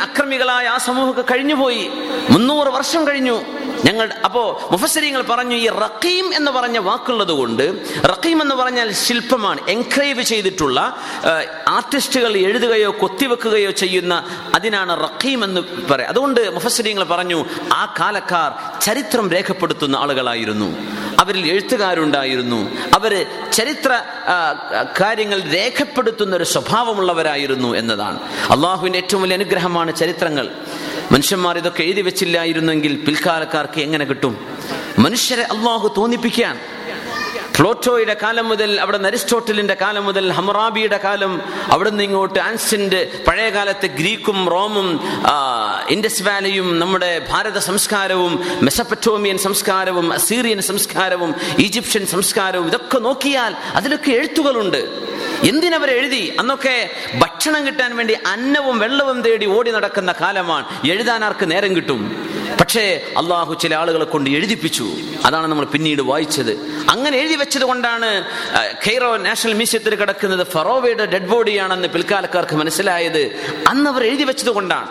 [0.00, 1.90] അക്രമികളായ ആ സമൂഹമൊക്കെ കഴിഞ്ഞുപോയി.
[2.30, 3.40] മുന്നൂറ് വർഷം കഴിഞ്ഞു.
[3.84, 7.64] ഞങ്ങൾ അപ്പോ മുഫസരിങ്ങൾ പറഞ്ഞു ഈ റക്കീം എന്ന് പറഞ്ഞ വാക്കുള്ളത് കൊണ്ട്
[8.04, 9.60] റക്കീം എന്ന് പറഞ്ഞാൽ ശില്പമാണ്.
[9.68, 10.96] എൻക്രൈവ് ചെയ്തിട്ടുള്ള
[11.68, 14.24] ആർട്ടിസ്റ്റുകൾ എഴുതുകയോ കൊത്തിവെക്കുകയോ ചെയ്യുന്ന
[14.54, 15.60] അതിനാണ് റക്കീം എന്ന്
[15.90, 20.76] പറയാം അതുകൊണ്ട് മുഫസരിങ്ങൾ പറഞ്ഞു ആ കാലക്കാർ ചരിത്രം രേഖപ്പെടുത്തുന്ന ആളുകളായിരുന്നു.
[21.18, 22.70] അവരിൽ എഴുത്തുകാരുണ്ടായിരുന്നു.
[22.94, 24.02] അവർ ചരിത്ര
[25.00, 26.44] കാര്യങ്ങൾ രേഖപ്പെടുത്തുന്ന ഒരു
[26.78, 28.18] സ്വഭാവമുള്ളവരായിരുന്നു എന്നതാണ്.
[28.54, 30.46] അള്ളാഹുവിന്റെ ഏറ്റവും വലിയ അനുഗ്രഹമാണ് ചരിത്രങ്ങൾ.
[31.12, 34.34] മനുഷ്യന്മാർ ഇതൊക്കെ എഴുതി വെച്ചില്ലായിരുന്നെങ്കിൽ പിൽക്കാലക്കാർക്ക് എങ്ങനെ കിട്ടും?
[34.98, 36.56] മനുഷ്യരെ അള്ളാഹു തോന്നിപ്പിക്കാൻ.
[37.58, 41.32] പ്ലോട്ടോയുടെ കാലം മുതൽ അവിടെ അരിസ്റ്റോട്ടലിന്റെ കാലം മുതൽ ഹമറാബിയുടെ കാലം
[41.66, 44.88] അവിടെ നിന്ന് ഇങ്ങോട്ട് ആൻസിന്റെ പഴയ കാലത്തെ ഗ്രീക്കും റോമും
[45.88, 54.80] ഇൻഡസ് വാലിയും നമ്മുടെ ഭാരത സംസ്കാരവും മെസപ്പറ്റോമിയൻ സംസ്കാരവും അസീറിയൻ സംസ്കാരവും ഈജിപ്ഷ്യൻ സംസ്കാരവും ഇതൊക്കെ നോക്കിയാൽ അതിലൊക്കെ എഴുത്തുകളുണ്ട്.
[55.44, 60.88] എന്തിനവർ എഴുതി അന്നൊക്കെ ഭക്ഷണം കിട്ടാൻ വേണ്ടി അന്നവും വെള്ളവും തേടി ഓടി നടക്കുന്ന കാലമാണ്.
[60.90, 62.28] എഴുതാൻ ആർക്ക് നേരം കിട്ടും?
[62.60, 64.90] പക്ഷേ അള്ളാഹു ചില ആളുകളെ കൊണ്ട് എഴുതിപ്പിച്ചു.
[65.24, 66.52] അതാണ് നമ്മൾ പിന്നീട് വായിച്ചത്.
[66.90, 68.24] അങ്ങനെ എഴുതി വെച്ചത് കൊണ്ടാണ്
[68.86, 73.36] ഖൈറോ നാഷണൽ മ്യൂസിയത്തിൽ കിടക്കുന്നത് ഫറോവയുടെ ഡെഡ് ബോഡിയാണെന്ന് പിൽക്കാലക്കാർക്ക് മനസ്സിലായത്.
[73.68, 74.88] അന്ന് അവർ എഴുതി വെച്ചത് കൊണ്ടാണ്.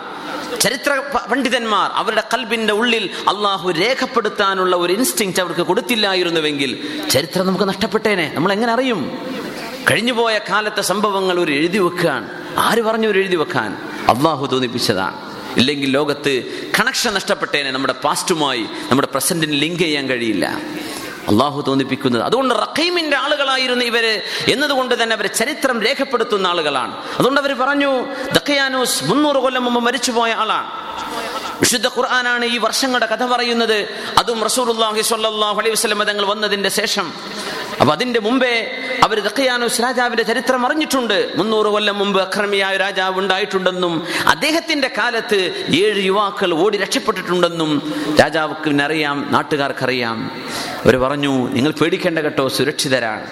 [0.60, 8.32] ചരിത്ര പണ്ഡിതന്മാർ അവരുടെ കൽബിന്റെ ഉള്ളിൽ അള്ളാഹു രേഖപ്പെടുത്താനുള്ള ഒരു ഇൻസ്റ്റിങ് അവർക്ക് കൊടുത്തില്ലായിരുന്നുവെങ്കിൽ ചരിത്രം നമുക്ക് നഷ്ടപ്പെട്ടേനെ.
[8.34, 9.28] നമ്മൾ എങ്ങനെ അറിയും?
[9.90, 13.72] കഴിഞ്ഞുപോയ കാലത്തെ സംഭവങ്ങൾ ഒരു എഴുതി വെക്കാൻ ആര് പറഞ്ഞു ഒരു എഴുതി വെക്കാൻ?
[14.08, 15.28] അള്ളാഹു തോന്നിപ്പിച്ചതാണ്.
[15.56, 16.44] ഇല്ലെങ്കിൽ ലോകത്ത്
[16.80, 20.46] കണക്ഷൻ നഷ്ടപ്പെട്ടേനെ നമ്മുടെ പാസ്റ്റുമായി നമ്മുടെ പ്രസന്റിന് ലിങ്ക് ചെയ്യാൻ കഴിയില്ല.
[21.28, 22.22] അള്ളാഹു തോന്നിപ്പിക്കുന്നത്.
[22.22, 24.22] അതുകൊണ്ട് റഹീമിന്റെ ആളുകളായിരുന്നു ഇവർ.
[24.48, 26.96] എന്നതുകൊണ്ട് തന്നെ അവർ ചരിത്രം രേഖപ്പെടുത്തുന്ന ആളുകളാണ്.
[27.18, 30.70] അതുകൊണ്ട് അവർ പറഞ്ഞു ദക്കയാനൂസ് മുന്നൂറ് കൊല്ലം മുമ്പ് മരിച്ചുപോയ ആളാണ്.
[31.60, 33.88] വിശുദ്ധ ഖുർആനാണ് ഈ വർഷങ്ങളുടെ കഥ പറയുന്നത്.
[34.18, 37.12] അതും റസൂലുള്ളാഹി സ്വല്ലല്ലാഹു അലൈഹി വസല്ലം തങ്ങൾ വന്നതിന്റെ ശേഷം.
[37.80, 38.54] അപ്പൊ അതിന്റെ മുമ്പേ
[39.04, 41.18] അവർ തക്കയാനോസ് രാജാവിന്റെ ചരിത്രം അറിഞ്ഞിട്ടുണ്ട്.
[41.36, 43.94] മുന്നൂറ് കൊല്ലം മുമ്പ് അക്രമിയായ രാജാവ് ഉണ്ടായിട്ടുണ്ടെന്നും
[44.34, 45.40] അദ്ദേഹത്തിന്റെ കാലത്ത്
[45.82, 47.70] ഏഴ് യുവാക്കൾ ഓടി രക്ഷപ്പെട്ടിട്ടുണ്ടെന്നും
[48.20, 50.18] രാജാവുക്ക് അറിയാം നാട്ടുകാർക്കറിയാം.
[50.84, 53.26] അവർ പറഞ്ഞു നിങ്ങൾ പേടിക്കേണ്ട കേട്ടോ സുരക്ഷിതരാണ്.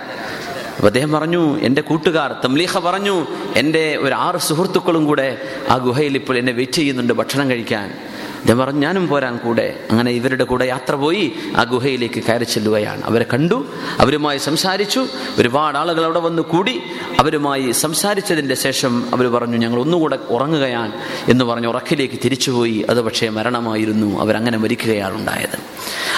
[0.77, 3.27] അപ്പൊ അദ്ദേഹം പറഞ്ഞു എന്റെ കൂട്ടുകാർ തംലീഹ പറഞ്ഞു
[3.57, 5.29] എന്റെ ഒരു ആറ് സുഹൃത്തുക്കളും കൂടെ
[5.71, 7.89] ആ ഗുഹയിൽ ഇപ്പോൾ എന്നെ വെയിറ്റ് ചെയ്യുന്നുണ്ട് ഭക്ഷണം കഴിക്കാൻ.
[8.47, 9.87] അദ്ദേഹം പറഞ്ഞു ഞാനും പോരാൻ കൂടെ.
[9.91, 13.03] അങ്ങനെ ഇവരുടെ കൂടെ യാത്ര പോയി ആ ഗുഹയിലേക്ക് കയറി ചെല്ലുകയാണ്.
[13.05, 13.67] അവരെ കണ്ടു
[14.01, 15.07] അവരുമായി സംസാരിച്ചു.
[15.39, 16.83] ഒരുപാട് ആളുകൾ അവിടെ വന്ന് കൂടി.
[17.21, 20.93] അവരുമായി സംസാരിച്ചതിന്റെ ശേഷം അവർ പറഞ്ഞു ഞങ്ങൾ ഒന്നുകൂടെ ഉറങ്ങുകയാണ്.
[21.29, 22.87] എന്ന് പറഞ്ഞ് ഉറക്കിലേക്ക് തിരിച്ചുപോയി.
[22.91, 24.21] അത് പക്ഷേ മരണമായിരുന്നു.
[24.21, 25.59] അവരങ്ങനെ മരിക്കുകയാണ് ഉണ്ടായത്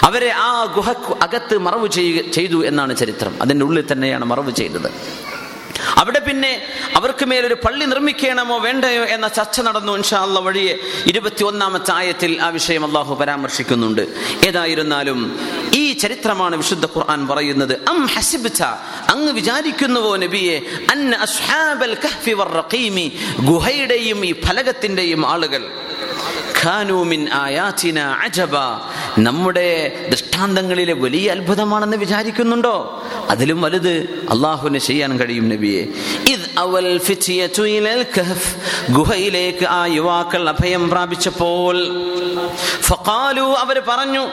[0.03, 0.91] അവരെ ആ ഗുഹ
[1.23, 1.89] അകത്ത് മറവ്
[2.33, 3.43] ചെയ്തു എന്നാണ് ചരിത്രം.
[3.43, 4.91] അതിന്റെ ഉള്ളിൽ തന്നെയാണ് മറവ് ചെയ്തത്.
[5.99, 6.63] അവിടെ പിന്നെ
[6.97, 12.49] അവർക്ക് മേലൊരു പള്ളി നിർമ്മിക്കണമോ വേണ്ടയോ എന്ന ചർച്ച നടന്നു ഇൻഷാ അല്ല വഴിയെ ഇരുപത്തി ഒന്നാമത്തെ ആയത്തിൽ ആ
[12.49, 14.07] വിഷയം അള്ളാഹു പരാമർശിക്കുന്നുണ്ട്.
[14.47, 15.41] ഏതായിരുന്നാലും
[15.75, 17.89] ഈ ചരിത്രമാണ് വിശുദ്ധ ഖുർആൻ പറയുന്നത്.
[17.89, 18.63] അം ഹസിബ്ത
[19.09, 25.71] അങ്ങ് വിചാരിക്കുന്നുവോ നബിയെ അന്ന അസ്ഹാബൽ കഹ്ഫി വറഖീമി ഗുഹയുടെയും ഈ ഫലകത്തിന്റെയും ആളുകൾ.
[26.63, 28.57] ഖാനൂമിൻ ആയാചിന അജബ
[29.19, 33.05] നമ്മുടെ ദൃഷ്ടാന്തങ്ങളിലെ വലിയ അത്ഭുതമാണെന്ന് വിചാരിക്കുന്നുണ്ടോ?
[33.31, 35.83] അതിലും വലുത് അള്ളാഹുവിന് ചെയ്യാൻ കഴിയും നബിയെ.
[36.33, 37.01] ഇദ് അവൽ
[38.91, 41.77] ഗുഹയിലേക്ക് ആ യുവാക്കൾ അഭയം പ്രാപിച്ചപ്പോൾ
[42.81, 44.27] ഫഖാലു അവർ പറഞ്ഞു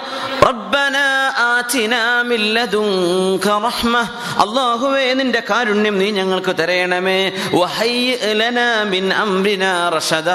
[0.44, 0.98] റബ്ബന
[1.38, 3.98] ആതിനാ മിൻ ലദുൻക റഹ്മ.
[4.38, 7.32] അല്ലാഹുവേ നിന്റെ കാരുണ്യം നീ ഞങ്ങൾക്ക് തരയണമേ.
[7.54, 10.30] വഹയ്യ ലനാ മിൻ അംരിനാ റഷദ.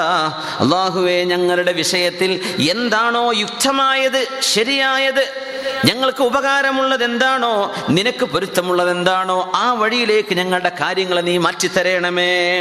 [0.59, 2.39] അല്ലാഹുവേ ഞങ്ങളുടെ വിഷയത്തിൽ
[2.71, 4.40] എന്താണോ യുക്തമായത്?
[4.41, 5.51] ശരിയായത്?
[5.85, 12.59] ഞങ്ങൾക്ക് ഉപകാരമുള്ളത് എന്താണോ നിനക്ക് പൊരുത്തമുള്ളത് എന്താണോ ആ വഴിയിലേക്ക് ഞങ്ങളുടെ കാര്യങ്ങൾ നീ മാറ്റിത്തരണമേ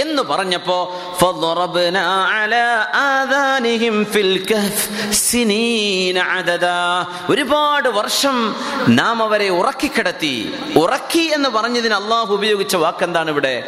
[0.00, 1.02] എന്ന് പറഞ്ഞപ്പോ
[7.30, 8.56] ഒരുപാട് വർഷം
[8.88, 10.54] നാം അവരെ ഉറക്കിക്കിടത്തി.
[10.76, 13.62] ഉറക്കി എന്ന് പറഞ്ഞതിന് അള്ളാഹു ഉപയോഗിച്ച വാക്കെന്താണ് ഇവിടെ?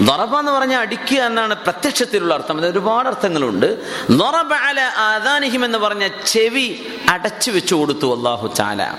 [0.00, 2.58] ദറബ എന്ന് പറഞ്ഞാൽ അടിക്കുക എന്നാണ് പ്രത്യക്ഷത്തിലുള്ള അർത്ഥം.
[2.58, 3.82] അത് ഒരുപാട് അർത്ഥങ്ങളുണ്ട്.
[4.10, 8.94] ദറബ അല ആദാനിഹിം എന്ന് പറഞ്ഞ ചെവി അടച്ചു വെച്ചു കൊടുത്തു അള്ളാഹു ചാല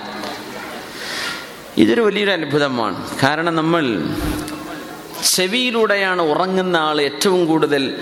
[1.76, 3.18] ഇതൊരു വലിയൊരു അത്ഭുതമാണ്.
[3.22, 4.04] കാരണം നമ്മൾ
[5.24, 7.94] ചെവിയിലൂടെയാണ് ഉറങ്ങുന്ന ആൾ ഏറ്റവും കൂടുതൽ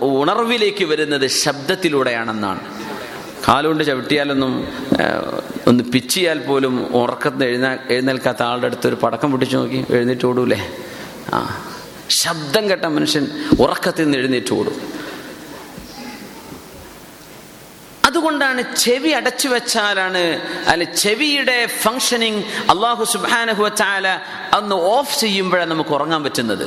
[0.00, 2.60] ഉണർവിലേക്ക് വരുന്നത് ശബ്ദത്തിലൂടെയാണെന്നാണ്.
[3.48, 4.68] കാലുകൊണ്ട് ചവിട്ടിയാലൊന്നും
[5.66, 10.70] ഒന്ന് പിച്ചിയാൽ പോലും ഉറക്കത്തിന് എഴുന്ന എഴുന്നേൽക്കാത്ത ആളുടെ അടുത്ത് ഒരു പടക്കം പൊട്ടിച്ചു നോക്കി എഴുന്നേറ്റ് ഓടൂലേ?
[11.34, 11.62] ആ.
[12.08, 13.24] ശബ്ദം കേട്ട മനുഷ്യൻ
[13.60, 14.76] ഉറക്കത്തിൽ നിന്ന് എഴുന്നേറ്റ് ഓടും.
[18.06, 22.42] അതുകൊണ്ടാണ് ചെവി അടച്ചു വെച്ചാലാണ് അല്ല ചെവിയുടെ ഫങ്ഷനിങ്
[22.72, 24.06] അള്ളാഹു സുബാനഹു വച്ചാല
[24.58, 26.66] അന്ന് ഓഫ് ചെയ്യുമ്പോഴാണ് നമുക്ക് ഉറങ്ങാൻ പറ്റുന്നത്.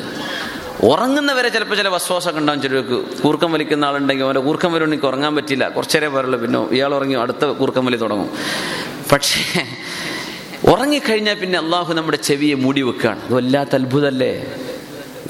[0.91, 2.97] ഉറങ്ങുന്നവരെ ചിലപ്പോൾ ചില വസ്വാസമൊക്കെ ഉണ്ടാവും ചിലർക്ക്.
[3.21, 5.69] കൂർക്കം വലിക്കുന്ന ആളുണ്ടെങ്കിൽ അവരെ കൂർക്കം വരുന്നെങ്കിൽ ഉറങ്ങാൻ പറ്റില്ല.
[5.69, 8.29] കുറച്ചേരെ പറയുള്ളൂ പിന്നെ ഇയാൾ ഉറങ്ങി അടുത്ത കൂർക്കം വലി തുടങ്ങും.
[9.11, 9.43] പക്ഷേ
[10.71, 13.21] ഉറങ്ങിക്കഴിഞ്ഞാൽ പിന്നെ അള്ളാഹു നമ്മുടെ ചെവിയെ മൂടി വെക്കുകയാണ്.
[13.25, 14.33] അത് വല്ലാത്ത അത്ഭുതമല്ലേ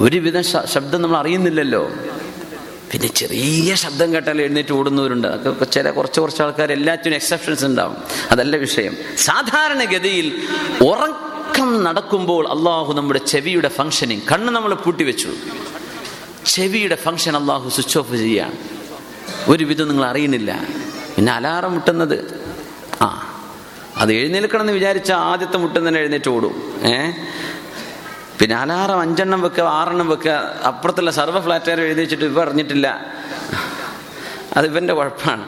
[0.00, 1.90] ഒരുവിധം ശബ്ദം നമ്മൾ അറിയുന്നില്ലല്ലോ.
[2.92, 5.28] പിന്നെ ചെറിയ ശബ്ദം കേട്ടാൽ എഴുന്നേറ്റ് ഓടുന്നവരുണ്ട്.
[5.28, 7.96] അതൊക്കെ ചില കുറച്ച് കുറച്ച് ആൾക്കാർ എല്ലാറ്റിനും എക്സെപ്ഷൻസ് ഉണ്ടാവും.
[8.30, 8.96] അതല്ല വിഷയം.
[9.18, 10.42] സാധാരണഗതിയിൽ
[10.86, 15.28] ഉറക്കം നടക്കുമ്പോൾ അള്ളാഹു നമ്മുടെ ചെവിയുടെ ഫങ്ഷനിങ് കണ്ണ് നമ്മൾ പൂട്ടിവെച്ചു.
[16.46, 18.52] ചെവിയുടെ ഫങ്ഷൻ അള്ളാഹു സ്വിച്ച് ഓഫ് ചെയ്യുകയാണ്
[19.48, 20.64] ഒരുവിധം നിങ്ങൾ അറിയുന്നില്ല.
[21.16, 22.40] പിന്നെ അലാറം മുട്ടുന്നത്.
[23.02, 23.26] ആ
[23.96, 26.80] അത് എഴുന്നേൽക്കണം എന്ന് വിചാരിച്ച ആദ്യത്തെ മുട്ടം തന്നെ എഴുന്നേറ്റ് ഓടും.
[26.86, 27.10] ഏ?
[28.40, 30.30] പിന്നെ അലാറം അഞ്ചെണ്ണം വെക്കുക ആറെണ്ണം വെക്കുക
[30.66, 33.04] അപ്പുറത്തുള്ള സർവ ഫ്ലാറ്റുകാർ എഴുതി വെച്ചിട്ട് ഇവ അറിഞ്ഞിട്ടില്ല.
[34.56, 35.46] അത് ഇവന്റെ കുഴപ്പമാണ്.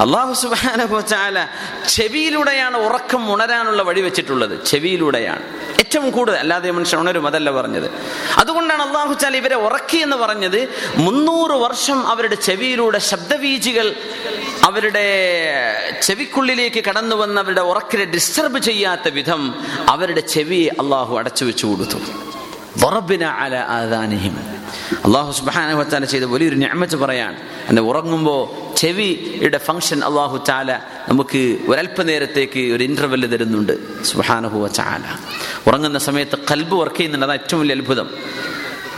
[0.00, 1.46] അള്ളാഹു സുബാന
[1.88, 4.64] ചെവിയിലൂടെയാണ് ഉറക്കം ഉണരാനുള്ള വഴി വെച്ചിട്ടുള്ളത്.
[4.64, 5.42] ചെവിയിലൂടെയാണ്.
[5.78, 7.90] ഏറ്റവും കൂടുതൽ അല്ലാതെ മനുഷ്യൻ ഉണരും അതല്ല പറഞ്ഞത്.
[8.38, 13.94] അതുകൊണ്ടാണ് അള്ളാഹു ചാല ഇവരെ ഉറക്കി എന്ന് പറഞ്ഞത് മുന്നൂറ് വർഷം അവരുടെ ചെവിയിലൂടെ ശബ്ദവീചികൾ
[14.64, 15.06] അവരുടെ
[16.02, 19.54] ചെവിക്കുള്ളിലേക്ക് കടന്നു വന്ന് അവരുടെ ഉറക്കിനെ ഡിസ്റ്റർബ് ചെയ്യാത്ത വിധം
[19.88, 22.29] അവരുടെ ചെവിയെ അള്ളാഹു അടച്ചു വെച്ചു കൊടുത്തു.
[25.04, 27.36] അള്ളാഹു സുബാന വത്താല ചെയ്ത വലിയൊരു ഞാമത്ത് പറയാൻ.
[27.68, 30.72] എന്നെ ഉറങ്ങുമ്പോൾ ചെവിയുടെ ഫങ്ഷൻ അള്ളാഹു ചാല
[31.08, 34.04] നമുക്ക് ഒരല്പനേരത്തേക്ക് ഒരു ഇന്റർവെൽ തരുന്നുണ്ട്.
[34.04, 35.02] സുബാനഹുവ ചാല
[35.66, 37.26] ഉറങ്ങുന്ന സമയത്ത് കൽബ് വർക്ക് ചെയ്യുന്നുണ്ട്.
[37.26, 38.10] അതാണ് ഏറ്റവും വലിയ അത്ഭുതം.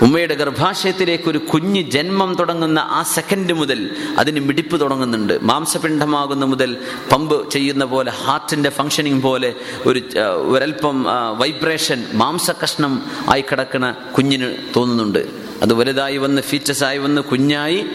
[0.00, 5.38] ഉമ്മയുടെ ഗർഭാശയത്തിലേക്ക് ഒരു കുഞ്ഞ് ജന്മം തുടങ്ങുന്ന ആ സെക്കൻഡ് മുതൽ അതിന് മിടിപ്പ് തുടങ്ങുന്നുണ്ട്.
[5.42, 6.76] മാംസപിണ്ഡമാകുന്ന മുതൽ
[7.12, 9.54] പമ്പ് ചെയ്യുന്ന പോലെ ഹാർട്ടിന്റെ ഫങ്ഷനിങ് പോലെ
[9.86, 10.02] ഒരു
[10.48, 11.06] ഒരൽപ്പം
[11.38, 15.28] വൈബ്രേഷൻ മാംസകഷ്ണം ആയി കിടക്കുന്ന കുഞ്ഞിന് തോന്നുന്നുണ്ട്.
[15.62, 17.86] അത് വലുതായി വന്ന് ഫീച്ചസ് ആയി വന്ന് കുഞ്ഞായി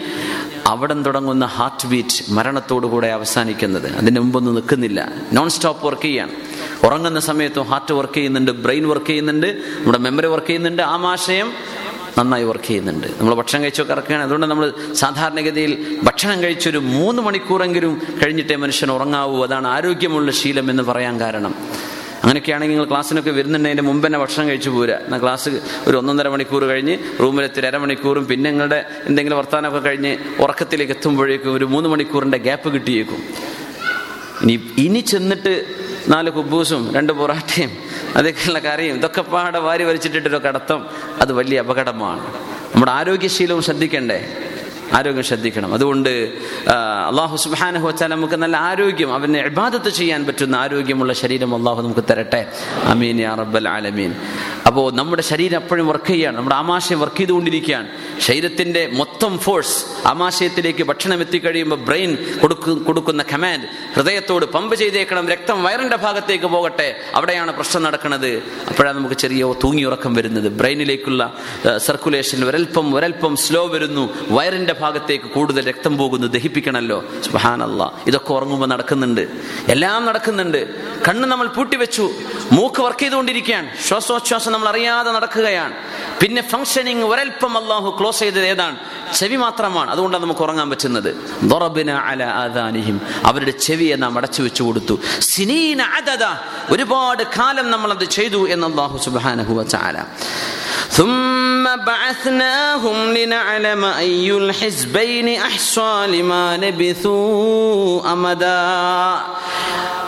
[0.66, 3.96] അവിടം തുടങ്ങുന്ന ഹാർട്ട് ബീറ്റ് മരണത്തോടുകൂടെ അവസാനിക്കുന്നത്.
[3.96, 5.12] അതിന് മുമ്പൊന്നും നിൽക്കുന്നില്ല.
[5.32, 6.32] നോൺ സ്റ്റോപ്പ് വർക്ക് ചെയ്യാണ്.
[6.86, 9.46] ഉറങ്ങുന്ന സമയത്തും ഹാർട്ട് വർക്ക് ചെയ്യുന്നുണ്ട് ബ്രെയിൻ വർക്ക് ചെയ്യുന്നുണ്ട്
[9.78, 10.82] നമ്മുടെ മെമ്മറി വർക്ക് ചെയ്യുന്നുണ്ട്.
[10.82, 11.52] ആമാശയം
[12.18, 13.06] നന്നായി വർക്ക് ചെയ്യുന്നുണ്ട്.
[13.06, 14.24] നമ്മൾ ഭക്ഷണം കഴിച്ചൊക്കെ ഇറക്കുകയാണ്.
[14.24, 19.44] അതുകൊണ്ട് നമ്മൾ സാധാരണഗതിയിൽ ഭക്ഷണം കഴിച്ചൊരു മൂന്ന് മണിക്കൂറെങ്കിലും കഴിഞ്ഞിട്ടേ മനുഷ്യൻ ഉറങ്ങാവൂ.
[19.44, 21.54] അതാണ് ആരോഗ്യമുള്ള ശീലം എന്ന് പറയാൻ കാരണം.
[22.22, 24.94] അങ്ങനെയൊക്കെയാണെങ്കിൽ നിങ്ങൾ ക്ലാസ്സിനൊക്കെ വരുന്നുണ്ടെങ്കിൽ മുമ്പ് തന്നെ ഭക്ഷണം കഴിച്ചു പോരുക.
[24.94, 25.50] എന്നാൽ ക്ലാസ്
[25.86, 31.88] ഒരു ഒന്നൊന്നര മണിക്കൂർ കഴിഞ്ഞ് റൂമിലെത്തി അരമണിക്കൂറും പിന്നെ നിങ്ങളുടെ എന്തെങ്കിലും വർത്തമാനമൊക്കെ കഴിഞ്ഞ് ഉറക്കത്തിലേക്ക് എത്തുമ്പോഴേക്കും ഒരു മൂന്ന്
[31.88, 33.18] മണിക്കൂറിന്റെ ഗ്യാപ്പ് കിട്ടിയേക്കും.
[34.42, 35.66] ഇനി ഇനി ചെന്നിട്ട്
[36.08, 37.70] നാല് കുബൂസും രണ്ട് പൊറാട്ടയും
[38.16, 40.86] അതൊക്കെയുള്ള കറിയും ഇതൊക്കെ പാടെ വാരി വലിച്ചിട്ടിട്ടൊരു കടത്തം.
[41.20, 42.20] അത് വലിയ അപകടമാണ്.
[42.74, 44.47] നമ്മുടെ ആരോഗ്യശീലവും ശ്രദ്ധിക്കണ്ടേ?
[44.92, 45.74] ആരോഗ്യം ശ്രദ്ധിക്കണം.
[45.74, 46.32] അതുകൊണ്ട്
[47.08, 52.52] അള്ളാഹു സുബാനഹുവച്ചാൽ നമുക്ക് നല്ല ആരോഗ്യം അവനെ ഇബാദത്ത് ചെയ്യാൻ പറ്റുന്ന ആരോഗ്യമുള്ള ശരീരം അള്ളാഹു നമുക്ക് തരട്ടെ.
[52.84, 54.14] അമീൻ യാ റബ്ബൽ ആലമീൻ.
[54.66, 57.88] അപ്പോൾ നമ്മുടെ ശരീരം എപ്പോഴും വർക്ക് ചെയ്യുകയാണ് നമ്മുടെ ആമാശയം വർക്ക് ചെയ്തുകൊണ്ടിരിക്കുകയാണ്.
[58.20, 65.96] ശരീരത്തിന്റെ മൊത്തം ഫോഴ്സ് ആമാശയത്തിലേക്ക് ഭക്ഷണം എത്തിക്കഴിയുമ്പോൾ ബ്രെയിൻ കൊടുക്കു കൊടുക്കുന്ന കമാൻഡ് ഹൃദയത്തോട് പമ്പ് ചെയ്തേക്കണം രക്തം വയറിന്റെ
[65.96, 68.42] ഭാഗത്തേക്ക് പോകട്ടെ അവിടെയാണ് പ്രശ്നം നടക്കുന്നത്.
[68.68, 70.48] അപ്പോഴാണ് നമുക്ക് ചെറിയ തൂങ്ങിയുറക്കം വരുന്നത്.
[70.48, 71.36] ബ്രെയിനിലേക്കുള്ള
[71.76, 74.08] സർക്കുലേഷൻ ഒരൽപ്പം ഒരൽപ്പം സ്ലോ വരുന്നു.
[74.30, 79.23] വയറിന്റെ ഭാഗത്തേക്ക് കൂടുതൽ രക്തം പോകുന്നു ദഹിപ്പിക്കണമല്ലോ സുബഹാനല്ല ഇതൊക്കെ ഉറങ്ങുമ്പോൾ നടക്കുന്നുണ്ട്
[79.69, 80.61] എല്ലാം നടക്കുന്നുണ്ട്
[81.07, 82.05] കണ്ണ് നമ്മൾ പൂട്ടിവെച്ചു
[82.51, 85.75] മൂക്ക് വർക്ക് ചെയ്തുകൊണ്ടിരിക്കുകയാണ് ശ്വാസോച്ഛ്വാസം നമ്മൾ അറിയാതെ നടക്കുകയാണ്
[86.21, 88.77] പിന്നെ ഫംഗ്ഷനിങ് ഒരൽപ്പം അള്ളാഹു ക്ലോസ് ചെയ്തത് ഏതാണ്
[89.13, 91.09] ചെവി മാത്രമാണ് അതുകൊണ്ടാണ് നമുക്ക് ഉറങ്ങാൻ പറ്റുന്നത്
[91.51, 94.97] ദറബിന അല ആദാനിഹിം അവരുടെ ചെവിയെ നാം അടച്ചു വെച്ചു കൊടുത്തു
[95.31, 96.25] സിനീന അദദ
[96.73, 99.97] ഒരുപാട് കാലം നമ്മൾ അത് ചെയ്തു എന്ന് അള്ളാഹു സുബ്ഹാനഹു വതആല
[100.91, 104.27] ثم بعثناهم لنعلم أي
[104.67, 108.61] الحزبين أحصى لما لبثوا أمدا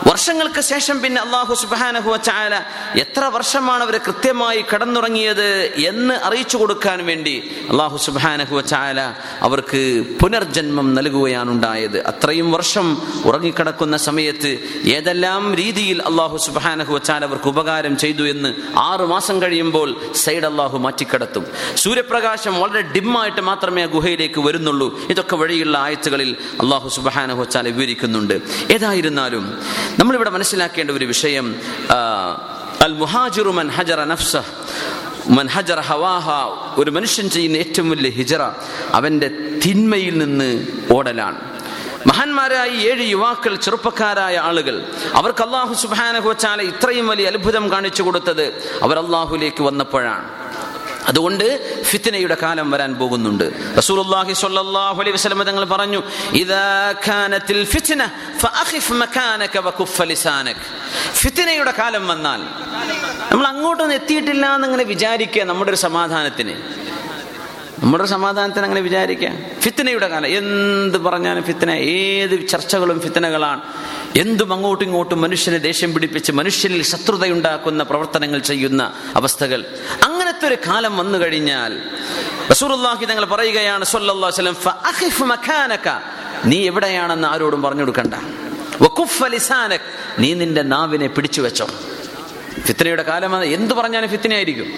[0.09, 2.55] വർഷങ്ങൾക്ക് ശേഷം പിന്നെ അള്ളാഹു സുബാനഹു ചായാല
[3.03, 5.47] എത്ര വർഷമാണ് അവർ കൃത്യമായി കടന്നുറങ്ങിയത്
[5.89, 7.34] എന്ന് അറിയിച്ചു കൊടുക്കാൻ വേണ്ടി
[7.72, 8.99] അള്ളാഹു സുബാനഹു ചായാല
[9.47, 9.81] അവർക്ക്
[10.22, 12.88] പുനർജന്മം നൽകുകയാണ് ഉണ്ടായത് അത്രയും വർഷം
[13.30, 14.51] ഉറങ്ങിക്കിടക്കുന്ന സമയത്ത്
[14.93, 18.51] ഏതെല്ലാം രീതിയിൽ അള്ളാഹു സുബാനഹു ചാല അവർക്ക് ഉപകാരം ചെയ്തു എന്ന്
[18.85, 19.89] ആറു മാസം കഴിയുമ്പോൾ
[20.23, 21.47] സൈഡ് അള്ളാഹു മാറ്റിക്കിടത്തും
[21.85, 24.89] സൂര്യപ്രകാശം വളരെ ഡിമ്മായിട്ട് മാത്രമേ ആ ഗുഹയിലേക്ക് വരുന്നുള്ളൂ.
[25.12, 26.31] ഇതൊക്കെ വഴിയുള്ള ആയത്തുകളിൽ
[26.62, 28.36] അള്ളാഹു സുബാനഹു ചാല വിവരിക്കുന്നുണ്ട്.
[28.77, 29.44] ഏതായിരുന്നാലും
[29.98, 31.48] നമ്മളിവിടെ മനസ്സിലാക്കേണ്ട ഒരു വിഷയം
[32.86, 34.36] അൽ മുഹാജിറു മൻ ഹജറ നഫ്സ
[35.39, 36.27] മൻ ഹജറ ഹവാഹ
[36.81, 38.43] ഒരു മനുഷ്യൻ ചെയ്യുന്ന ഏറ്റവും വലിയ ഹിജറ
[38.98, 39.28] അവന്റെ
[39.64, 40.51] തിന്മയിൽ നിന്ന്
[40.97, 41.39] ഓടലാണ്.
[42.09, 44.77] മഹാന്മാരായ ഏഴ് യുവാക്കൾ ചെറുപ്പക്കാരായ ആളുകൾ
[45.18, 48.47] അവർക്ക് അള്ളാഹു സുബാനഹുവച്ചാല ഇത്രയും വലിയ അത്ഭുതം കാണിച്ചു കൊടുത്തത്
[48.82, 50.27] അവർ അള്ളാഹുലേക്ക് വന്നപ്പോഴാണ്.
[51.09, 51.47] അതുകൊണ്ട്
[51.82, 53.47] ഫിത്തിനയുടെ കാലം വരാൻ പോകുന്നുണ്ട്.
[53.78, 56.02] റസൂലുള്ളാഹി സ്വല്ലല്ലാഹു അലൈഹി വസല്ലം തങ്ങൾ പറഞ്ഞു
[56.43, 57.64] ഇദാ കാനത്തിൽ
[58.43, 58.93] ഫഅഖിഫ്
[59.66, 60.56] വകുഫ് ലിസാനക.
[61.12, 62.40] ഫിത്തിനയുടെ കാലം വന്നാൽ
[63.31, 66.55] നമ്മൾ അങ്ങോട്ടൊന്നും എത്തിയിട്ടില്ല എന്നിങ്ങനെ വിചാരിക്കുക നമ്മുടെ ഒരു സമാധാനത്തിന്.
[67.82, 70.28] നമ്മുടെ സമാധാനത്തിന് അങ്ങനെ വിചാരിക്കാം ഫിത്തനയുടെ കാലം.
[70.40, 73.62] എന്ത് പറഞ്ഞാലും ഫിത്തന ഏത് ചർച്ചകളും ഫിത്തനകളാണ്
[74.16, 78.82] എന്തും അങ്ങോട്ടും ഇങ്ങോട്ടും മനുഷ്യനെ ദേഷ്യം പിടിപ്പിച്ച് മനുഷ്യനിൽ ശത്രുതയുണ്ടാക്കുന്ന പ്രവർത്തനങ്ങൾ ചെയ്യുന്ന
[79.16, 79.61] അവസ്ഥകൾ.
[80.05, 81.73] അങ്ങനത്തെ ഒരു കാലം വന്നു കഴിഞ്ഞാൽ
[82.51, 84.57] റസൂലുള്ളാഹി തങ്ങൾ പറയുകയാണ് അലൈഹി വസല്ലം
[85.32, 85.89] മകാനക
[86.44, 88.15] നീ എവിടെയാണെന്ന് ആരോടും പറഞ്ഞു കൊടുക്കണ്ട.
[88.82, 89.23] വഖുഫ്
[90.19, 91.66] നീ നിന്റെ നാവിനെ പിടിച്ചു വെച്ചോ
[92.66, 94.69] ഫിത്തനയുടെ കാലം എന്ത് പറഞ്ഞാലും ഫിത്തനയായിരിക്കും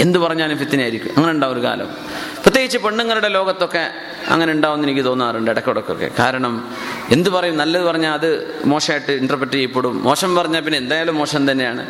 [0.00, 1.96] എന്ത് പറഞ്ഞാലും ഫിത്തിനായിരിക്കും അങ്ങനെ ഉണ്ടാവും ഒരു കാലം.
[2.42, 3.90] പ്രത്യേകിച്ച് പെണ്ണുങ്ങളുടെ ലോകത്തൊക്കെ
[4.28, 6.10] അങ്ങനെ ഉണ്ടാവും എന്ന് എനിക്ക് തോന്നാറുണ്ട് ഇടയ്ക്കിടയ്ക്കൊക്കെ.
[6.18, 6.74] കാരണം
[7.10, 7.56] എന്ത് പറയും?
[7.56, 10.02] നല്ലത് പറഞ്ഞാൽ അത് മോശമായിട്ട് ഇന്റർപ്രറ്റ് ചെയ്യപ്പെടും.
[10.02, 11.86] മോശം പറഞ്ഞാൽ പിന്നെ എന്തായാലും മോശം തന്നെയാണ്.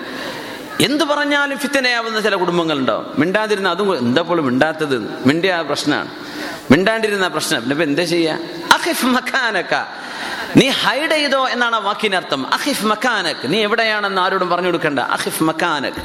[0.80, 3.06] എന്ത് പറഞ്ഞാലും ഫിത്തനയാവുന്ന ചില കുടുംബങ്ങളുണ്ടാവും.
[3.18, 5.26] മിണ്ടാതിരുന്ന അതും എന്താ പോലും മിണ്ടാത്തത്?
[5.26, 6.08] മിണ്ടിയ പ്രശ്നമാണ്.
[6.70, 7.60] മിണ്ടാണ്ടിരുന്ന പ്രശ്നം.
[7.60, 8.38] പിന്നെ ഇപ്പൊ എന്താ ചെയ്യാ?
[10.56, 14.98] നീ ഹൈഡ് ചെയ്തോ എന്നാണ് ആ വാക്കിനർത്ഥം അഹിഫ് മക്കാനക് നീ എവിടെയാണെന്ന് ആരോടും പറഞ്ഞു കൊടുക്കണ്ട.
[14.98, 16.00] അഹിഫ് മക്കാനക്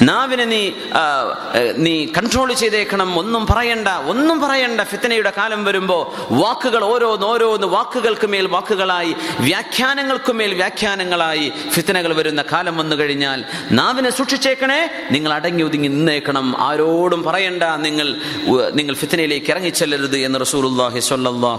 [0.00, 0.70] നാവിനെ നീ
[1.76, 3.18] നീ കൺട്രോൾ ചെയ്തേക്കണം.
[3.18, 3.88] ഒന്നും പറയണ്ട.
[3.88, 4.80] ഒന്നും പറയണ്ട.
[4.80, 5.98] ഫിത്തനയുടെ കാലം വരുമ്പോ
[6.30, 14.10] വാക്കുകൾ ഓരോന്നോരോന്ന് ഓരോന്ന് വാക്കുകൾക്ക് മേൽ വാക്കുകളായി വ്യാഖ്യാനങ്ങൾക്ക് മേൽ വ്യാഖ്യാനങ്ങളായി ഫിത്തനകൾ വരുന്ന കാലം വന്നു കഴിഞ്ഞാൽ നാവിനെ
[14.10, 14.80] സൂക്ഷിച്ചേക്കണേ.
[15.10, 16.46] നിങ്ങൾ അടങ്ങി ഒതുങ്ങി നിന്നേക്കണം.
[16.58, 17.62] ആരോടും പറയണ്ട.
[17.62, 18.16] നിങ്ങൾ
[18.74, 21.00] നിങ്ങൾ ഫിത്തനയിലേക്ക് ഇറങ്ങിച്ചെല്ലരുത് എന്ന് അലഹി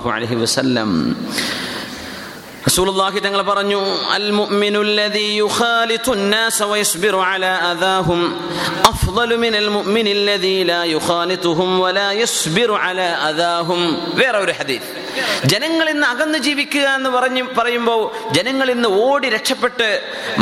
[0.09, 0.90] അലൈഹി വസല്ലം
[2.68, 3.80] റസൂലുള്ളാഹി തങ്ങൾ പറഞ്ഞു
[4.14, 8.20] അൽ മുഅ്മിനു അല്ലദീ യുഖാലിതു الناس ويصبر على أذاهم
[8.84, 13.80] أفضل من المؤمن الذي لا يخالطهم ولا يصبر على أذاهم
[14.18, 14.88] വേറെ ഒരു ഹദീസ്
[15.52, 18.00] ജനങ്ങളിൽ നിന്ന് അകന്നു ജീവിക്കുക എന്ന് പറഞ്ഞു പറയുമ്പോൾ
[18.36, 19.88] ജനങ്ങളിൽ നിന്ന് ഓടി രക്ഷപ്പെട്ട്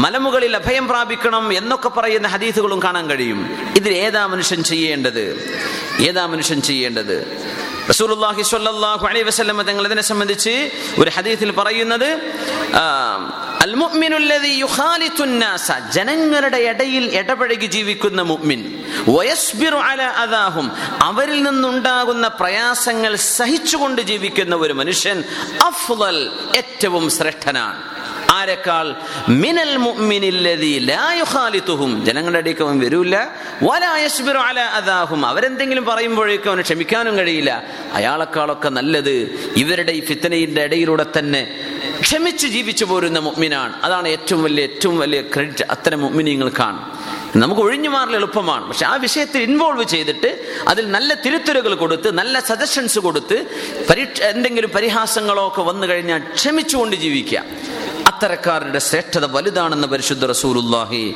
[0.04, 3.40] മലമുകളിൽ അഭയം പ്രാപിക്കണം എന്നൊക്കെ പറയുന്ന ഹദീസുകളും കാണാൻ കഴിയും
[3.78, 5.24] ഇതിൽ ഏതാ മനുഷ്യൻ ചെയ്യേണ്ടത്
[6.08, 7.16] ഏതാ മനുഷ്യൻ ചെയ്യേണ്ടത്
[7.91, 10.53] റസൂലുള്ളാഹി സ്വല്ലല്ലാഹു അലൈഹി വസല്ലം തങ്ങൾ ഇതിനെ സംബന്ധിച്ച്
[11.01, 12.09] ഒരു ഹദീസിൽ പറയുന്നത്
[15.95, 18.61] ജനങ്ങളുടെ ഇടയിൽ ഇടപഴകി ജീവിക്കുന്ന മുഅ്മിൻ
[20.25, 20.67] അദാഹും
[21.09, 25.17] അവരിൽ നിന്നുണ്ടാകുന്ന പ്രയാസങ്ങൾ സഹിച്ചുകൊണ്ട് ജീവിക്കുന്ന ഒരു മനുഷ്യൻ
[25.69, 26.19] അഫ്ളൽ
[26.61, 27.79] ഏറ്റവും ശ്രേഷ്ഠനാണ്.
[28.39, 28.87] ആരെക്കാൾ?
[29.43, 33.15] മിനൽ മുഅ്മിനില്ലദീലായുഖാലിതുഹും ജനങ്ങളുടെ ഇടയ്ക്ക് അവൻ വരൂല.
[33.67, 37.51] വലാ യസ്ബിറു അലാ അദാഹും അവരെന്തെങ്കിലും പറയുമ്പോഴേക്കും അവന് ക്ഷമിക്കാനും കഴിയില്ല.
[37.93, 41.41] അയാളെക്കാളൊക്കെ നല്ലത് ഇവരുടെ ഈ ഫിത്തനയുടെ ഇടയിലൂടെ തന്നെ
[42.01, 43.81] ക്ഷമിച്ച് ജീവിച്ചു പോരുന്ന മുഗ്മിനാണ്.
[43.83, 46.79] അതാണ് ഏറ്റവും വലിയ ഏറ്റവും വലിയ ക്രെഡിറ്റ് അത്തരം മുഗ്മിനിങ്ങൾക്കാണ്.
[47.35, 48.67] നമുക്ക് ഒഴിഞ്ഞു മാറൽ എളുപ്പമാണ്.
[48.67, 53.37] പക്ഷെ ആ വിഷയത്തിൽ ഇൻവോൾവ് ചെയ്തിട്ട് അതിൽ നല്ല തിരുത്തലുകൾ കൊടുത്ത് നല്ല സജഷൻസ് കൊടുത്ത്
[53.89, 57.43] പരീക്ഷ എന്തെങ്കിലും പരിഹാസങ്ങളോ ഒക്കെ വന്നു കഴിഞ്ഞാൽ ക്ഷമിച്ചുകൊണ്ട് ജീവിക്കുക.
[58.19, 61.15] അത്തരക്കാരുടെ ശ്രേഷ്ഠത വലുതാണെന്ന് പരിശുദ്ധ റസൂലുല്ലാഹി.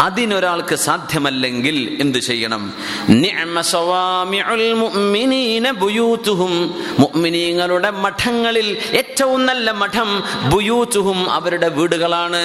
[0.00, 2.72] അതിനൊരാൾക്ക് സാധ്യമല്ലെങ്കിൽ എന്ത് ചെയ്യണം?
[6.98, 12.42] മുഅ്മിനീങ്ങളുടെ മഠങ്ങളിൽ ഏറ്റവും നല്ല മഠം ബുയൂതുഹും അവരുടെ വീടുകളാണ്.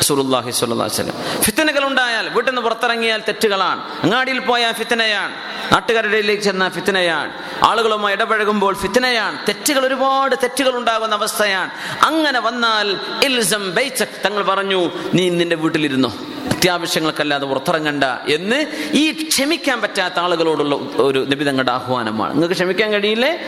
[0.00, 1.42] സുറുല്ലാഹി വസല്ലം.
[1.42, 3.82] ഫിത്തനകൾ ഉണ്ടായാൽ വീട്ടിൽ നിന്ന് പുറത്തിറങ്ങിയാൽ തെറ്റുകളാണ്.
[4.02, 5.32] അങ്ങാടിയിൽ പോയാൽ ഫിത്തനയാണ്.
[5.72, 7.32] നാട്ടുകാരുടെ ഇടയിലേക്ക് ചെന്നാൽ ഫിത്തനയാണ്.
[7.64, 9.38] ആളുകളുമായി ഇടപഴകുമ്പോൾ ഫിത്തനയാണ്.
[9.48, 11.70] തെറ്റുകൾ ഒരുപാട് തെറ്റുകൾ ഉണ്ടാകുന്ന അവസ്ഥയാണ്.
[12.02, 14.24] അങ്ങനെ വന്നാൽ ഇൽസം ബൈച്ചക്.
[14.24, 16.14] തങ്ങൾ പറഞ്ഞു നീ നിന്റെ വീട്ടിലിരുന്നോ.
[16.56, 22.34] അത്യാവശ്യങ്ങൾക്കല്ലാതെ പുറത്തിറങ്ങണ്ട എന്ന് ഈ ക്ഷമിക്കാൻ പറ്റാത്ത ആളുകളോടുള്ള ഒരു നിബിതങ്ങളുടെ ആഹ്വാനമാണ്.
[22.34, 23.38] നിങ്ങൾക്ക് ക്ഷമിക്കാൻ കഴിയില്ലേ?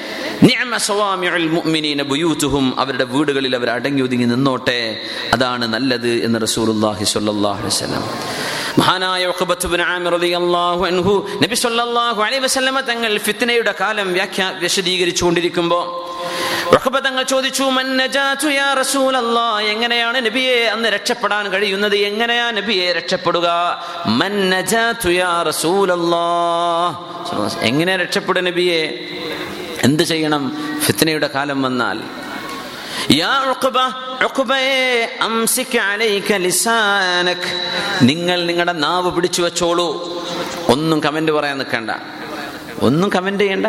[2.78, 5.02] അവരുടെ വീടുകളിൽ അവർ അടങ്ങി ഒതുങ്ങി നിന്നോട്ടെ.
[5.32, 6.38] അതാണ് നല്ലത് എന്ന്
[7.66, 8.02] വസല്ലം
[8.78, 9.26] മഹാനായ
[10.86, 15.86] അൻഹു നബി സല്ലല്ലാഹു അലൈഹി വസല്ലമ തങ്ങൾ ഫിത്നയുടെ കാലം വ്യാഖ്യ വിശദീകരിച്ചു കൊണ്ടിരിക്കുമ്പോൾ
[16.98, 17.62] തങ്ങൾ ചോദിച്ചു
[18.50, 19.62] യാ റസൂലല്ലാഹ്?
[19.62, 21.96] എങ്ങനെയാണ് നബിയെ അന്ന് രക്ഷപ്പെടാൻ കഴിയുന്നത്?
[21.96, 23.48] എങ്ങനെയാ നബിയെ രക്ഷപ്പെടുക?
[25.10, 26.94] യാ റസൂലല്ലാഹ്?
[27.60, 29.08] എങ്ങനെ രക്ഷപ്പെടുക നബിയെ?
[29.84, 30.44] എന്ത് ചെയ്യണം?
[30.80, 32.02] ഫിത്നയുടെ കാലം വന്നാൽ
[38.02, 40.18] നിങ്ങൾ നിങ്ങളുടെ നാവ് പിടിച്ചു വെച്ചോളൂ.
[40.68, 41.90] ഒന്നും കമന്റ് പറയാൻ നിൽക്കണ്ട.
[42.80, 43.66] ഒന്നും കമന്റ് ചെയ്യണ്ട.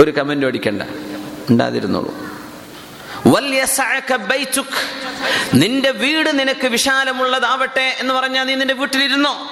[0.00, 0.82] ഒരു കമന്റ് അടിക്കണ്ട.
[1.50, 2.29] ഉണ്ടാതിരുന്നോളൂ.
[5.54, 9.50] നിന്റെ വീട് നിനക്ക് വിശാലമുള്ളതാവട്ടെ എന്ന് പറഞ്ഞാൽ നീ നിന്റെ വീട്ടിലിരുന്നോ?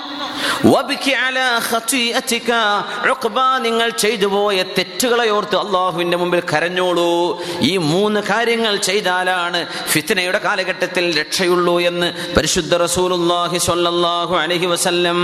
[3.58, 7.42] നിങ്ങൾ ചെയ്തുപോയ തെറ്റുകളെ ഓർത്ത് അള്ളാഹുവിന്റെ മുമ്പിൽ കരഞ്ഞോളൂ.
[7.60, 15.18] ഈ മൂന്ന് കാര്യങ്ങൾ ചെയ്താലാണ് ഫിത്നയുടെ കാലഘട്ടത്തിൽ രക്ഷയുള്ളൂ എന്ന് പരിശുദ്ധ റസൂലുള്ളാഹി സ്വല്ലല്ലാഹു അലൈഹി വസല്ലം.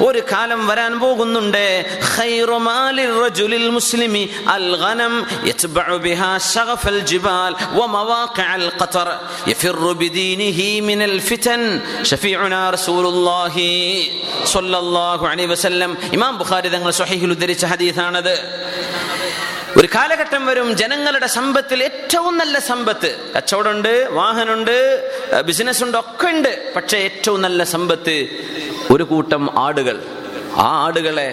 [0.00, 1.84] ഒരു കാലം വരാൻ പോകുന്നുണ്ട്.
[4.52, 5.14] ഖൈറു
[5.50, 9.08] يتبع بها شغف الجبال ومواقع القطر
[9.50, 10.58] يفر بدينه
[10.88, 11.62] من الفتن.
[12.10, 13.68] ഷഫീഉനാ റസൂലുള്ളാഹി
[14.52, 18.34] സ്വല്ലല്ലാഹു അലൈഹി വസല്ലം ഇമാം ബുഖാരി തങ്ങൾ സ്വഹീഹിൽ ഉദ്ധരിച്ച ഹദീസാണത്.
[19.78, 23.10] ഒരു കാലഘട്ടം വരും ജനങ്ങളുടെ സമ്പത്തിൽ ഏറ്റവും നല്ല സമ്പത്ത്.
[23.36, 24.76] കച്ചവടമുണ്ട് വാഹനമുണ്ട്
[25.48, 28.14] ബിസിനസ് ഉണ്ട് ഒക്കെ ഉണ്ട് പക്ഷേ ഏറ്റവും നല്ല സമ്പത്ത്
[28.94, 29.96] ഒരു കൂട്ടം ആടുകൾ.
[30.64, 31.28] ആ ആടുകളെ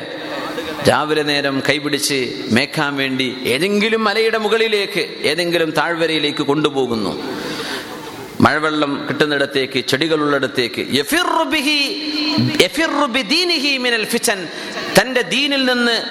[0.90, 2.18] രാവിലെ നേരം കൈപിടിച്ച്
[2.52, 7.12] മേക്കാൻ വേണ്ടി ഏതെങ്കിലും മലയുടെ മുകളിലേക്ക് ഏതെങ്കിലും താഴ്വരയിലേക്ക് കൊണ്ടുപോകുന്നു.
[8.42, 10.82] മഴവെള്ളം കിട്ടുന്നിടത്തേക്ക് ചെടികളുള്ളിടത്തേക്ക്.
[15.02, 16.02] തന്റെ ദീനിൽ നിന്ന്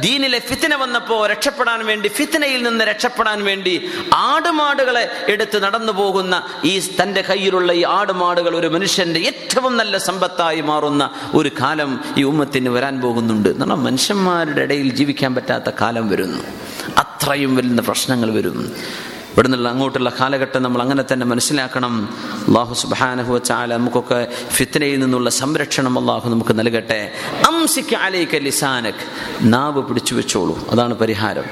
[0.00, 7.20] ദീനിലെ ഫിത്തിന വന്നപ്പോ രക്ഷപ്പെടാൻ വേണ്ടി ഫിത്തിനയിൽ നിന്ന് രക്ഷപ്പെടാൻ വേണ്ടി ആടുമാടുകളെ എടുത്ത് നടന്നു പോകുന്ന ഈ തന്റെ
[7.20, 13.48] കയ്യിലുള്ള ഈ ആടുമാടുകൾ ഒരു മനുഷ്യന്റെ ഏറ്റവും നല്ല സമ്പത്തായി മാറുന്ന ഒരു കാലം ഈ ഉമ്മത്തിന് വരാൻ പോകുന്നുണ്ട്.
[13.48, 16.42] എന്നാൽ മനുഷ്യന്മാരുടെ ഇടയിൽ ജീവിക്കാൻ പറ്റാത്ത കാലം വരുന്നു.
[16.98, 18.74] അത്രയും വരുന്ന പ്രശ്നങ്ങൾ വരും.
[19.34, 22.08] ഇവിടെ അങ്ങോട്ടുള്ള കാലഘട്ടം നമ്മൾ അങ്ങനെ തന്നെ മനസ്സിലാക്കണം.
[22.48, 27.12] അള്ളാഹു സുബാനഹു ചാല നമുക്കൊക്കെ ഫിത്തനയിൽ നിന്നുള്ള സംരക്ഷണം അള്ളാഹു നമുക്ക് നൽകട്ടെ.
[28.38, 28.94] ലിസാനക്.
[29.42, 30.68] നാവ് പിടിച്ചു വെച്ചോളൂ.
[30.70, 31.42] അതാണ് പരിഹാരം.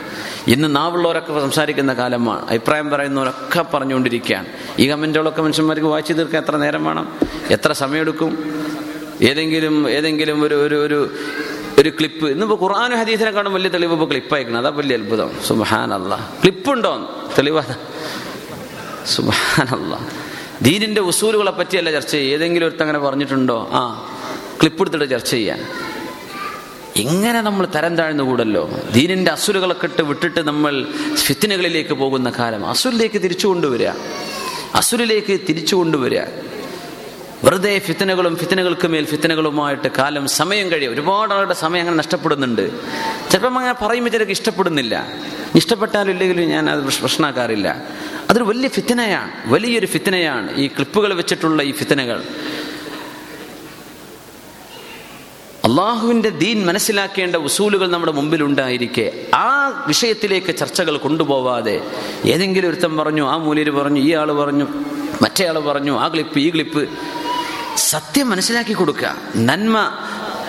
[0.47, 2.49] ഇന്ന് നാവുള്ളവരൊക്കെ സംസാരിക്കുന്ന കാലമാണ്.
[2.49, 4.47] അഭിപ്രായം പറയുന്നവരൊക്കെ പറഞ്ഞുകൊണ്ടിരിക്കുകയാണ്.
[4.79, 7.13] ഈ കമന്റുകളൊക്കെ മനുഷ്യന്മാർക്ക് വായിച്ചു തീർക്കാൻ എത്ര നേരം വേണം?
[7.51, 8.63] എത്ര സമയമെടുക്കും?
[9.23, 11.11] ഏതെങ്കിലും ഏതെങ്കിലും ഒരു ഒരു ഒരു
[11.79, 12.27] ഒരു ക്ലിപ്പ്.
[12.27, 15.31] ഇന്നിപ്പോൾ ഖുർആാനും ഹദീസിനെ കാണും വലിയ തെളിവ് ഇപ്പോൾ ക്ലിപ്പ് അയക്കണം അതാ വലിയ അത്ഭുതം.
[15.47, 16.33] സുബഹാനല്ല.
[16.43, 17.63] ക്ലിപ്പുണ്ടോ തെളിവ്
[19.07, 20.09] സുബാനല്ല
[20.63, 22.35] ദീനിന്റെ ഉസൂലുകളെ പറ്റിയല്ല ചർച്ച ചെയ്യുക.
[22.35, 23.69] ഏതെങ്കിലും ഒരുത്തൻ അങ്ങനെ പറഞ്ഞിട്ടുണ്ടോ?
[23.73, 23.83] ആ
[24.61, 25.67] ക്ലിപ്പ് എടുത്തിട്ട് ചർച്ച ചെയ്യാൻ.
[26.97, 32.67] ഇങ്ങനെ നമ്മൾ തരം താഴ്ന്നുകൂടല്ലോ ദീനിന്റെ അസുലുകളൊക്കെ ഇട്ട് വിട്ടിട്ട് നമ്മൾ ഫിത്തിനുകളിലേക്ക് പോകുന്ന കാലം.
[32.67, 33.89] അസുലിലേക്ക് തിരിച്ചു കൊണ്ടുവരിക.
[34.75, 36.21] അസുലിലേക്ക് തിരിച്ചു കൊണ്ടുവരിക.
[37.45, 40.93] വെറുതെ ഫിത്തനകളും ഫിത്തനകൾക്ക് മേൽ ഫിത്തനകളുമായിട്ട് കാലം സമയം കഴിയും.
[40.93, 42.71] ഒരുപാട് ആളുടെ സമയം അങ്ങനെ നഷ്ടപ്പെടുന്നുണ്ട്.
[43.31, 45.09] ചിലപ്പം അങ്ങനെ പറയുമ്പോൾ ചിലർക്ക് ഇഷ്ടപ്പെടുന്നില്ല.
[45.55, 47.83] ഇഷ്ടപ്പെട്ടാലും ഇല്ലെങ്കിലും ഞാൻ അത് പ്രശ്- പ്രശ്നമാക്കാറില്ല.
[48.31, 49.31] അതൊരു വലിയ ഫിത്തനയാണ്.
[49.47, 52.23] വലിയൊരു ഫിത്തനയാണ് ഈ ക്ലിപ്പുകൾ വെച്ചിട്ടുള്ള ഈ ഫിത്തനകൾ.
[55.65, 61.81] അള്ളാഹുവിന്റെ ദീൻ മനസ്സിലാക്കേണ്ട ഉസൂലുകൾ നമ്മുടെ മുമ്പിൽ ഉണ്ടായിരിക്കെ ആ വിഷയത്തിലേക്ക് ചർച്ചകൾ കൊണ്ടുപോവാതെ
[62.25, 64.67] ഏതെങ്കിലും ഒരുത്തൻ പറഞ്ഞു ആ മൂലയിൽ പറഞ്ഞു ഈ ആൾ പറഞ്ഞു
[65.23, 66.89] മറ്റേ ആൾ പറഞ്ഞു ആ ക്ലിപ്പ് ഈ ക്ലിപ്പ്.
[67.77, 69.77] സത്യം മനസ്സിലാക്കി കൊടുക്കുക നന്മ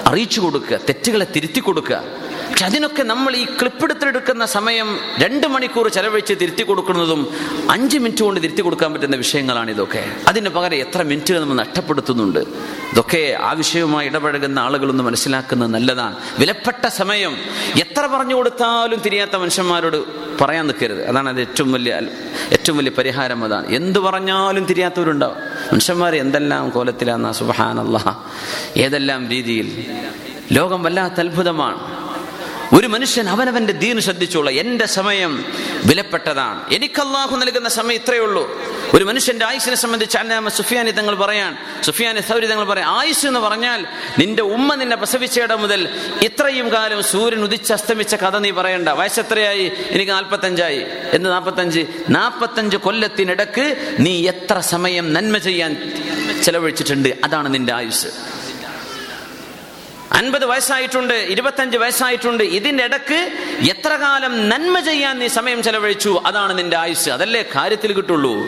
[0.07, 2.03] അറിയിച്ചു കൊടുക്കുക തെറ്റുകളെ തിരുത്തി കൊടുക്കുക.
[2.53, 7.29] പക്ഷെ അതിനൊക്കെ നമ്മൾ ഈ ക്ലിപ്പെടുത്തെടുക്കുന്ന സമയം രണ്ട് മണിക്കൂർ ചെലവഴിച്ച് തിരുത്തി കൊടുക്കുന്നതും
[7.69, 10.11] അഞ്ച് മിനിറ്റ് കൊണ്ട് തിരുത്തി കൊടുക്കാൻ പറ്റുന്ന വിഷയങ്ങളാണ് ഇതൊക്കെ.
[10.27, 12.39] അതിന് പകരം എത്ര മിനിറ്റുകൾ നമ്മൾ നഷ്ടപ്പെടുത്തുന്നുണ്ട്.
[12.39, 16.15] ഇതൊക്കെ ആ വിഷയവുമായി ഇടപഴകുന്ന ആളുകളൊന്ന് മനസ്സിലാക്കുന്നത് നല്ലതാണ്.
[16.39, 17.37] വിലപ്പെട്ട സമയം
[17.79, 20.03] എത്ര പറഞ്ഞു കൊടുത്താലും തിരിയാത്ത മനുഷ്യന്മാരോട്
[20.41, 21.07] പറയാൻ നിൽക്കരുത്.
[21.07, 22.01] അതാണ് അത് ഏറ്റവും വലിയ
[22.51, 23.67] ഏറ്റവും വലിയ പരിഹാരം അതാണ്.
[23.67, 25.35] എന്ത് പറഞ്ഞാലും തിരിയാത്തവരുണ്ടാവും.
[25.71, 28.23] മനുഷ്യന്മാർ എന്തെല്ലാം കോലത്തിലാന്ന സുബഹാനല്ല
[28.77, 29.85] ഏതെല്ലാം രീതിയിൽ.
[30.51, 32.02] ലോകം വല്ലാത്ത അത്ഭുതമാണ്.
[32.73, 35.45] ഒരു മനുഷ്യൻ അവനവന്റെ ദീന് ശ്രദ്ധിച്ചോളൂ എന്റെ സമയം
[35.85, 36.73] വിലപ്പെട്ടതാണ്.
[36.73, 38.61] എനിക്ക് അള്ളാഹു നൽകുന്ന സമയം ഇത്രയേ ഉള്ളൂ
[38.93, 43.85] ഒരു മനുഷ്യന്റെ ആയുസിനെ സംബന്ധിച്ച് അല്ലാമ സുഫിയാനി തങ്ങൾ പറയാൻ സുഫിയാനി സൗരി തങ്ങൾ പറയാൻ ആയുസ് എന്ന് പറഞ്ഞാൽ
[44.19, 45.89] നിന്റെ ഉമ്മ നിന്നെ പ്രസവിച്ചയിടം മുതൽ
[46.21, 48.89] ഇത്രയും കാലം സൂര്യൻ ഉദിച്ച് അസ്തമിച്ച കഥ നീ പറയണ്ട.
[48.89, 49.71] വയസ്സ് എത്രയായി?
[49.89, 50.85] എനിക്ക് നാൽപ്പത്തഞ്ചായി.
[51.13, 51.85] എന്ന് നാൽപ്പത്തഞ്ച്?
[52.09, 56.01] നാൽപ്പത്തഞ്ച് കൊല്ലത്തിനിടക്ക് നീ എത്ര സമയം നന്മ ചെയ്യാൻ
[56.43, 57.17] ചെലവഴിച്ചിട്ടുണ്ട്?
[57.23, 58.42] അതാണ് നിന്റെ ആയുസ്.
[60.13, 62.43] അൻപത് വയസ്സായിട്ടുണ്ട് ഇരുപത്തഞ്ച് വയസ്സായിട്ടുണ്ട്.
[62.43, 63.31] ഇതിന്റെ ഇടയ്ക്ക്
[63.69, 66.21] എത്ര കാലം നന്മ ചെയ്യാൻ നീ സമയം ചെലവഴിച്ചു?
[66.25, 68.47] അതാണ് നിന്റെ ആയുസ് അതല്ലേ കാര്യത്തിൽ കിട്ടുള്ളൂ.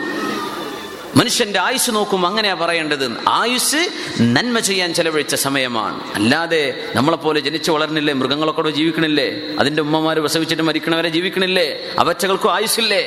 [1.16, 3.28] മനുഷ്യന്റെ ആയുസ് നോക്കും അങ്ങനെയാ പറയേണ്ടത്.
[3.28, 3.90] ആയുസ്
[4.20, 6.14] നന്മ ചെയ്യാൻ ചെലവഴിച്ച സമയമാണ്.
[6.14, 9.40] അല്ലാതെ നമ്മളെപ്പോലെ ജനിച്ചു വളർന്നില്ലേ മൃഗങ്ങളൊക്കെ ജീവിക്കണില്ലേ?
[9.58, 11.90] അതിന്റെ ഉമ്മമാര് പ്രസവിച്ചിട്ട് മരിക്കണവരെ ജീവിക്കണില്ലേ?
[11.98, 13.02] അവച്ചകൾക്കും ആയുസില്ലേ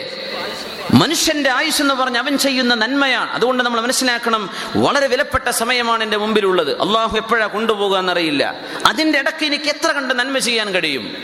[0.93, 3.31] മനുഷ്യന്റെ ആയുസ് എന്ന് പറഞ്ഞ് അവൻ ചെയ്യുന്ന നന്മയാണ്.
[3.31, 6.81] അതുകൊണ്ട് നമ്മൾ മനസ്സിലാക്കണം വളരെ വിലപ്പെട്ട സമയമാണ് എന്റെ മുമ്പിലുള്ളത്.
[6.81, 8.59] അള്ളാഹു എപ്പോഴാ കൊണ്ടുപോകുക എന്നറിയില്ല.
[8.85, 11.15] അതിന്റെ ഇടയ്ക്ക് എനിക്ക് എത്ര കണ്ട് നന്മ ചെയ്യാൻ കഴിയും?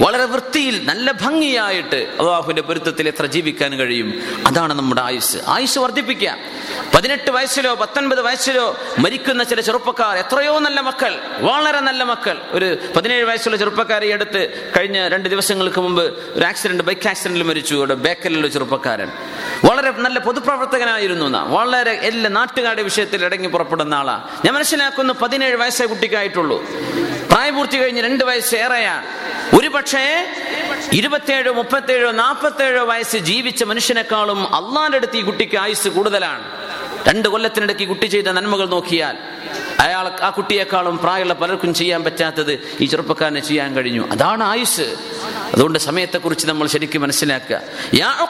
[0.00, 4.22] വളരെ വൃത്തിയിൽ നല്ല ഭംഗിയായിട്ട് അള്ളാഹുവിന്റെ പൊരുത്തത്തിൽ എത്ര ജീവിക്കാൻ കഴിയും?
[4.46, 5.36] അതാണ് നമ്മുടെ ആയുസ്.
[5.48, 6.38] ആയുസ് വർദ്ധിപ്പിക്കാം
[6.94, 12.38] പതിനെട്ട് വയസ്സിലോ പത്തൊൻപത് വയസ്സിലോ മരിക്കുന്ന ചില ചെറുപ്പക്കാർ എത്രയോ നല്ല മക്കൾ വളരെ നല്ല മക്കൾ.
[12.50, 16.02] ഒരു പതിനേഴ് വയസ്സുള്ള ചെറുപ്പക്കാരെ അടുത്ത് കഴിഞ്ഞ രണ്ട് ദിവസങ്ങൾക്ക് മുമ്പ്
[16.32, 17.74] ഒരു ആക്സിഡന്റ് ബൈക്ക് ആക്സിഡന്റിൽ മരിച്ചു.
[17.74, 18.48] ഇവിടെ ബേക്കലിലുള്ള
[18.96, 19.10] ചെറുപ്പക്കാരൻ
[19.64, 21.26] വളരെ നല്ല പൊതുപ്രവർത്തകനായിരുന്നു.
[21.54, 24.16] വളരെ എല്ലാ നാട്ടുകാരുടെ വിഷയത്തിൽ ഇടങ്ങി പുറപ്പെടുന്ന ആളാ.
[24.44, 26.58] ഞാൻ മനസ്സിലാക്കുന്നു പതിനേഴ് വയസ്സേ കുട്ടിക്കായിട്ടുള്ളൂ.
[27.30, 28.54] പ്രായപൂർത്തി കഴിഞ്ഞ് രണ്ട് വയസ്സ്
[29.54, 30.04] ഒരു പക്ഷേ
[30.92, 36.44] ഇരുപത്തേഴോ മുപ്പത്തേഴോ നാൽപ്പത്തേഴോ വയസ്സ് ജീവിച്ച മനുഷ്യനേക്കാളും അള്ളാന്റെ അടുത്ത് ഈ കുട്ടിക്ക് ആയുസ് കൂടുതലാണ്.
[37.08, 39.16] രണ്ട് കൊല്ലത്തിനിടയ്ക്ക് കുട്ടി ചെയ്ത നന്മകൾ നോക്കിയാൽ
[39.80, 44.08] അയാൾ ആ കുട്ടിയെക്കാളും പ്രായമുള്ള പലർക്കും ചെയ്യാൻ പറ്റാത്തത് ഈ ചെറുപ്പക്കാരനെ ചെയ്യാൻ കഴിഞ്ഞു.
[44.12, 44.86] അതാണ് ആയുസ്
[45.54, 47.60] അതുകൊണ്ട് സമയത്തെക്കുറിച്ച് നമ്മൾ ശരിക്കും മനസ്സിലാക്കുക.
[47.94, 48.26] യാ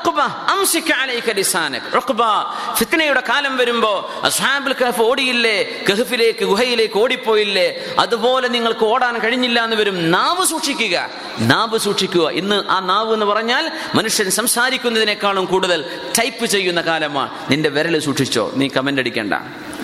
[2.75, 5.85] ഫിത്നയുടെ കാലം വരുമ്പോ അസ്ഹാബുൽ ഓടിയില്ലേ?
[5.91, 7.95] കഹഫിലേക്ക് ഗുഹയിലേക്ക് ഓടിപ്പോയില്ലേ?
[7.99, 10.11] അതുപോലെ നിങ്ങൾക്ക് ഓടാൻ കഴിഞ്ഞില്ല എന്ന് വരും.
[10.11, 11.11] നാവ് സൂക്ഷിക്കുക.
[11.41, 12.29] നാവ് സൂക്ഷിക്കുക.
[12.29, 15.85] ഇന്ന് ആ നാവ് എന്ന് പറഞ്ഞാൽ മനുഷ്യൻ സംസാരിക്കുന്നതിനേക്കാളും കൂടുതൽ
[16.19, 17.31] ടൈപ്പ് ചെയ്യുന്ന കാലമാണ്.
[17.51, 18.53] നിന്റെ വിരൽ സൂക്ഷിച്ചോ?
[18.55, 19.35] നീ കമന്റ് അടിക്കണ്ട.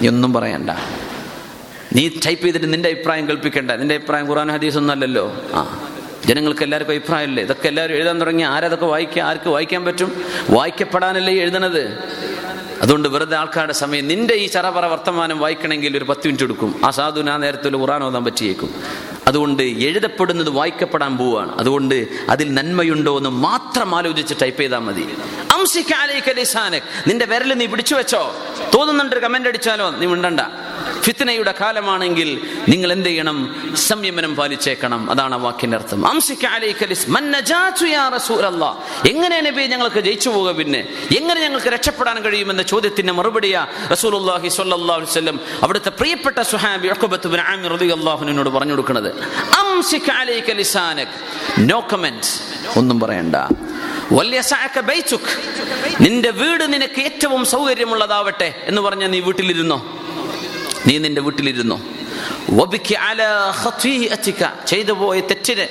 [0.07, 0.71] ഒന്നും പറയണ്ട.
[1.93, 5.89] നീ ടൈപ്പ് ചെയ്തിട്ട് നിന്റെ അഭിപ്രായം കൽപ്പിക്കണ്ട നിന്റെ അഭിപ്രായം ഖുറാൻ ഹദീസ് ഒന്നല്ലല്ലോ ആ.
[6.27, 7.43] ജനങ്ങൾക്ക് എല്ലാവർക്കും അഭിപ്രായമല്ലേ?
[7.43, 10.25] ഇതൊക്കെ എല്ലാവരും എഴുതാൻ തുടങ്ങി ആരതൊക്കെ വായിക്കുക ആർക്ക് വായിക്കാൻ പറ്റും?
[10.51, 11.99] വായിക്കപ്പെടാനല്ലേ എഴുതണത്?
[12.83, 16.81] അതുകൊണ്ട് വെറുതെ ആൾക്കാരുടെ സമയം നിന്റെ ഈ ചറപറ വർത്തമാനം വായിക്കണമെങ്കിൽ ഒരു പത്ത് മിനിറ്റ് എടുക്കും.
[16.85, 18.75] ആ സാധുവിന് ആ നേരത്തിൽ ഖുറാൻ ഓതാൻ പറ്റിയേക്കും.
[19.27, 21.59] അതുകൊണ്ട് എഴുതപ്പെടുന്നത് വായിക്കപ്പെടാൻ പോവുകയാണ്.
[21.59, 25.07] അതുകൊണ്ട് അതിൽ നന്മയുണ്ടോ എന്ന് മാത്രം ആലോചിച്ച് ടൈപ്പ് ചെയ്താൽ മതി.
[27.07, 28.35] നിന്റെ വിരൽ നീ പിടിച്ചു വെച്ചോ?
[28.75, 29.91] തോന്നുന്നുണ്ട് കമന്റ് അടിച്ചാലോ?
[29.91, 30.41] നീ ഉണ്ടണ്ട
[31.03, 33.57] ഫിത്തനയുടെ കാലമാണെങ്കിൽ നിങ്ങൾ എന്ത് ചെയ്യണം?
[33.75, 35.11] സംയമനം പാലിച്ചേക്കണം.
[35.11, 36.07] അതാണ് ആ വാക്കിന്റെ അർത്ഥം.
[39.09, 40.89] എങ്ങനെ ഞങ്ങൾക്ക് ജയിച്ചു പോവുക പിന്നെ?
[41.19, 46.89] എങ്ങനെ ഞങ്ങൾക്ക് രക്ഷപ്പെടാൻ കഴിയുമെന്ന ചോദ്യത്തിന്റെ മറുപടിയാ റസൂലുള്ളാഹി സ്വല്ലല്ലാഹു അലൈഹി വസല്ലം അവിടുത്തെ പ്രിയപ്പെട്ട സുഹാബി
[47.69, 49.12] റളിയല്ലാഹുവിനോട് പറഞ്ഞു കൊടുക്കുന്നത്
[51.59, 53.37] നോ കമന്റ് ഒന്നും പറയണ്ട.
[56.01, 59.79] നിന്റെ വീട് നിനക്ക് ഏറ്റവും സൗകര്യമുള്ളതാവട്ടെ എന്ന് പറഞ്ഞ നീ വീട്ടിലിരുന്നോ?
[60.87, 61.81] നീ നിന്റെ വീട്ടിലിരുന്നോ.
[64.67, 65.67] ചെയ്തു പോയ തെറ്റിന്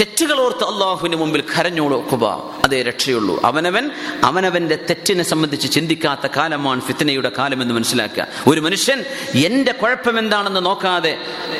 [0.00, 2.24] തെറ്റുകൾ ഓർത്ത് അള്ളാഹുവിന് മുമ്പിൽ കരഞ്ഞോളൂ കുബ
[2.64, 3.40] അതേ രക്ഷയുള്ളൂ.
[3.44, 3.90] അവനവൻ
[4.24, 8.26] അവനവന്റെ തെറ്റിനെ സംബന്ധിച്ച് ചിന്തിക്കാത്ത കാലമാണ് ഫിത്തനയുടെ കാലം എന്ന് മനസ്സിലാക്കുക.
[8.46, 9.04] ഒരു മനുഷ്യൻ
[9.46, 11.12] എന്റെ കുഴപ്പം എന്താണെന്ന് നോക്കാതെ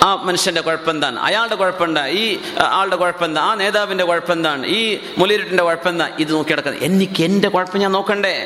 [0.02, 4.66] ആ മനുഷ്യന്റെ കുഴപ്പം എന്താണ് അയാളുടെ കുഴപ്പം എന്താ ഈ ആളുടെ കുഴപ്പം എന്താ ആ നേതാവിന്റെ കുഴപ്പം എന്താണ്
[4.66, 8.36] ഈ മുലിരുട്ടിന്റെ കുഴപ്പം എന്താ ഇത് നോക്കി കിടക്കുന്നത് എനിക്ക് എന്റെ കുഴപ്പം ഞാൻ നോക്കണ്ടേ?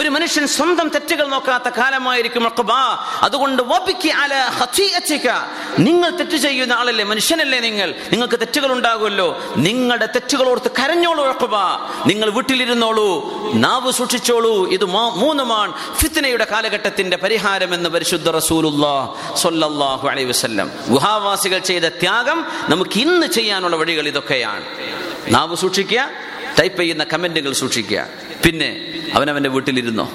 [0.00, 2.42] ഒരു മനുഷ്യൻ സ്വന്തം തെറ്റുകൾ നോക്കാത്ത കാലമായിരിക്കും.
[3.22, 3.62] അതുകൊണ്ട്.
[5.78, 7.04] നിങ്ങൾ തെറ്റ് ചെയ്യുന്ന ആളല്ലേ?
[7.04, 7.94] മനുഷ്യനല്ലേ നിങ്ങൾ?
[8.12, 9.17] നിങ്ങൾക്ക് തെറ്റുകൾ ഉണ്ടാകുമല്ലോ.
[9.56, 11.24] നിങ്ങളുടെ തെറ്റുകൾ ഓർത്ത് കരഞ്ഞോളൂ.
[12.06, 13.08] നിങ്ങൾ വീട്ടിലിരുന്നോളൂ
[13.54, 20.70] നാവ് സൂക്ഷിച്ചോളൂ ഇത് മൂന്നുമാണ് ഫിത്നയുടെ കാലഘട്ടത്തിന്റെ പരിഹാരം എന്ന് പരിശുദ്ധ റസൂലുല്ലാഹു അലൈഹി വസല്ലം.
[20.88, 22.38] ഗുഹാവാസികൾ ചെയ്ത ത്യാഗം
[22.68, 24.64] നമുക്ക് ഇന്ന് ചെയ്യാനുള്ള വഴികൾ ഇതൊക്കെയാണ്.
[25.28, 26.10] നാവ് സൂക്ഷിക്കുക
[26.60, 28.06] ടൈപ്പ് ചെയ്യുന്ന കമന്റുകൾ സൂക്ഷിക്കുക.
[28.44, 28.70] പിന്നെ
[29.14, 30.12] അവനവന്റെ വീട്ടിലിരുന്നോ?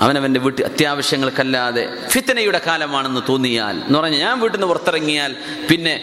[0.00, 5.36] അവനവന്റെ വീട്ടിൽ അത്യാവശ്യങ്ങൾക്കല്ലാതെ ഫിത്തനയുടെ കാലമാണെന്ന് തോന്നിയാൽ എന്ന് പറഞ്ഞാൽ ഞാൻ വീട്ടിൽ നിന്ന് പുറത്തിറങ്ങിയാൽ
[5.70, 5.94] പിന്നെ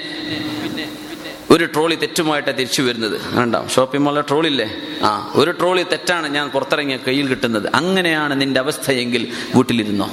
[1.55, 4.67] ഒരു ട്രോളി തെറ്റുമായിട്ടാണ് തിരിച്ചു വരുന്നത് ഉണ്ടാവും ഷോപ്പിംഗ് മാളിലെ ട്രോളില്ലേ
[5.09, 5.11] ആ
[5.41, 9.23] ഒരു ട്രോളി തെറ്റാണ് ഞാൻ പുറത്തിറങ്ങിയ കയ്യിൽ കിട്ടുന്നത് അങ്ങനെയാണ് നിന്റെ അവസ്ഥയെങ്കിൽ
[9.57, 10.09] വീട്ടിലിരുന്നോ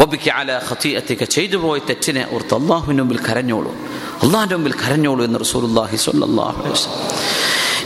[0.00, 3.72] വബിക്ക് അല ഖതീഅത്തിക ചെയ്തു പോയ തെറ്റിനെ ഓർത്ത് അള്ളാഹുവിന്റെ മുമ്പിൽ കരഞ്ഞോളൂ
[4.24, 7.06] അള്ളാഹിന്റെ മുമ്പിൽ കരഞ്ഞോളൂ എന്ന് റസൂലുള്ളാഹി സ്വല്ലല്ലാഹു അലൈഹി വസല്ലം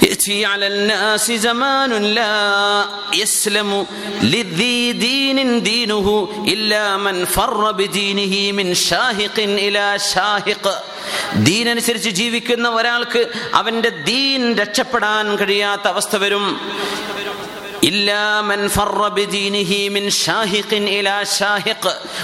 [0.05, 2.37] يأتي على الناس زمان لا
[3.15, 3.71] يسلم
[4.25, 6.07] لذي دين دينه
[6.47, 10.65] إلا من فر بدينه من شاهق إلى شاهق
[11.44, 16.46] ദീനനുസരിച്ച് ജീവിക്കുന്ന ഒരാൾക്ക് അവന്റെ ദീൻ രക്ഷപ്പെടാൻ കഴിയാത്ത അവസ്ഥ വരും.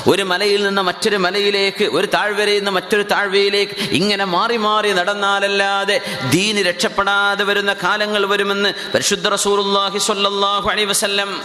[0.08, 6.58] ഒരു മലയിൽ നിന്ന് മറ്റൊരു മലയിലേക്ക് ഒരു താഴ്വരയിൽ നിന്ന് മറ്റൊരു താഴ്വരയിലേക്ക് ഇങ്ങനെ മാറി മാറി നടന്നാലല്ലാതെ ദീന്
[6.58, 11.42] രക്ഷപ്പെടാതെ വരുന്ന കാലങ്ങൾ വരുമെന്ന് പരിശുദ്ധ റസൂർഹി സ്വല്ലല്ലാഹു അലൈഹി വസല്ലം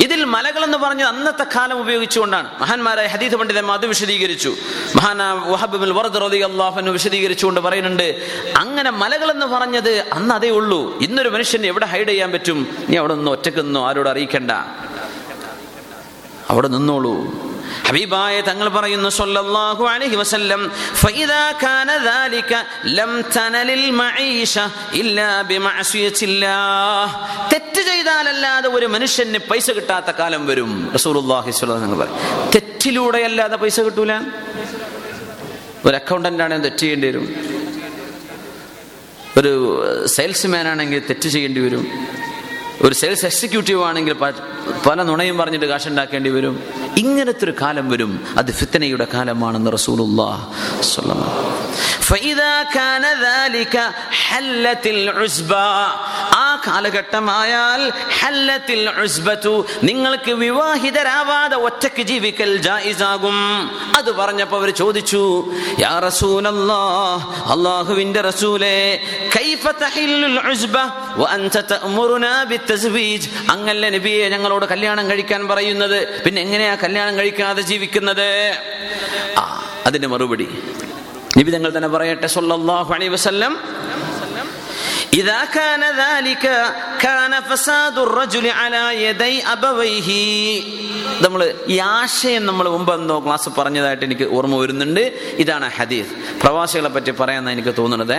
[0.00, 2.50] ഇതിൽ മലകൾ എന്ന് പറഞ്ഞത് അന്നത്തെ കാലം ഉപയോഗിച്ചുകൊണ്ടാണ്.
[2.60, 4.56] മഹാന്മാരായ ഹദീദ് പണ്ഡിതന്മാർ അത് വിശദീകരിച്ചു.
[4.96, 10.98] മഹാന വിശദീകരിച്ചുകൊണ്ട് പറയുന്നുണ്ട് അങ്ങനെ മലകൾ എന്ന് പറഞ്ഞത് അന്ന് അതേ ഉള്ളൂ.
[10.98, 12.76] ഇന്നൊരു മനുഷ്യന് എവിടെ ഹൈഡ് ചെയ്യാൻ പറ്റും?
[12.88, 14.52] നീ അവിടെ നിന്ന് ഒറ്റയ്ക്ക് നിന്നു ആരോട് അറിയിക്കണ്ട.
[16.52, 17.14] അവിടെ നിന്നോളൂ.
[17.86, 20.60] ഹബീബായ തങ്ങൾ പറയുന്നു സല്ലല്ലാഹു അലൈഹി വസല്ലം
[21.02, 22.52] ഫഇദാ കാന ദാലിക
[22.98, 24.54] ലം തനലിൽ മഈഷ
[25.02, 27.12] ഇല്ലാ ബിമഅസിയത്തില്ലാഹ്
[27.52, 30.72] തെറ്റ് ചെയ്താലല്ലാതെ ഒരു മനുഷ്യന് പൈസ കിട്ടാത്ത കാലം വരും.
[30.96, 34.12] റസൂലുള്ളാഹി സ്വല്ലല്ലാഹു അലൈഹി വസല്ലം തെറ്റിലൂടെ അല്ലാതെ പൈസ കിട്ടൂല?
[35.86, 37.26] ഒരു അക്കൗണ്ടന്റ് ആണെങ്കിൽ തെറ്റ് ചെയ്യേണ്ടി വരും.
[39.38, 39.52] ഒരു
[40.16, 41.84] സെയിൽസ്മാൻ ആണെങ്കിൽ തെറ്റ് ചെയ്യേണ്ടി വരും.
[42.80, 44.12] ഒരു സെയിൽസ് എക്സിക്യൂട്ടീവ് ആണെങ്കിൽ
[44.86, 46.62] പല നുണയും പറഞ്ഞിട്ട് കാശുണ്ടാക്കേണ്ടി വരും.
[46.96, 48.24] ഇങ്ങനത്തെ ഒരു കാലം വരും.
[48.38, 50.22] അത് ഫിത്തനയുടെ കാലമാണെന്ന് റസൂലുള്ള
[59.82, 63.36] നിങ്ങൾക്ക് വിവാഹിതരാവാതെ ഒറ്റയ്ക്ക് ജീവിക്കൽ ജായിസാകും.
[63.98, 66.82] അത് പറഞ്ഞപ്പോ അവർ ചോദിച്ചു യാ റസൂലല്ലാ
[67.54, 69.00] അള്ളാഹുവിന്റെ റസൂലേ
[69.36, 70.76] കൈഫ തഹില്ലുൽ ഉസ്ബ?
[71.16, 78.27] വഅൻത തഅമുറുനാ ബിത്ത ബിത്തസ്വീജ് അങ്ങല്ല നബിയെ ഞങ്ങളോട് കല്യാണം കഴിക്കാൻ പറയുന്നത് പിന്നെ എങ്ങനെയാ കല്യാണം കഴിക്കാതെ ജീവിക്കുന്നത്
[79.37, 79.43] ആ
[79.87, 80.47] അതിന്റെ മറുപടി
[81.37, 83.53] നബി തങ്ങൾ തന്നെ പറയട്ടെ സല്ലല്ലാഹു അലൈഹി വസല്ലം
[85.13, 86.43] إذا كان ذلك
[86.99, 90.09] كان فساد الرجل على يدي أبويه
[91.23, 95.03] നമ്മൾ ഈ ആശയം നമ്മൾ മുമ്പ് എന്തോ ക്ലാസ് പറഞ്ഞതായിട്ട് എനിക്ക് ഓർമ്മ വരുന്നുണ്ട്
[95.43, 98.17] ഇതാണ് ഹദീസ് പ്രവാസികളെ പറ്റി പറയാമെന്ന് എനിക്ക് തോന്നുന്നത്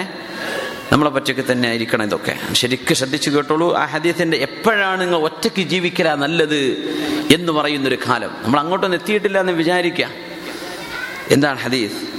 [0.91, 2.39] നമ്മളെ പറ്റൊക്കെ തന്നെ ആയിരിക്കണം ഇതൊക്കെ.
[2.53, 3.75] ശരിക്കും ശ്രദ്ധിച്ചു കേട്ടോളൂ.
[3.75, 6.61] ആ ഹദീസിന്റെ എപ്പോഴാണ് നിങ്ങൾ ഒറ്റയ്ക്ക് ജീവിക്കല നല്ലത്
[7.33, 8.35] എന്ന് പറയുന്നൊരു കാലം.
[8.43, 10.09] നമ്മൾ അങ്ങോട്ടൊന്നും എത്തിയിട്ടില്ല എന്ന് വിചാരിക്കുക
[11.29, 12.13] എന്താണ് ഹദീസ്?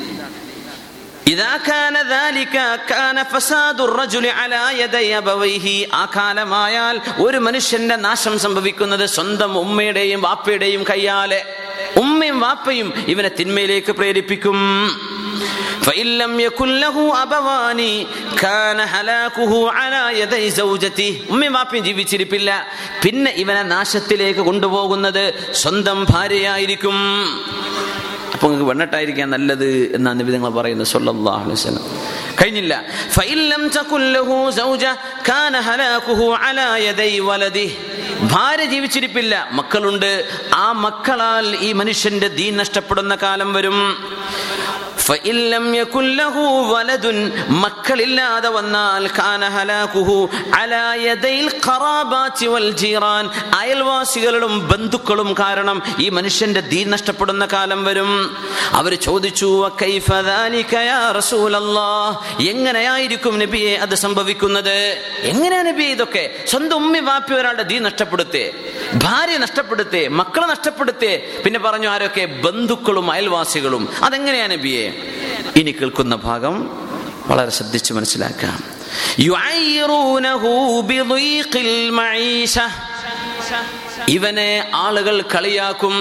[5.94, 11.44] ആ കാലമായാൽ ഒരു മനുഷ്യന്റെ നാശം സംഭവിക്കുന്നത് സ്വന്തം ഉമ്മയുടെയും വാപ്പയുടെയും കയ്യാലെ.
[11.96, 14.88] ഉമ്മയും വാപ്പയും ഇവനെ തിന്മയിലേക്ക് പ്രേരിപ്പിക്കും.
[15.81, 17.81] فإن لم يكن له أبوان
[18.37, 22.49] كان هلاكه على يدي زوجته ഉമ്മയും വാപ്പയും ജീവിച്ചിരിപ്പില്ല
[23.03, 25.23] പിന്നെ ഇവനെ നാശത്തിലേക്ക് കൊണ്ടുപോകുന്നത്
[25.61, 26.97] സ്വന്തം ഭാര്യയായിരിക്കും
[28.33, 31.85] അപ്പൊ നിങ്ങൾക്ക് വെണ്ണട്ടായിരിക്കാൻ നല്ലത് എന്നാണ് നബി നിങ്ങൾ പറയുന്നത് സല്ലല്ലാഹു അലൈഹി വസല്ലം
[32.39, 32.73] കഴിഞ്ഞില്ല
[33.15, 34.29] فإن لم تكن له
[34.61, 34.91] زوجة
[35.29, 37.67] كان هلاكه على يدي ولده
[38.33, 40.11] ഭാര്യ ജീവിച്ചിരിപ്പില്ല മക്കളുണ്ട്
[40.57, 43.77] ആ മക്കളാൽ ഈ മനുഷ്യന്റെ ദീൻ നഷ്ടപ്പെടുന്ന കാലം വരും
[47.48, 49.06] മക്കളില്ലാതെ വന്നാൽ
[53.54, 58.36] അയൽവാസികളും ബന്ധുക്കളും കാരണം ഈ മനുഷ്യന്റെ ദീൻ നഷ്ടപ്പെടുന്ന കാലം വരും.
[58.72, 59.60] അവർ ചോദിച്ചു
[62.48, 64.98] എങ്ങനെയായിരിക്കും നബിയെ അത് സംഭവിക്കുന്നത്?
[65.22, 66.30] എങ്ങനെയാണ് നബിയെ ഇതൊക്കെ?
[66.46, 68.52] സ്വന്തം ഉമ്മി വാപ്പി ഒരാളുടെ ദീൻ നഷ്ടപ്പെടുത്തേ?
[68.94, 71.40] ഭാര്യ നഷ്ടപ്പെടുത്തേ മക്കളെ നഷ്ടപ്പെടുത്തേ.
[71.44, 72.24] പിന്നെ പറഞ്ഞു ആരൊക്കെ?
[72.24, 73.88] ബന്ധുക്കളും അയൽവാസികളും.
[74.02, 74.90] അതെങ്ങനെയാ നബിയെ?
[75.56, 76.84] ഇനി കേൾക്കുന്ന ഭാഗം
[77.26, 78.74] വളരെ ശ്രദ്ധിച്ച് മനസ്സിലാക്കാം
[84.08, 85.94] ഇവനെ ആളുകൾ കളിയാക്കും.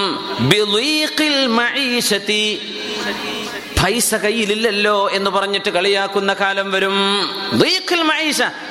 [3.83, 6.93] പൈസ കയ്യിലില്ലല്ലോ എന്ന് പറഞ്ഞിട്ട് കളിയാക്കുന്ന കാലം വരും.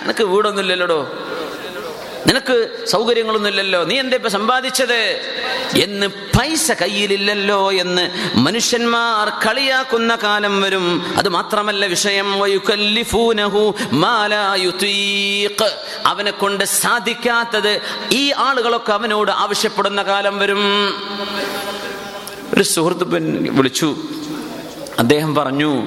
[0.03, 1.29] നിനക്ക് വീടൊന്നുമില്ലല്ലോടോ?
[2.27, 3.85] നിനക്ക് സൗകര്യങ്ങളൊന്നുമില്ലല്ലോ.
[3.85, 5.21] നീ എന്താ ഇപ്പൊ സമ്പാദിച്ചത്?
[5.83, 11.15] എന്ന് പൈസ കയ്യിലില്ലല്ലോ എന്ന് മനുഷ്യന്മാർ കളിയാക്കുന്ന കാലം വരും.
[11.17, 12.39] അത് മാത്രമല്ല വിഷയം.
[16.07, 17.81] അവനെ കൊണ്ട് സാധിക്കാത്തത്
[18.13, 20.61] ഈ ആളുകളൊക്കെ അവനോട് ആവശ്യപ്പെടുന്ന കാലം വരും.
[22.55, 23.05] ഒരു സുഹൃത്ത്
[23.51, 23.97] വിളിച്ചു.
[24.99, 25.83] അദ്ദേഹം പറഞ്ഞു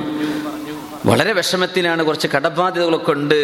[1.06, 3.40] വളരെ വിഷമത്തിലാണ് കുറച്ച് കടബാധ്യതകളൊക്കെ ഉണ്ട്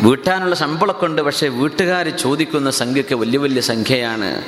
[0.00, 4.42] വീട്ടാനുള്ള ശമ്പളമൊക്കെ ഉണ്ട് പക്ഷേ വീട്ടുകാർ ചോദിക്കുന്ന സംഖ്യയൊക്കെ വലിയ വലിയ സംഖ്യയാണ്.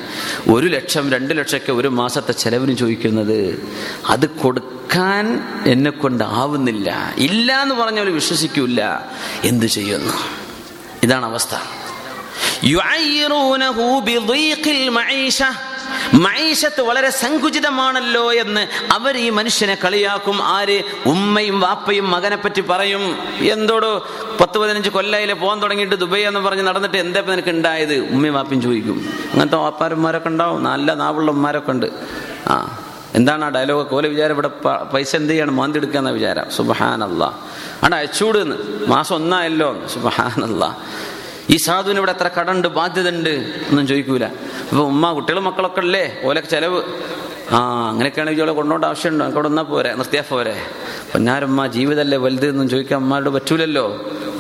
[0.50, 3.64] ഒരു ലക്ഷം രണ്ട് ലക്ഷമൊക്കെ ഒരു മാസത്തെ ചെലവിന് ചോദിക്കുന്നത്
[4.08, 8.80] അത് കൊടുക്കാൻ എന്നെ കൊണ്ടാവുന്നില്ല ഇല്ല എന്ന് പറഞ്ഞവർ വിശ്വസിക്കൂല
[9.44, 10.14] എന്ത് ചെയ്യുന്നു?
[11.02, 11.54] ഇതാണ് അവസ്ഥ.
[16.14, 20.42] മൈഷത്ത് വളരെ സങ്കുചിതമാണല്ലോ എന്ന് അവർ ഈ മനുഷ്യനെ കളിയാക്കും.
[20.42, 23.04] ആര് ഉമ്മയും വാപ്പയും മകനെ പറ്റി പറയും
[23.40, 24.06] എന്തോടോ
[24.40, 28.62] പത്ത് പതിനഞ്ച് കൊല്ലയിലെ പോകാൻ തുടങ്ങിയിട്ട് ദുബൈ എന്ന് പറഞ്ഞ് നടന്നിട്ട് എന്താ ഇപ്പൊ നിനക്ക് ഉണ്ടായത് ഉമ്മയും വാപ്പയും
[28.62, 28.98] ചോദിക്കും
[29.32, 31.86] അങ്ങനത്തെ വാപ്പാരന്മാരൊക്കെ ഉണ്ടാവും നല്ല നാവുള്ള ഉമ്മാരൊക്കെ ഉണ്ട്
[32.46, 32.78] ആ
[33.14, 34.48] എന്താണ് ആ ഡയലോഗ് കോലെ വിചാരം ഇവിടെ
[34.92, 35.50] പൈസ എന്ത് ചെയ്യാണ്?
[35.50, 36.50] മാന്തി എടുക്കാന്ന വിചാരം.
[36.50, 37.24] സുബഹാനല്ല.
[37.84, 38.56] ആണ്ട് അയച്ചൂടുന്ന്.
[38.86, 40.76] മാസം ഒന്നായല്ലോ സുബഹാനല്ല.
[41.54, 43.34] ഈ സാധുവിന് ഇവിടെ എത്ര കടണ്ട് ബാധ്യത ഉണ്ട്
[43.70, 44.26] ഒന്നും ചോദിക്കൂല.
[44.70, 46.80] അപ്പൊ ഉമ്മ കുട്ടികളും മക്കളൊക്കെ അല്ലേ ഓലൊക്കെ ചെലവ്.
[47.56, 47.58] ആ
[47.90, 50.54] അങ്ങനെയൊക്കെയാണെങ്കിൽ ഇവളെ കൊണ്ടോണ്ട ആവശ്യമുണ്ടോ എനിക്ക് അവിടെ പോരെ നിർത്തിയാ പോരെ.
[51.12, 53.86] പൊന്നാരമ്മ ജീവിതമല്ലേ വലുത് എന്നും ചോദിക്കാൻ അമ്മാരോട് പറ്റൂലല്ലോ.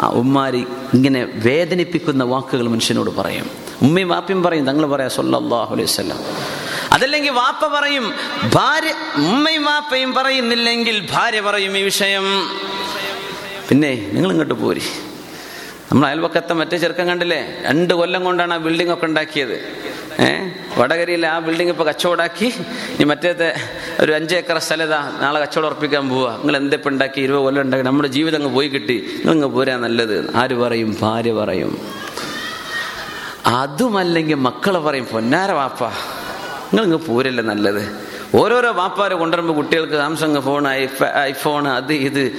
[0.02, 0.62] ആ ഉമ്മാരി
[0.96, 3.46] ഇങ്ങനെ വേദനിപ്പിക്കുന്ന വാക്കുകൾ മനുഷ്യനോട് പറയും.
[3.86, 6.20] ഉമ്മയും വാപ്പയും പറയും തങ്ങൾ പറയാ സൊല്ലാഹു അലൈഹി വസല്ലം.
[6.94, 8.04] അതല്ലെങ്കിൽ വാപ്പ പറയും
[8.58, 8.92] ഭാര്യ
[9.30, 12.26] ഉമ്മയും വാപ്പയും പറയുന്നില്ലെങ്കിൽ ഭാര്യ പറയും ഈ വിഷയം.
[13.68, 14.84] പിന്നെ നിങ്ങൾ ഇങ്ങോട്ട് പോരി.
[15.92, 17.58] നമ്മൾ അയൽവക്കത്തെ മറ്റേ ചെറുക്കം കണ്ടില്ലേ?
[17.62, 19.56] രണ്ട് കൊല്ലം കൊണ്ടാണ് ആ ബിൽഡിംഗ് ഒക്കെ ഉണ്ടാക്കിയത്.
[20.20, 20.50] ഏഹ്
[20.80, 22.44] വടകരയിൽ ആ ബിൽഡിംഗ് ഇപ്പൊ കച്ചവടാക്കി.
[22.94, 23.54] ഇനി മറ്റേത്തെ
[24.00, 26.36] ഒരു അഞ്ച് ഏക്കർ സ്ഥലതാ നാളെ കച്ചവടം ഉറപ്പിക്കാൻ പോവാ.
[26.36, 27.20] നിങ്ങൾ എന്തെപ്പം ഉണ്ടാക്കി?
[27.20, 27.84] ഇരുപത് കൊല്ലം ഉണ്ടാക്കി.
[27.84, 29.22] നമ്മുടെ ജീവിതം അങ്ങ് പോയി കിട്ടി.
[29.24, 30.36] നിങ്ങൾ പോരാ നല്ലത്.
[30.36, 30.96] ആര് പറയും?
[31.02, 31.72] ഭാര്യ പറയും.
[33.46, 38.06] അതുമല്ലെങ്കിൽ മക്കളെ പറയും പൊന്നാര വാപ്പ നിങ്ങൾ ഇങ്ങ് പോരല്ലേ നല്ലത്?
[38.36, 42.32] ഓരോരോ വാപ്പാർ കൊണ്ടുവരുമ്പോൾ കുട്ടികൾക്ക് സാംസങ് ഫോൺ ഐഫ- ഐഫോൺ അത് ഇത്.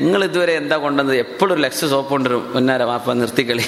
[0.00, 1.16] നിങ്ങൾ ഇതുവരെ എന്താ കൊണ്ടുവന്നത്?
[1.16, 3.64] എപ്പോഴും ലക്സ് സോപ്പ് കൊണ്ടുവരും പൊന്നാര വാപ്പ നിർത്തിക്കളി.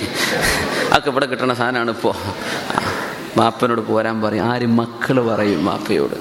[0.91, 2.15] അതൊക്കെ ഇവിടെ കിട്ടണ സാധനമാണ് ഇപ്പോൾ
[3.37, 4.45] വാപ്പനോട് പോരാൻ പറയും.
[4.45, 6.15] ആരും മക്കൾ പറയും വാപ്പയോട്.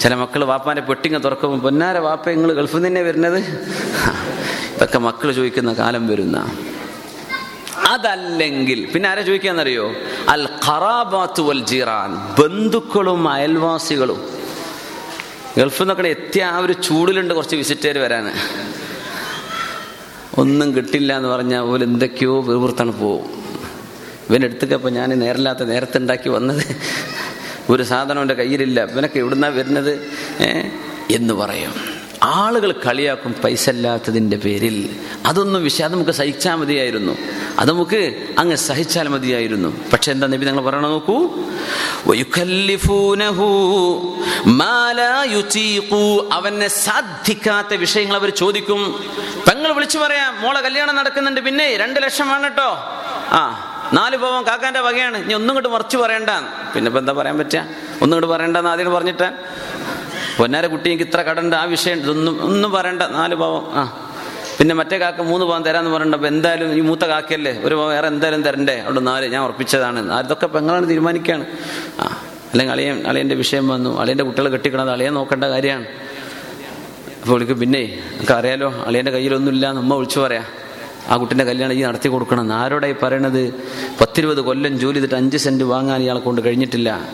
[0.00, 3.38] ചില മക്കൾ വാപ്പാന്റെ പെട്ടിങ്ങ തുറക്കുമ്പോൾ പൊന്നാര വാപ്പ നിങ്ങൾ ഗൾഫിൽ നിന്നെ വരുന്നത്?
[4.76, 6.58] ഇതൊക്കെ മക്കൾ ചോദിക്കുന്ന കാലം വരുന്ന.
[7.88, 9.92] അതല്ലെങ്കിൽ പിന്നെ ആരെ ചോദിക്കാന്നറിയോ?
[10.28, 14.43] അൽ ഖറാബാത്തു വൽ ജീറാൻ ബന്ധുക്കളും അയൽവാസികളും.
[15.58, 18.32] ഗൾഫിൽ നിന്നൊക്കെ എത്തിയ ആ ഒരു ചൂടിലുണ്ട് കുറച്ച് വിസിറ്റേർ വരാൻ
[20.38, 23.26] ഒന്നും കിട്ടില്ല എന്ന് പറഞ്ഞാൽ പോലെ എന്തൊക്കെയോ വെറുപുറത്താണ് പോവും.
[24.30, 26.76] ഇവനെടുത്തൊക്കെ ഞാൻ നേരല്ലാത്ത നേരത്തെ ഉണ്ടാക്കി വന്നത്
[27.70, 28.84] ഒരു സാധനം എന്റെ കയ്യിലില്ല.
[28.84, 30.08] ഇവനൊക്കെ എവിടുന്നാണ് വരുന്നത്?
[31.10, 31.93] എന്ന് പറയും.
[32.24, 34.96] ആളുകൾ കളിയാക്കും പൈസ ഇല്ലാത്തതിന്റെ പേരിൽ.
[35.26, 37.16] അതൊന്നും വിഷയം അത് നമുക്ക് സഹിച്ചാൽ മതിയായിരുന്നു.
[37.58, 39.68] അത് നമുക്ക് അങ്ങ് സഹിച്ചാൽ മതിയായിരുന്നു.
[39.92, 41.16] പക്ഷെ എന്താ നബി നിങ്ങൾ പറയണ നോക്കൂ.
[46.32, 49.04] അവനെ സാധിക്കാത്ത വിഷയങ്ങൾ അവർ ചോദിക്കും.
[49.48, 52.70] പെങ്ങൾ വിളിച്ചു പറയാം മോളെ കല്യാണം നടക്കുന്നുണ്ട് പിന്നെ രണ്ട് ലക്ഷം വേണം കേട്ടോ.
[53.30, 55.16] ആ നാല് പവൻ കാക്കാന്റെ വകയാണ്.
[55.16, 56.30] ഇനി ഒന്നും ഇങ്ങോട്ട് മറിച്ച് പറയണ്ട.
[56.74, 57.58] പിന്നെ ഇപ്പൊ എന്താ പറയാൻ പറ്റുക?
[58.02, 59.28] ഒന്നും ഇങ്ങോട്ട് പറയണ്ടെന്ന് ആദ്യം പറഞ്ഞിട്ട്
[60.38, 63.02] പൊന്നാര കുട്ടി എനിക്ക് ഇത്ര കടണ്ട ആ വിഷയം ഇതൊന്നും ഒന്നും പറയണ്ട.
[63.02, 63.72] നാല് പാവം.
[63.72, 64.10] ആ.
[64.58, 67.60] പിന്നെ മറ്റേ കാക്ക മൂന്ന് പാവം തരാന്ന് പറയണ്ട അപ്പൊ എന്തായാലും ഈ മൂത്ത കാക്കയല്ലേ?
[67.64, 68.78] ഒരു പാവം വേറെ എന്തായാലും തരണ്ടേ?
[68.78, 70.12] അവിടെ നാല് ഞാൻ ഉറപ്പിച്ചതാണ്.
[70.12, 71.46] അതൊക്കെ പെങ്ങളാണ് തീരുമാനിക്കുകയാണ്
[72.00, 72.22] ആ.
[72.52, 74.00] അല്ലെങ്കിൽ അളിയൻ അളിയന്റെ വിഷയം വന്നു.
[74.00, 75.84] അളിയന്റെ കുട്ടികൾ കെട്ടിക്കണത് അളിയൻ നോക്കേണ്ട കാര്യമാണ്.
[77.20, 80.44] അപ്പോൾ വിളിക്കും പിന്നെ നമുക്ക് അറിയാലോ അളിയന്റെ കയ്യിലൊന്നുമില്ല നമ്മ വിളിച്ചു പറയാം.
[81.08, 82.52] ആ കുട്ടിന്റെ കല്യാണം ഈ നടത്തി കൊടുക്കണം.
[82.52, 83.54] ആരോടായി പറയണത്?
[84.00, 87.08] പത്തിരുപത് കൊല്ലം ജോലി ചെയ്തിട്ട് അഞ്ച് സെന്റ് വാങ്ങാൻ ഇയാളെ കൊണ്ട് കഴിഞ്ഞിട്ടില്ല.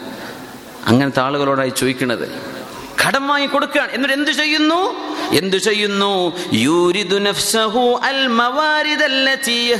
[0.86, 2.59] അങ്ങനത്തെ ആളുകളോടായി ചോദിക്കുന്നത്
[3.06, 3.92] കടം വാങ്ങി കൊടുക്കുകയാണ്.
[3.92, 5.10] എന്നിട്ട് എന്തു ചെയ്യുന്നു?
[5.32, 6.32] എന്തു ചെയ്യുന്നു?
[6.52, 9.74] യൂരിദു നഫ്സഹു മവാരിദല്ലതി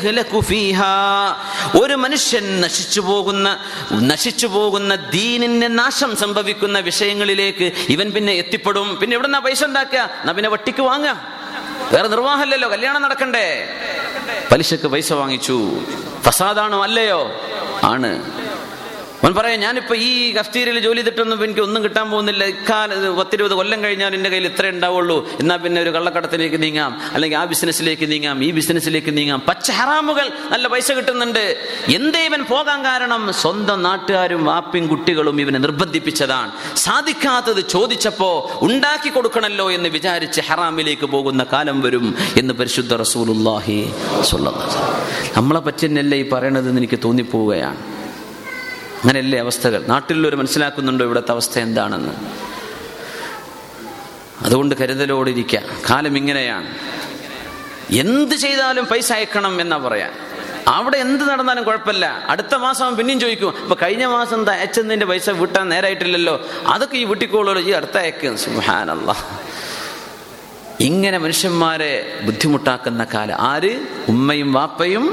[1.81, 3.59] ഒരു മനുഷ്യൻ നശിച്ചു പോകുന്ന
[3.93, 8.97] നശിച്ചു പോകുന്ന ദീനിന് നാശം സംഭവിക്കുന്ന വിഷയങ്ങളിലേക്ക് ഇവൻ പിന്നെ എത്തിപ്പെടും.
[8.97, 9.99] പിന്നെ എവിടെന്നാ പൈസ ഉണ്ടാക്കുക?
[9.99, 11.23] എന്നാ പിന്നെ വട്ടിക്ക് വാങ്ങുക.
[11.93, 12.71] വേറെ നിർവാഹമല്ലല്ലോ.
[12.71, 13.69] കല്യാണം നടക്കണ്ടേ?
[14.53, 15.81] പലിശക്ക് പൈസ വാങ്ങിച്ചു.
[16.23, 16.83] ഫസാദാണോ?
[16.83, 17.41] അല്ലയോ?
[17.85, 18.41] ആണ്.
[19.25, 22.45] അവൻ പറയാം ഞാനിപ്പോ ഈ കസ്റ്റീരിയിൽ ജോലി ചെയ്തിട്ടൊന്നും എനിക്ക് ഒന്നും കിട്ടാൻ പോകുന്നില്ല.
[22.45, 25.29] ഇക്കാല പത്തിരുപത് കൊല്ലം കഴിഞ്ഞാൽ എന്റെ കയ്യിൽ ഇത്രേ ഉണ്ടാവുള്ളൂ.
[25.41, 27.01] എന്നാൽ പിന്നെ ഒരു കള്ളക്കടത്തിലേക്ക് നീങ്ങാം.
[27.13, 28.45] അല്ലെങ്കിൽ ആ ബിസിനസ്സിലേക്ക് നീങ്ങാം.
[28.45, 29.43] ഈ ബിസിനസ്സിലേക്ക് നീങ്ങാം.
[29.49, 31.57] പച്ച ഹറാമുകൾ നല്ല പൈസ കിട്ടുന്നുണ്ട്.
[31.95, 33.33] എന്തേ ഇവൻ പോകാൻ കാരണം?
[33.33, 36.53] സ്വന്തം നാട്ടുകാരും വാപ്പിയും കുട്ടികളും ഇവനെ നിർബന്ധിപ്പിച്ചതാണ്.
[36.77, 44.55] സാധിക്കാത്തത് ചോദിച്ചപ്പോ ഉണ്ടാക്കി കൊടുക്കണല്ലോ എന്ന് വിചാരിച്ച് ഹറാമിലേക്ക് പോകുന്ന കാലം വരും എന്ന് പരിശുദ്ധ റസൂലുല്ലാഹി വസല്ലം.
[45.37, 48.00] നമ്മളെ പറ്റിയെന്നല്ലേ ഈ പറയണതെന്ന് എനിക്ക് തോന്നിപ്പോവുകയാണ്.
[49.01, 49.85] അങ്ങനെയല്ലേ അവസ്ഥകൾ?
[49.87, 52.13] നാട്ടിലുള്ളവർ മനസ്സിലാക്കുന്നുണ്ടോ ഇവിടുത്തെ അവസ്ഥ എന്താണെന്ന്?
[54.45, 56.75] അതുകൊണ്ട് കരുതലോടിരിക്കുക കാലം ഇങ്ങനെയാണ്.
[57.91, 60.11] എന്ത് ചെയ്താലും പൈസ അയക്കണം എന്നാ പറയാ.
[60.69, 62.27] അവിടെ എന്ത് നടന്നാലും കുഴപ്പമില്ല.
[62.29, 66.47] അടുത്ത മാസം പിന്നെയും ചോദിക്കും അപ്പൊ കഴിഞ്ഞ മാസം അയച്ചതിന്റെ പൈസ വിട്ടാൻ നേരായിട്ടില്ലല്ലോ?
[66.67, 68.39] അതൊക്കെ ഈ വീട്ടിക്കോളൂ ഈ അടുത്ത അയക്കും.
[68.39, 69.29] സുഹാനല്ല
[70.81, 73.37] ഇങ്ങനെ മനുഷ്യന്മാരെ ബുദ്ധിമുട്ടാക്കുന്ന കാലം.
[73.41, 73.87] ആര്?
[74.09, 75.07] ഉമ്മയും വാപ്പയും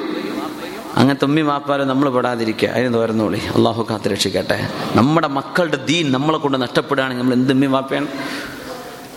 [0.97, 2.69] അങ്ങനത്തെ തുമ്മി വാപ്പാലും നമ്മൾ പെടാതിരിക്കുക.
[2.69, 4.69] അതിന് തോരുന്നോളി അള്ളാഹു കാത്ത് രക്ഷിക്കട്ടെ.
[4.95, 8.07] നമ്മുടെ മക്കളുടെ ദീൻ നമ്മളെ കൊണ്ട് നഷ്ടപ്പെടുകയാണെങ്കിൽ നമ്മൾ എന്ത് ഉമ്മി മാപ്പയാണ്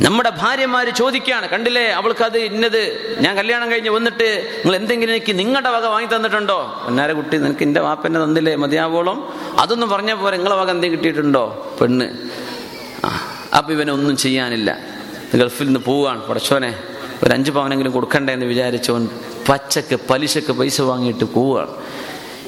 [0.02, 1.48] നമ്മുടെ ഭാര്യമാര് ചോദിക്കുകയാണ്.
[1.48, 1.86] കണ്ടില്ലേ?
[1.88, 2.82] അവൾക്ക് അത് ഇന്നത്.
[3.20, 6.82] ഞാൻ കല്യാണം കഴിഞ്ഞ് വന്നിട്ട് നിങ്ങൾ എന്തെങ്കിലും എനിക്ക് നിങ്ങളുടെ വക വാങ്ങി തന്നിട്ടുണ്ടോ?
[6.84, 8.54] പൊന്നാര കുട്ടി നിനക്ക് എന്റെ വാപ്പന്നെ തന്നില്ലേ?
[8.54, 9.18] മതിയാവോളം.
[9.58, 11.76] അതൊന്നും പറഞ്ഞ പോലെ നിങ്ങളെ വക എന്തെങ്കിലും കിട്ടിയിട്ടുണ്ടോ?
[11.80, 12.08] പെണ്ണ്.
[13.56, 14.78] അപ്പൊ ഇവനെ ഒന്നും ചെയ്യാനില്ല.
[15.34, 16.26] ഗൾഫിൽ നിന്ന് പോവുകയാണ്.
[16.26, 16.74] പടച്ചോനെ
[17.22, 19.08] ഒരു അഞ്ച് പവനെങ്കിലും കൊടുക്കണ്ടേ എന്ന് വിചാരിച്ചവൻ
[19.50, 21.74] പച്ചക്ക് പലിശക്ക് പൈസ വാങ്ങിയിട്ട് പോവുകയാണ്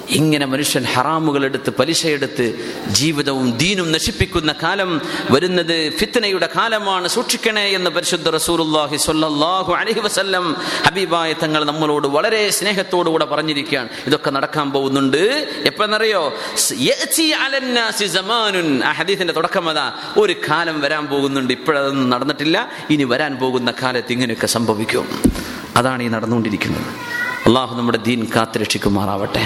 [0.08, 5.00] ഇങ്ങനെ മനുഷ്യൻ ഹറാമുകൾ എടുത്ത് പലിശയെടുത്ത് ജീവിതവും ദീനും നശിപ്പിക്കുന്ന കാലം
[5.30, 7.08] വരുന്നത് ഫിത്തനയുടെ കാലമാണ്.
[7.08, 10.56] സൂക്ഷിക്കണേ എന്ന് പരിശുദ്ധ റസൂലുള്ളാഹി സ്വല്ലല്ലാഹു അലൈഹി വസല്ലം
[10.86, 13.88] ഹബീബായ തങ്ങൾ നമ്മളോട് വളരെ സ്നേഹത്തോടുകൂടെ പറഞ്ഞിരിക്കുകയാണ്.
[14.06, 15.48] ഇതൊക്കെ നടക്കാൻ പോകുന്നുണ്ട്.
[15.64, 16.32] എപ്പോന്നറിയോ?
[18.82, 19.92] ഹദീസിന്റെ തുടക്കം അതാ.
[20.16, 21.52] ഒരു കാലം വരാൻ പോകുന്നുണ്ട്.
[21.52, 22.70] ഇപ്പോഴതൊന്നും നടന്നിട്ടില്ല.
[22.90, 25.41] ഇനി വരാൻ പോകുന്ന കാലത്ത് ഇങ്ങനെയൊക്കെ സംഭവിക്കും.
[25.75, 26.89] അതാണ് ഈ നടന്നുകൊണ്ടിരിക്കുന്നത്
[27.47, 29.43] അള്ളാഹു നമ്മുടെ ദീൻ കാത്തുരക്ഷിക്കുമാറാവട്ടെ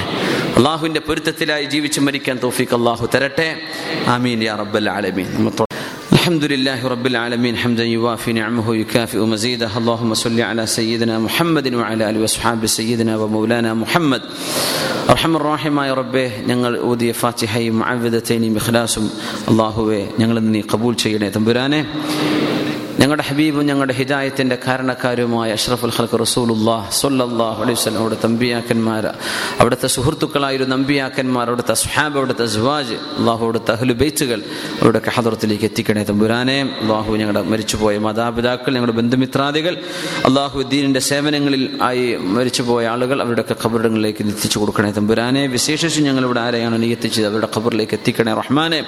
[0.57, 3.49] അള്ളാഹുവിന്റെ പൊരുത്തത്തിലായി ജീവിച്ചു മരിക്കാൻ തോഫിക്ക് അള്ളാഹു തരട്ടെ
[4.13, 5.69] ആമീൻ യാ റബ്ബൽ ആലമീൻ നമ്മൾ തൊ-
[6.15, 12.03] الحمد لله رب العالمين حمدا يوافي نعمه ويكافئ مزيده اللهم صل على سيدنا محمد وعلى
[12.05, 14.21] اله واصحابه سيدنا ومولانا محمد
[15.13, 19.05] അർഹം റാഹിമായ റബ്ബെ ഞങ്ങൾ ഓതിയ ഫാത്തിഹയും മുഅവ്വിദത്തൈനും ഇഖ്ലാസും
[19.49, 21.81] അള്ളാഹുവെ ഞങ്ങൾ നീ കബൂൽ ചെയ്യണേ തമ്പുരാനെ
[23.00, 29.06] ഞങ്ങളുടെ ഹബീബും ഞങ്ങളുടെ ഹിദായത്തിന്റെ കാരണക്കാരുമായ അഷ്റഫുൽ ഖൽക്ക് റസൂലുല്ലാ സ്വല്ലല്ലാഹു അലൈഹി വസല്ലം അവിടുത്തെ തമ്പിയാക്കന്മാർ
[29.60, 34.42] അവിടുത്തെ സുഹൃത്തുക്കളായിരുന്ന നമ്പിയാക്കന്മാർ അവിടുത്തെ സുഹാബ് അവിടുത്തെ അസ്വാജ് അള്ളാഹു അവിടുത്തെ അഹ്ലു ബേച്ചുകൾ
[34.82, 36.04] അവരുടെ ഹദറത്തിലേക്ക് എത്തിക്കണേ.
[36.04, 39.76] തമ്പുരാനെ അള്ളാഹു ഞങ്ങളുടെ മരിച്ചുപോയ മാതാപിതാക്കൾ ഞങ്ങളുടെ ബന്ധുമിത്രാദികൾ
[40.24, 44.90] അള്ളാഹു ദീനിന്റെ സേവനങ്ങളിൽ ആയി മരിച്ചുപോയ ആളുകൾ അവരുടെയൊക്കെ ഖബറിടങ്ങളിലേക്ക് എത്തിച്ചു കൊടുക്കണേ.
[44.90, 47.26] തമ്പുരാനെ വിശേഷിച്ച് ഞങ്ങൾ ഇവിടെ ആരെയാണ് നീ എത്തിച്ചത്?
[47.26, 48.80] അവരുടെ ഖബറിലേക്ക് എത്തിക്കണേ റഹ്മാനെ.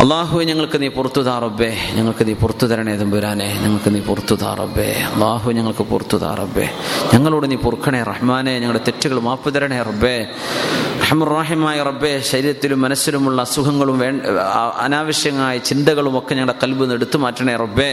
[0.00, 1.76] അള്ളാഹു ഞങ്ങൾക്ക് നീ പുറത്തു താ റബ്ബേ.
[1.94, 3.25] ഞങ്ങൾക്ക് നീ പുറത്തു തരണേ തമ്പുരാനെ.
[3.26, 6.66] തമ്പുരാനെ ഞങ്ങൾക്ക് നീ പുറത്തു താറബേ അള്ളാഹു ഞങ്ങൾക്ക് പുറത്തു താറബേ
[7.12, 10.14] ഞങ്ങളോട് നീ പൊറുക്കണേ റഹ്മാനെ ഞങ്ങളുടെ തെറ്റുകൾ മാപ്പ് തരണേ റബ്ബേ.
[11.02, 14.08] റഹ്മുറാഹിമായ റബ്ബേ ശരീരത്തിലും മനസ്സിലുമുള്ള അസുഖങ്ങളും വേ
[14.86, 17.90] അനാവശ്യമായ ചിന്തകളും ഒക്കെ ഞങ്ങളുടെ കൽബ് നിന്ന് എടുത്തു മാറ്റണേ റബ്ബേ.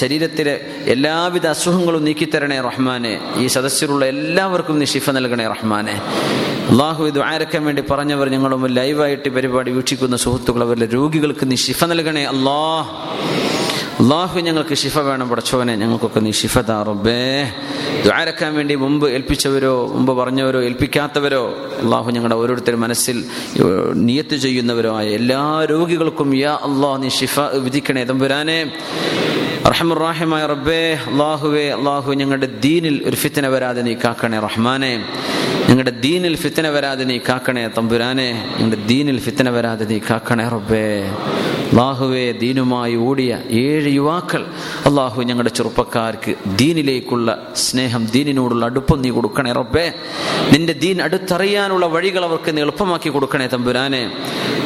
[0.00, 0.54] ശരീരത്തിലെ
[0.94, 3.14] എല്ലാവിധ അസുഖങ്ങളും നീക്കിത്തരണേ റഹ്മാനെ.
[3.42, 5.96] ഈ സദസ്സിലുള്ള എല്ലാവർക്കും നീ ഷിഫ നൽകണേ റഹ്മാനെ.
[6.72, 12.24] അള്ളാഹു ഇത് ആരക്കാൻ വേണ്ടി പറഞ്ഞവർ ഞങ്ങളും ലൈവായിട്ട് പരിപാടി വീക്ഷിക്കുന്ന സുഹൃത്തുക്കൾ അവരുടെ രോഗികൾക്ക് നീ ഷിഫ നൽകണേ
[12.34, 12.88] അള്ളാഹ്
[14.00, 15.74] അള്ളാഹു ഞങ്ങൾക്ക് ഷിഫ വേണം പടച്ചോനെ.
[15.82, 17.20] ഞങ്ങൾക്കൊക്കെ നീ ഷിഫ താറുബേ
[18.04, 21.42] ദ്വാരക്കാൻ വേണ്ടി മുമ്പ് ഏൽപ്പിച്ചവരോ മുമ്പ് പറഞ്ഞവരോ ഏൽപ്പിക്കാത്തവരോ
[21.82, 23.16] അള്ളാഹു ഞങ്ങളുടെ ഓരോരുത്തരും മനസ്സിൽ
[24.08, 25.42] നിയത്ത് ചെയ്യുന്നവരോ ആയ എല്ലാ
[25.72, 27.36] രോഗികൾക്കും യാ അള്ളാഹ് നീ ഷിഫ
[27.66, 28.04] വിധിക്കണേ.
[28.10, 28.58] തമ്പുരാനെ
[29.72, 34.92] റഹമുറാഹിമായ റബ്ബേ അള്ളാഹുവേ അള്ളാഹു ഞങ്ങളുടെ ദീനിൽ ഒരു ഫിത്തന വരാതെ നീ കാക്കണേ റഹ്മാനെ.
[35.68, 38.28] ഞങ്ങളുടെ ദീനിൽ ഫിത്തന വരാതെ നീ കാക്കണേ തമ്പുരാനെ.
[38.58, 40.84] ഞങ്ങളുടെ ദീനിൽ ഫിത്തന വരാതെ നീ കാക്കണേ റബ്ബേ.
[41.72, 44.46] അള്ളാഹുവെ ദീനുമായി ഓടിയ ഏഴ് യുവാക്കൾ
[44.86, 49.92] അള്ളാഹു ഞങ്ങളുടെ ചെറുപ്പക്കാർക്ക് ദീനിലേക്കുള്ള സ്നേഹം ദീനിനോടുള്ള അടുപ്പം നീ കൊടുക്കണേ റബ്ബേ.
[50.52, 54.02] നിന്റെ ദീൻ അടുത്തറിയാനുള്ള വഴികൾ അവർക്ക് നീ എളുപ്പമാക്കി കൊടുക്കണേ തമ്പുരാനെ.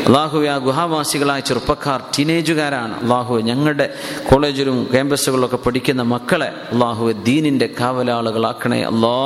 [0.07, 3.03] അള്ളാഹുവെ ആ ഗുഹാവാസികളായ ചെറുപ്പക്കാർ ടീനേജുകാരാണ്.
[3.03, 3.95] അള്ളാഹു ഞങ്ങളുടെ
[4.31, 9.17] കോളേജിലും ക്യാമ്പസുകളിലൊക്കെ പഠിക്കുന്ന മക്കളെ അള്ളാഹു ദീനിന്റെ കാവലാളുകളാക്കണേ അല്ലാ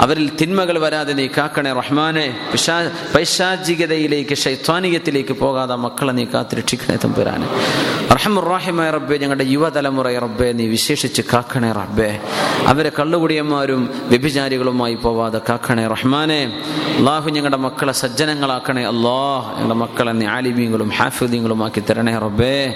[0.00, 2.36] അവരിൽ തിന്മകൾ വരാതെ നീ കാക്കണേ റഹ്മാനെ.
[2.52, 7.46] പിശാ പൈശാചികതയിലേക്ക് ശൈത്വാനികത്തിലേക്ക് പോകാതെ മക്കളെ നീ കാത്തിരക്ഷിക്കണേ തമ്പുരാനെ.
[8.14, 12.20] റഹമുറാഹിമായ റബ്ബെ ഞങ്ങളുടെ യുവതലമുറയെ റബ്ബെ നീ വിശേഷിച്ച് കാക്കണേ റബ്ബെ.
[12.66, 16.62] അവരെ കള്ളുകുടിയന്മാരും വ്യഭിചാരികളുമായി പോവാതെ കാക്കണേ റഹ്മാനെ.
[16.98, 18.82] അള്ളാഹു ഞങ്ങളുടെ മക്കളെ സജ്ജനങ്ങളാക്കണേ.
[18.84, 22.74] അള്ളാഹ് ഞങ്ങളുടെ മക്കളെ നീ ആലിമീങ്ങളും ഹാഫിദീങ്ങളും ആക്കി തരണേ റബ്ബേ.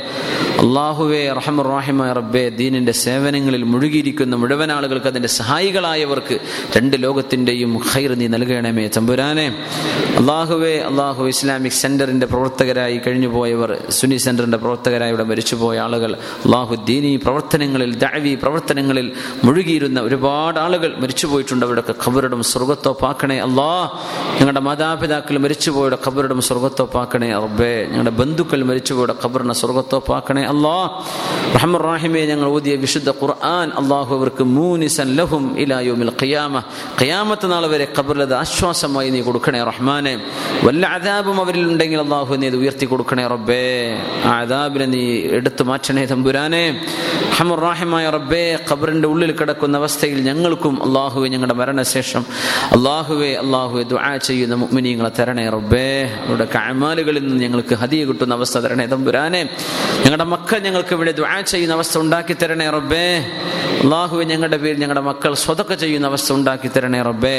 [0.61, 6.39] അള്ളാഹുവേ റഹമുറാഹിമായ റബ്ബെ ദീനിന്റെ സേവനങ്ങളിൽ മുഴുകിയിരിക്കുന്ന മുഴുവൻ ആളുകൾക്ക് അതിന്റെ സഹായികളായവർക്ക്
[6.77, 9.47] രണ്ട് ലോകത്തിന്റെയും ഖൈർ നീ നൽകണമേ തമ്പുരാനെ.
[10.19, 17.95] അള്ളാഹുവെ അള്ളാഹു ഇസ്ലാമിക് സെന്ററിന്റെ പ്രവർത്തകരായി കഴിഞ്ഞുപോയവർ സുനി സെന്ററിന്റെ പ്രവർത്തകരായി ഇവിടെ മരിച്ചുപോയ ആളുകൾ അള്ളാഹു ദീനി പ്രവർത്തനങ്ങളിൽ
[17.95, 19.13] ദാവി പ്രവർത്തനങ്ങളിൽ
[19.45, 21.67] മുഴുകിയിരുന്ന ഒരുപാട് ആളുകൾ മരിച്ചുപോയിട്ടുണ്ട്.
[21.67, 23.71] അവരുടെയൊക്കെ ഖബറിടും സ്വർഗത്തോപ്പാക്കണേ അള്ളാ
[24.39, 27.75] ഞങ്ങളുടെ മാതാപിതാക്കൾ മരിച്ചുപോയുടെ ഖബറിടും സ്വർഗത്തോപ്പാക്കണേ റബ്ബേ.
[27.85, 30.77] ഞങ്ങളുടെ ബന്ധുക്കൾ മരിച്ചുപോയുടെ ഖബറിനെ സ്വർഗത്തോപ്പാക്കണേ അള്ളാ
[31.55, 36.61] റഹമുറാഹിമെ ഞങ്ങൾ ഓതിയ വിശുദ്ധ ഖുർആൻ അള്ളാഹു അവർക്ക് മൂനിസൻ ലഹും ഇലായോമിൽ ഖിയാമ.
[37.01, 40.15] ഖിയാമത്ത് നാൾ വരെ ഖബറിലത് ആശ്വാസമായി നീ കൊടുക്കണേ റഹ്മാനെ.
[40.65, 43.65] വല്ല അതാബും അവരിൽ ഉണ്ടെങ്കിൽ അള്ളാഹു നീ അത് ഉയർത്തി കൊടുക്കണേ റബ്ബേ.
[44.25, 45.03] ആ അതാബിനെ നീ
[45.39, 46.65] എടുത്തു മാറ്റണേ തമ്പുരാനെ.
[47.39, 52.25] ഹമുറാഹിമായ റബ്ബേ ഖബറിന്റെ ഉള്ളിൽ കിടക്കുന്ന അവസ്ഥയിൽ ഞങ്ങൾക്കും അള്ളാഹുവെ ഞങ്ങളുടെ മരണശേഷം
[52.77, 55.87] അള്ളാഹുവെ അള്ളാഹുവെ ദുആ ചെയ്യുന്ന മുഅ്മിനീങ്ങളെ തരണേ റബ്ബേ.
[56.27, 59.43] അവരുടെ കഅമാലുകളിൽ നിന്ന് ഞങ്ങൾക്ക് ഹദിയ കിട്ടുന്ന അവസ്ഥ തരണേ തമ്പുരാനെ.
[60.05, 63.07] ഞങ്ങളുടെ മക്കൾ ഞങ്ങൾക്ക് ഇവിടെ ദുആ ചെയ്യുന്ന അവസ്ഥ ഉണ്ടാക്കി തരണേ റബ്ബേ.
[63.85, 67.37] അള്ളാഹുവെ ഞങ്ങളുടെ പേര് ഞങ്ങളുടെ മക്കൾ സ്വതക്ക ചെയ്യുന്ന അവസ്ഥ ഉണ്ടാക്കി തരണേ റബ്ബേ.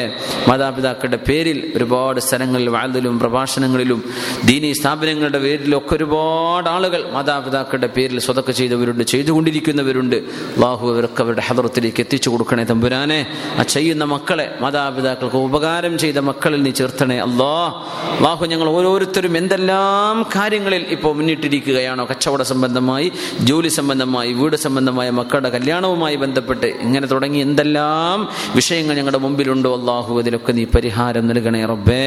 [0.47, 4.03] മാതാപിതാക്കളുടെ പേരിൽ ഒരുപാട് സ്ഥലങ്ങളിൽ വാതിലും പ്രഭാഷണങ്ങളിലും
[4.45, 10.23] ദീനി സ്ഥാപനങ്ങളുടെ പേരിലൊക്കെ ഒരുപാട് ആളുകൾ മാതാപിതാക്കളുടെ പേരിൽ സ്വതക്ക ചെയ്തവരുണ്ട് ചെയ്തുകൊണ്ടിരിക്കുന്നവരുണ്ട്.
[10.59, 13.27] ബാഹു അവർക്ക് അവരുടെ ഹദറത്തിലേക്ക് എത്തിച്ചു കൊടുക്കണേ തമ്പുരാനെ.
[13.59, 17.85] ആ ചെയ്യുന്ന മക്കളെ മാതാപിതാക്കൾക്ക് ഉപകാരം ചെയ്ത മക്കളിൽ നീ ചേർത്തണേ അല്ലാ
[18.21, 22.05] ബാഹു ഞങ്ങൾ ഓരോരുത്തരും എന്തെല്ലാം കാര്യങ്ങളിൽ ഇപ്പോൾ മുന്നിട്ടിരിക്കുകയാണോ?
[22.05, 23.11] കച്ചവട സംബന്ധമായി
[23.43, 29.79] ജോലി സംബന്ധമായി വീട് സംബന്ധമായ മക്കളുടെ കല്യാണവുമായി ബന്ധപ്പെട്ട് ഇങ്ങനെ തുടങ്ങി എന്തെല്ലാം വിഷയങ്ങൾ ഞങ്ങളുടെ മുമ്പിലുണ്ടോ?
[29.79, 32.04] അള്ളാഹു അതിലൊക്കെ നീ പരിഹാരം നൽകണേ റബ്ബേ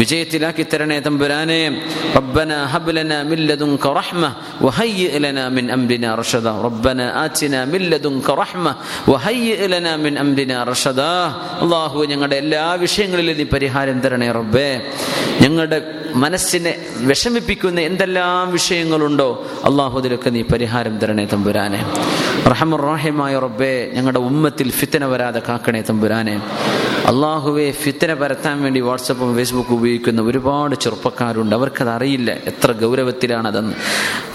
[0.00, 1.62] വിജയത്തിലാക്കി തരണേ തമ്പുരാനെ
[2.18, 4.30] ربنا هب لنا من لدنك رحمة
[4.60, 8.72] وهيئ لنا من أمرنا رشدا ربنا آتنا من لدنك رحمة
[9.10, 11.14] وهيئ لنا من أمرنا رشدا
[11.64, 14.68] الله ഞങ്ങളുടെ എല്ലാ വിഷയങ്ങളിലും നീ പരിഹാരം തരണേ റബ്ബേ
[15.42, 15.78] ഞങ്ങളുടെ
[16.22, 16.72] മനസ്സിനെ
[17.10, 19.28] വിഷമിപ്പിക്കുന്ന എന്തെല്ലാം വിഷയങ്ങളുണ്ടോ
[19.68, 21.80] അള്ളാഹു അതിലൊക്കെ നീ പരിഹാരം തരണേ തമ്പുരാനെ
[22.52, 26.36] റഹമുറാഹിമായ റബ്ബേ ഞങ്ങളുടെ ഉമ്മത്തിൽ ഫിത്തന വരാതെ കാക്കണേ തമ്പുരാനെ
[27.37, 31.55] അള്ളാഹുവെ ഫിത്തന പരത്താൻ വേണ്ടി വാട്സപ്പും ഫേസ്ബുക്കും ഉപയോഗിക്കുന്ന ഒരുപാട് ചെറുപ്പക്കാരുണ്ട്.
[31.55, 33.73] അവർക്കത് അറിയില്ല എത്ര ഗൗരവത്തിലാണതെന്ന്.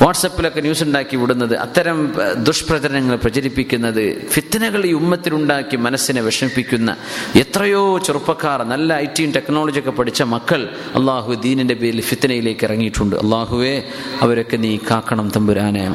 [0.03, 1.99] വാട്സപ്പിലൊക്കെ ന്യൂസ് ഉണ്ടാക്കി വിടുന്നത് അത്തരം
[2.43, 6.97] ദുഷ്പ്രചരണങ്ങൾ പ്രചരിപ്പിക്കുന്നത് ഫിത്തനകൾ ഈ ഉമ്മത്തിലുണ്ടാക്കി മനസ്സിനെ വിഷമിപ്പിക്കുന്ന
[7.37, 13.17] എത്രയോ ചെറുപ്പക്കാർ നല്ല ഐ ടിയും ടെക്നോളജിയൊക്കെ പഠിച്ച മക്കൾ അള്ളാഹു ദീനിന്റെ പേരിൽ ഫിത്തനയിലേക്ക് ഇറങ്ങിയിട്ടുണ്ട്.
[13.17, 13.75] അള്ളാഹുവെ
[14.23, 15.87] അവരൊക്കെ നീ കാക്കണം തമ്പുരാനെ.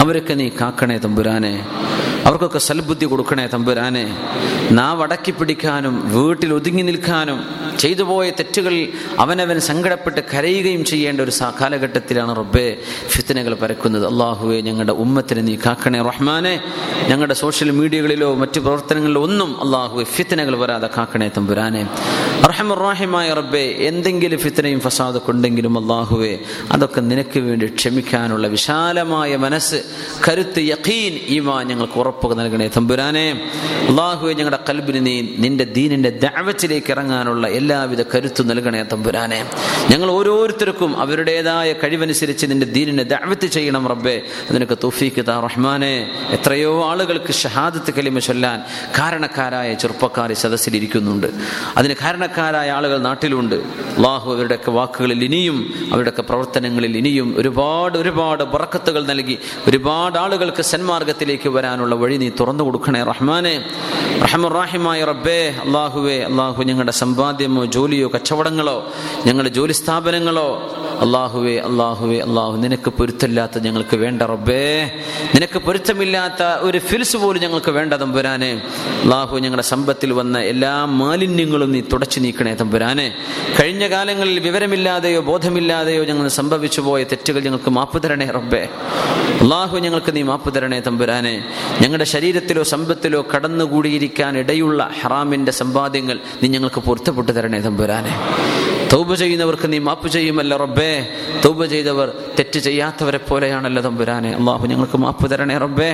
[0.00, 1.54] അവരൊക്കെ നീ കാക്കണേ തമ്പുരാനെ.
[2.24, 4.04] അവർക്കൊക്കെ സൽബുദ്ധി കൊടുക്കണേ തമ്പുരാനെ.
[4.70, 7.38] നാവ് അടക്കി പിടിക്കാനും വീട്ടിൽ ഒതുങ്ങി നിൽക്കാനും
[7.78, 12.78] ചെയ്തു പോയ തെറ്റുകളിൽ അവനവൻ സങ്കടപ്പെട്ട് കരയുകയും ചെയ്യേണ്ട ഒരു കാലഘട്ടത്തിലാണ് റബ്ബെ
[13.08, 14.06] ഫിത്തനകൾ പരക്കുന്നത്.
[14.06, 16.00] അള്ളാഹുവെ ഞങ്ങളുടെ ഉമ്മത്തിന് നീ കാക്കണേ.
[16.02, 16.54] റഹ്മാനെ
[17.08, 21.82] ഞങ്ങളുടെ സോഷ്യൽ മീഡിയകളിലോ മറ്റു പ്രവർത്തനങ്ങളിലോ ഒന്നും അള്ളാഹുവെ ഫിത്തനകൾ വരാതെ കാക്കണേ തമ്പുരാനെ.
[22.50, 26.38] റഹമുറാഹിമായ റബ്ബെ എന്തെങ്കിലും ഫിത്തനയും ഫസാദൊക്കെ ഉണ്ടെങ്കിലും അള്ളാഹുവെ
[26.72, 29.80] അതൊക്കെ നിനക്ക് വേണ്ടി ക്ഷമിക്കാനുള്ള വിശാലമായ മനസ്സ്
[30.28, 32.68] കരുത്ത് യഖീൻ ഈമാ ഞങ്ങൾക്ക് ഉറപ്പൊക്കെ നൽകണേ.
[32.76, 33.24] തമ്പുരാനെ
[33.88, 35.14] അള്ളാഹുവെ ഞങ്ങളുടെ കൽബിന് നീ
[35.44, 39.40] നിന്റെ ദീനിന്റെ ദഅവത്തിലേക്ക് ഇറങ്ങാനുള്ള എല്ലാവിധ കരുത്തു നൽകണേ തമ്പുരാനെ.
[39.90, 44.16] ഞങ്ങൾ ഓരോരുത്തർക്കും അവരുടേതായ കഴിവനുസരിച്ച് നിന്റെ ദീനിനെ ദാവത്ത് ചെയ്യണം റബ്ബെ.
[44.50, 45.94] അതിനൊക്കെ തൗഫീഖ് താ റഹ്മാനെ.
[46.30, 48.58] എത്രയോ ആളുകൾക്ക് ഷഹാദത്ത് കലിമ ചൊല്ലാൻ
[48.98, 51.28] കാരണക്കാരായ ചെറുപ്പക്കാർ സദസ്സിലിരിക്കുന്നുണ്ട്
[51.76, 53.56] അതിന് കാരണക്കാരായ ആളുകൾ നാട്ടിലുണ്ട്.
[53.98, 55.58] അള്ളാഹു അവരുടെയൊക്കെ വാക്കുകളിൽ ഇനിയും
[55.92, 59.38] അവരുടെയൊക്കെ പ്രവർത്തനങ്ങളിൽ ഇനിയും ഒരുപാട് ഒരുപാട് ബറക്കത്തുകൾ നൽകി
[59.68, 63.00] ഒരുപാട് ആളുകൾക്ക് സന്മാർഗത്തിലേക്ക് വരാനുള്ള വഴി നീ തുറന്നു കൊടുക്കണേ.
[63.02, 63.54] റഹ്മാനെ
[64.22, 68.76] റഹമുറാഹിമായ റബ്ബേ അള്ളാഹുവേ അള്ളാഹു ഞങ്ങളുടെ സമ്പാദ്യമോ ജോലിയോ കച്ചവടങ്ങളോ
[69.26, 70.48] ഞങ്ങളുടെ ജോലി സ്ഥാപനങ്ങളോ
[71.00, 74.64] അള്ളാഹുവേ അള്ളാഹുവേ അള്ളാഹു നിനക്ക് പൊരുത്തമില്ലാത്ത ഞങ്ങൾക്ക് വേണ്ട റബ്ബേ.
[75.34, 78.50] നിനക്ക് പൊരുത്തമില്ലാത്ത ഒരു ഫിൽസ് പോലും ഞങ്ങൾക്ക് വേണ്ട തമ്പുരാനെ.
[79.02, 83.06] അള്ളാഹു ഞങ്ങളുടെ സമ്പത്തിൽ വന്ന എല്ലാ മാലിന്യങ്ങളും നീ തുടച്ചു നീക്കണേ തമ്പുരാനെ.
[83.60, 88.62] കഴിഞ്ഞ കാലങ്ങളിൽ വിവരമില്ലാതെയോ ബോധമില്ലാതെയോ ഞങ്ങൾ സംഭവിച്ചു പോയ തെറ്റുകൾ ഞങ്ങൾക്ക് മാപ്പ് തരണേ റബ്ബേ.
[89.42, 91.34] അള്ളാഹു ഞങ്ങൾക്ക് നീ മാപ്പ് തരണേ തമ്പുരാനെ.
[91.90, 98.20] ഞങ്ങളുടെ ശരീരത്തിലോ സമ്പത്തിലോ കടന്നുകൂടിയിരിക്കാൻ ഇടയുള്ള ഹറാമിന്റെ സമ്പാദ്യങ്ങൾ നീ ഞങ്ങൾക്ക് പൊരുത്തപ്പെട്ടു തരണേ തമ്പുരാനെ.
[98.92, 101.08] തൗബ ചെയ്യുന്നവർക്ക് നീ മാപ്പ് ചെയ്യുമല്ല റബ്ബേ.
[101.44, 104.34] തൗബ ചെയ്തവർ തെറ്റ് ചെയ്യാത്തവരെ പോലെയാണല്ലോ തമ്പുരാനെ.
[104.34, 105.90] അള്ളാഹു ഞങ്ങൾക്ക് മാപ്പ് തരണേ റബ്ബേ.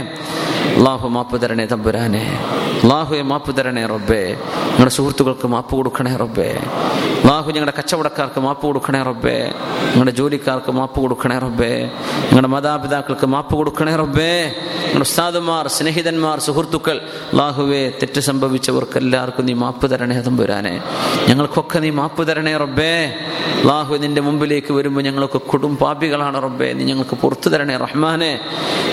[0.77, 2.39] അള്ളാഹു മാപ്പ് തരണേ തമ്പുരാനെ.
[2.83, 4.37] അള്ളാഹുയെ മാപ്പ് തരണേ റബ്ബേ.
[4.67, 6.59] ഞങ്ങളുടെ സുഹൃത്തുക്കൾക്ക് മാപ്പ് കൊടുക്കണേ റബ്ബേ.
[7.23, 9.53] അള്ളാഹു ഞങ്ങളുടെ കച്ചവടക്കാർക്ക് മാപ്പ് കൊടുക്കണേ റബ്ബേ.
[9.87, 11.91] ഞങ്ങളുടെ ജോലിക്കാർക്ക് മാപ്പ് കൊടുക്കണേ റബ്ബേ.
[12.25, 14.55] ഞങ്ങളുടെ മാതാപിതാക്കൾക്ക് മാപ്പ് കൊടുക്കണേ റബ്ബേ.
[14.81, 16.97] ഞങ്ങളുടെ ഉസ്താദുമാർ സ്നേഹിതന്മാർ സുഹൃത്തുക്കൾ
[17.33, 20.83] അള്ളാഹുവെ തെറ്റ് സംഭവിച്ചവർക്ക് എല്ലാവർക്കും നീ മാപ്പ് തരണേ തമ്പുരാനെ
[21.29, 23.13] ഞങ്ങൾക്കൊക്കെ നീ മാപ്പ് തരണേ റബ്ബേ.
[23.61, 26.73] അള്ളാഹു നിന്റെ മുമ്പിലേക്ക് വരുമ്പോൾ ഞങ്ങളൊക്കെ കൊടും പാപികളാണ് റബ്ബേ.
[26.73, 28.41] നീ ഞങ്ങൾക്ക് പുറത്തു തരണേ റഹ്മാനെ.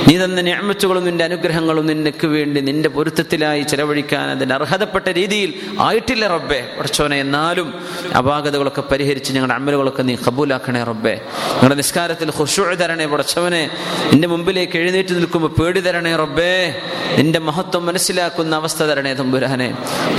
[0.07, 6.61] നീ തന്ന ഞാമച്ചുകളും നിന്റെ അനുഗ്രഹങ്ങളും നിനക്ക് വേണ്ടി നിന്റെ പൊരുത്തത്തിലായി ചെലവഴിക്കാൻ അതിന് അർഹതപ്പെട്ട രീതിയിൽ ആയിട്ടില്ല റബ്ബേ.
[6.79, 7.73] പഠിച്ചോനെ എന്നാലും
[8.15, 11.15] അപാകതകളൊക്കെ പരിഹരിച്ച് ഞങ്ങളുടെ അമലുകളൊക്കെ നീ കബൂലാക്കണേ റബ്ബേ.
[11.55, 13.69] ഞങ്ങളുടെ നിസ്കാരത്തിൽ ഹുഷു തരണേ പഠിച്ചവനെ.
[14.11, 16.75] നിന്റെ മുമ്പിലേക്ക് എഴുന്നേറ്റ് നിൽക്കുമ്പോൾ പേടി തരണേ റബ്ബേ.
[17.18, 19.69] നിന്റെ മഹത്വം മനസ്സിലാക്കുന്ന അവസ്ഥ തരണേ തമ്പുരാനെ.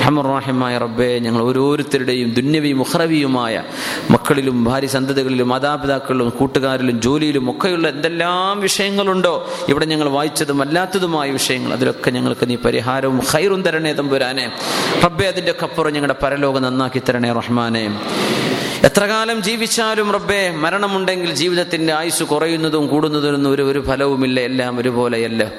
[0.01, 3.63] റഹമുറാഹിമായ റബ്ബേ ഞങ്ങൾ ഓരോരുത്തരുടെയും ദുന്യവിയും മുഹറവിയുമായ
[4.11, 9.35] മക്കളിലും ഭാര്യ സന്തതികളിലും മാതാപിതാക്കളിലും കൂട്ടുകാരിലും ജോലിയിലും ഒക്കെയുള്ള എന്തെല്ലാം വിഷയങ്ങളുണ്ടോ
[9.69, 14.53] ഇവിടെ ഞങ്ങൾ വായിച്ചതും അല്ലാത്തതുമായ വിഷയങ്ങൾ അതിലൊക്കെ ഞങ്ങൾക്ക് നീ പരിഹാരവും ഹൈറും തരണേ തമ്പുരാനെ.
[15.05, 17.85] റബ്ബെ അതിന്റെ ഒക്കെ അപ്പുറം ഞങ്ങളുടെ പരലോകം നന്നാക്കി തരണേ റഹ്മാനെ.
[18.85, 25.51] എത്ര കാലം ജീവിച്ചാലും റബ്ബെ മരണമുണ്ടെങ്കിൽ ജീവിതത്തിന്റെ ആയുസ് കുറയുന്നതും കൂടുന്നതും ഒരു ഒരു ഫലവുമില്ല എല്ലാം ഒരുപോലെയല്ല.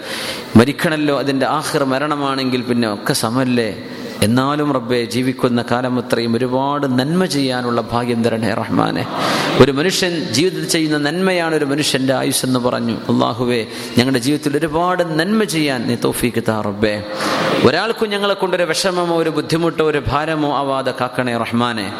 [0.55, 3.83] മരിക്കണല്ലോ അതിന്റെ ആഹിർ മരണമാണെങ്കിൽ പിന്നെ ഒക്കെ സമല്ലേ
[4.21, 9.07] എന്നാലും റബ്ബെ ജീവിക്കുന്ന കാലം അത്രയും ഒരുപാട് നന്മ ചെയ്യാനുള്ള ഭാഗ്യം തരണേ റഹ്മാനെ.
[9.61, 12.93] ഒരു മനുഷ്യൻ ജീവിതത്തിൽ ചെയ്യുന്ന നന്മയാണ് ഒരു മനുഷ്യന്റെ ആയുസ് എന്ന് പറഞ്ഞു.
[12.93, 17.03] അള്ളാഹുവെ ഞങ്ങളുടെ ജീവിതത്തിൽ ഒരുപാട് നന്മ ചെയ്യാൻ നീ തോഫീക്ക് താ റബ്ബെ.
[17.65, 21.93] ഒരാൾക്കും ഞങ്ങളെ കൊണ്ടൊരു വിഷമമോ ഒരു ബുദ്ധിമുട്ടോ ഒരു ഭാരമോ ആവാതെ കാക്കണേ റഹ്മാനെ.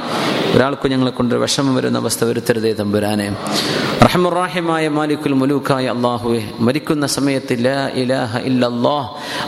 [0.56, 3.38] ഒരാൾക്കും ഞങ്ങളെ കൊണ്ട് വിഷമം വരുന്ന അവസ്ഥ വരുത്തരുതേ തമ്പുരാനെ.
[4.04, 8.38] റഹമുറാഹിമായ മാലിക്കുൽ മുലൂക്കായ അള്ളാഹുവെ മരിക്കുന്ന സമയത്ത് ലാ ഇലാഹ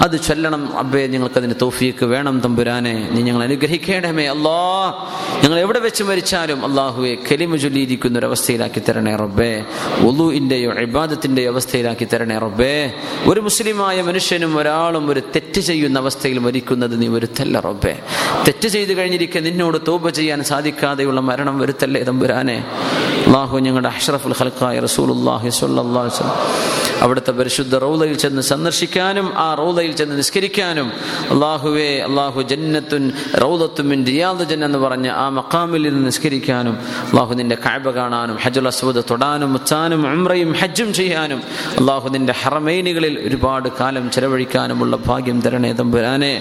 [0.01, 0.77] അത് ചൊല്ലണം.
[0.77, 3.09] അബ്ബേ ഞങ്ങൾക്ക് അതിന് തോഫിക്ക് വേണം തമ്പുരാനെ.
[3.11, 4.93] നീ ഞങ്ങൾ അനുഗ്രഹിക്കണമേ അല്ലാ.
[5.43, 9.65] ഞങ്ങൾ എവിടെ വെച്ച് മരിച്ചാലും അള്ളാഹുവെ കലിമ ചൊല്ലിയിരിക്കുന്ന ഒരു അവസ്ഥയിലാക്കി തരണേ റബ്ബേ.
[9.99, 12.93] ഒലുവിന്റെയോ ഇബാദത്തിന്റെയോ അവസ്ഥയിലാക്കി തരണേ റബ്ബേ.
[13.25, 17.99] ഒരു മുസ്ലിമായ മനുഷ്യനും ഒരാളും ഒരു തെറ്റ് ചെയ്യുന്ന അവസ്ഥയിൽ മരിക്കുന്നത് നീ ഒരു വരുത്തല്ല റബ്ബേ.
[18.47, 20.43] തെറ്റ് ചെയ്തു കഴിഞ്ഞിരിക്കെ നിന്നോട് തോപ ചെയ്യാൻ
[20.97, 22.57] സാധിക്കാതെയുള്ള മരണം വരുത്തല്ലേ തമ്പുരാനെ?
[23.27, 25.49] അള്ളാഹു ഞങ്ങളുടെ അഷ്റഫുൽ ഖൽക്കായ റസൂലുല്ലാഹി
[27.05, 30.87] അവിടുത്തെ പരിശുദ്ധ റൗലയിൽ ചെന്ന് സന്ദർശിക്കാനും ആ റൗലയിൽ ചെന്ന് നിസ്കരിക്കാനും
[31.33, 33.03] അള്ളാഹുവെ അള്ളാഹു ജന്നത്തുൻ
[33.43, 36.75] റൗദത്തുമിൻ റിയാദ് ജന്ന എന്ന് പറഞ്ഞ ആ മക്കാമിൽ നിന്ന് നിസ്കരിക്കാനും
[37.09, 41.41] അള്ളാഹു നിന്റെ കാഴ്ബ കാണാനും ഹജുൽ അസ്വദ് തൊടാനും മുച്ചാനും ഉംറയും ഹജ്ജും ചെയ്യാനും
[41.79, 46.33] അള്ളാഹു നിന്റെ ഹറമൈനുകളിൽ ഒരുപാട് കാലം ചെലവഴിക്കാനുമുള്ള ഭാഗ്യം തരണേ തമ്പുരാനെ.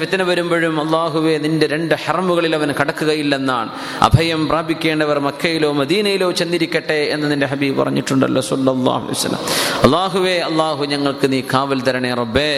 [0.00, 2.68] ഫിത്തന വരുമ്പോഴും അള്ളാഹുവെ നിന്റെ രണ്ട് ഹറമുകളിൽ അവൻ
[3.00, 3.70] കടക്കുകയില്ലെന്നാണ്
[4.02, 8.42] അഭയം പ്രാപിക്കേണ്ടവർ മക്കയിലോ മദീനയിലോ ചെന്നിരിക്കട്ടെ എന്ന് നിന്റെ ഹബീബ് പറഞ്ഞിട്ടുണ്ടല്ലോ
[9.10, 9.40] വസല്ലം.
[9.86, 12.50] അള്ളാഹുവേ അള്ളാഹു ഞങ്ങൾക്ക് നീ കാവൽ തരണേ റബ്ബേ.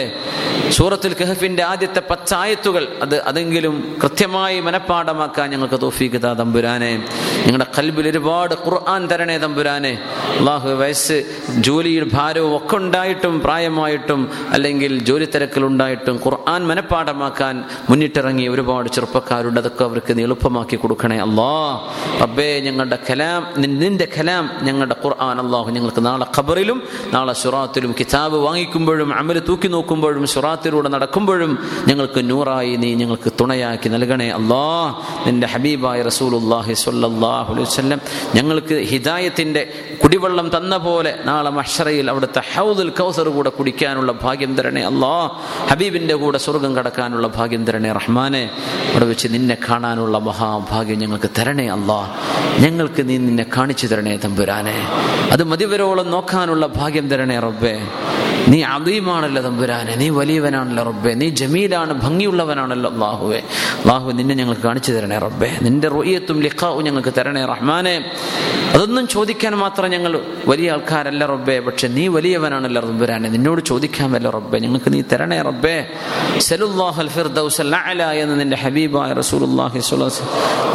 [0.69, 6.91] സൂറത്തുൽ കഹഫിന്റെ ആദ്യത്തെ പച്ചായത്തുകൾ അത് അതെങ്കിലും കൃത്യമായി മനഃപ്പാടമാക്കാൻ ഞങ്ങൾക്ക് തോഫീക്ക് താ തമ്പുരാനെ.
[7.45, 9.93] ഞങ്ങളുടെ കൽബിൽ ഒരുപാട് ഖുർആൻ തരണേ തമ്പുരാനെ.
[10.39, 11.17] അള്ളാഹു വയസ്സ്
[11.67, 14.21] ജോലിയിൽ ഭാരവും ഒക്കെ ഉണ്ടായിട്ടും പ്രായമായിട്ടും
[14.55, 17.55] അല്ലെങ്കിൽ ജോലി തിരക്കിലുണ്ടായിട്ടും ഖുർആൻ മനഃപ്പാടമാക്കാൻ
[17.89, 19.59] മുന്നിട്ടിറങ്ങി ഒരുപാട് ചെറുപ്പക്കാരുണ്ട്.
[19.63, 21.17] അതൊക്കെ അവർക്ക് നീ എളുപ്പമാക്കി കൊടുക്കണേ.
[21.25, 21.53] അല്ലാ
[22.21, 23.41] റബ്ബേ ഞങ്ങളുടെ കലാം
[23.81, 26.77] നിന്റെ കലാം ഞങ്ങളുടെ ഖുർആൻ അള്ളാഹു ഞങ്ങൾക്ക് നാളെ ഖബറിലും
[27.13, 31.51] നാളെ സുറാത്തിലും കിതാബ് വാങ്ങിക്കുമ്പോഴും അമൽ തൂക്കി നോക്കുമ്പോഴും സുറാത്തിലൂടെ നടക്കുമ്പോഴും
[31.87, 34.27] ഞങ്ങൾക്ക് നൂറായി നീ ഞങ്ങൾക്ക് തുണയാക്കി നൽകണേ.
[34.39, 34.65] അല്ലാ
[35.27, 37.99] നിന്റെ ഹബീബായ റസൂലുല്ലാഹി സ്വല്ലല്ലാഹു അലൈഹി വസല്ലം
[38.35, 39.63] ഞങ്ങൾക്ക് ഹിദായത്തിന്റെ
[40.03, 44.83] കുടിവെള്ളം തന്ന പോലെ നാളെ മഷറയിൽ അവിടുത്തെ ഹൗദുൽ കൗസർ കൂടെ കുടിക്കാനുള്ള ഭാഗ്യം തരണേ.
[44.91, 45.13] അല്ലാ
[45.71, 48.43] ഹബീബിന്റെ കൂടെ സ്വർഗം കടക്കാനുള്ള ഭാഗ്യം തരണേ റഹ്മാനെ.
[48.91, 52.15] അവിടെ വെച്ച് നിന്നെ കാണാനുള്ള മഹാഭാഗ്യം ഞങ്ങൾക്ക് തരണേ അല്ലാ.
[52.59, 54.87] ഞങ്ങൾക്ക് നീ നിന്നെ കാണിച്ചു തരണേ തമ്പുരാനെ.
[55.31, 57.81] അത് മതിവരോളം നോക്കാനുള്ള ഭാഗ്യം തരണേ റബ്ബേ.
[58.47, 63.41] നീ അതീമാണല്ലോ തമ്പുരാനെ നീ വലിയവനാണല്ലോ റബ്ബെ നീ ജമീലാണ് ഭംഗിയുള്ളവനാണല്ലോ അള്ളാഹുവെ
[63.81, 65.49] അള്ളാഹു നിന്നെ ഞങ്ങൾക്ക് കാണിച്ചു തരണേ റബ്ബെ.
[65.61, 67.95] നിന്റെ റൊയ്യത്തും ലിഖാവും ഞങ്ങൾക്ക് തരണേ റഹ്മാനെ.
[68.73, 74.93] അതൊന്നും ചോദിക്കാൻ മാത്രം ഞങ്ങൾ വലിയ ആൾക്കാരല്ല റബ്ബെ പക്ഷെ നീ വലിയവനാണല്ലോ റബ്ബുരാനെ നിന്നോട് ചോദിക്കാമല്ലോ റബ്ബെ ഞങ്ങൾക്ക്
[74.93, 75.75] നീ തരണേ റബ്ബെ.
[78.21, 79.79] എന്ന് നിന്റെ ഹബീബായ സ്വല്ലല്ലാഹു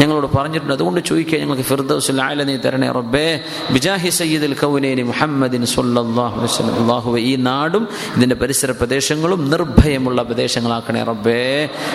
[0.00, 0.72] ഞങ്ങളോട് പറഞ്ഞിട്ടുണ്ട്.
[0.72, 2.12] അതുകൊണ്ട് ചോദിക്കുക ഞങ്ങൾക്ക് ഫിർദൌസ്
[2.50, 3.26] നീ തരണേ റബ്ബെ.
[3.70, 5.62] ബിജാഹി സയ്യിദുൽ കൗനൈനി മുഹമ്മദിൻ
[6.46, 6.76] വസല്ലം.
[6.82, 7.84] അല്ലാഹുവേ ഈ നാടും
[8.16, 11.40] ഇതിന്റെ പരിസര പ്രദേശങ്ങളും നിർഭയമുള്ള പ്രദേശങ്ങളാക്കണേ റബ്ബേ.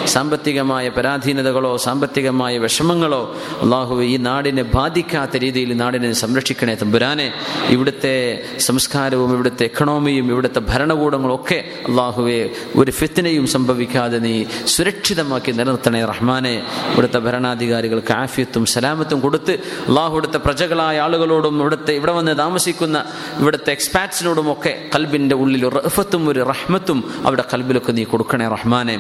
[0.05, 3.21] സാമ്പത്തികമായ പരാധീനതകളോ സാമ്പത്തികമായ വിഷമങ്ങളോ
[3.61, 7.27] അള്ളാഹു ഈ നാടിനെ ബാധിക്കാത്ത രീതിയിൽ നാടിനെ സംരക്ഷിക്കണേ തമ്പുരാനെ.
[7.67, 8.15] ഇവിടുത്തെ
[8.59, 11.59] സംസ്കാരവും ഇവിടുത്തെ എക്കണോമിയും ഇവിടുത്തെ ഭരണകൂടങ്ങളും ഒക്കെ
[11.89, 12.39] അള്ളാഹുവെ
[12.75, 14.35] ഒരു ഫിത്തിനെയും സംഭവിക്കാതെ നീ
[14.65, 16.53] സുരക്ഷിതമാക്കി നിലനിർത്തണേ റഹ്മാനെ.
[16.93, 19.53] ഇവിടുത്തെ ഭരണാധികാരികൾക്ക് ആഫിയത്തും സലാമത്തും കൊടുത്ത്
[19.89, 22.97] അള്ളാഹു ഇവിടുത്തെ പ്രജകളായ ആളുകളോടും ഇവിടുത്തെ ഇവിടെ വന്ന് താമസിക്കുന്ന
[23.39, 26.98] ഇവിടുത്തെ എക്സ്പാറ്റ്സിനോടും ഒക്കെ കൽബിന്റെ ഉള്ളിൽ ഒരു റഹ്ഫത്തും ഒരു റഹ്മത്തും
[27.28, 28.96] അവിടെ കൽബിലൊക്കെ നീ കൊടുക്കണേ റഹ്മാനെ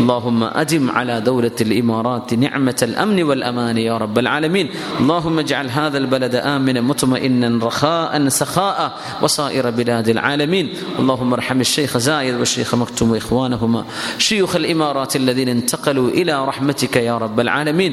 [0.00, 4.66] اللهم أجم على دولة الإمارات نعمة الأمن والأمان يا رب العالمين
[5.00, 8.78] اللهم اجعل هذا البلد آمنا مطمئنا رخاء سخاء
[9.22, 10.66] وسائر بلاد العالمين
[11.00, 13.80] اللهم ارحم الشيخ زايد والشيخ مكتوم وإخوانهما
[14.18, 17.92] شيوخ الإمارات الذين انتقلوا إلى رحمتك يا رب العالمين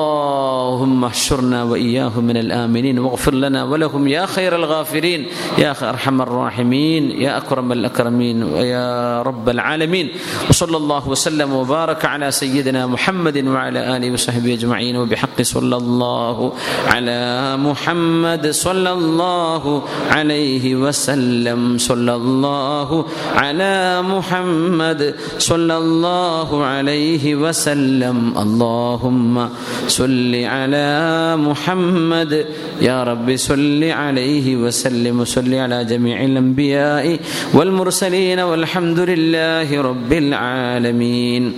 [0.00, 5.26] اللهم احشرنا وإياهم من الآمنين واغفر لنا ولهم يا خير الغافرين
[5.58, 10.09] يا أرحم الراحمين يا أكرم الأكرمين ويا رب العالمين.
[10.49, 14.95] وصلى الله وسلم وبارك على سيدنا محمد وعلى آله وصحبه أجمعين.
[14.95, 16.53] وبحق صلى الله
[16.87, 17.21] على
[17.57, 19.63] محمد صلى الله
[20.11, 21.77] عليه وسلم.
[21.77, 23.05] صلى الله
[23.35, 25.01] على محمد
[25.37, 28.17] صلى الله عليه وسلم.
[28.37, 29.49] اللهم
[29.87, 30.87] صل على
[31.37, 32.45] محمد.
[32.81, 35.19] يا رب صل عليه وسلم.
[35.19, 37.04] وصل على جميع الأنبياء
[37.53, 41.53] والمرسلين والحمد لله رب العالمين.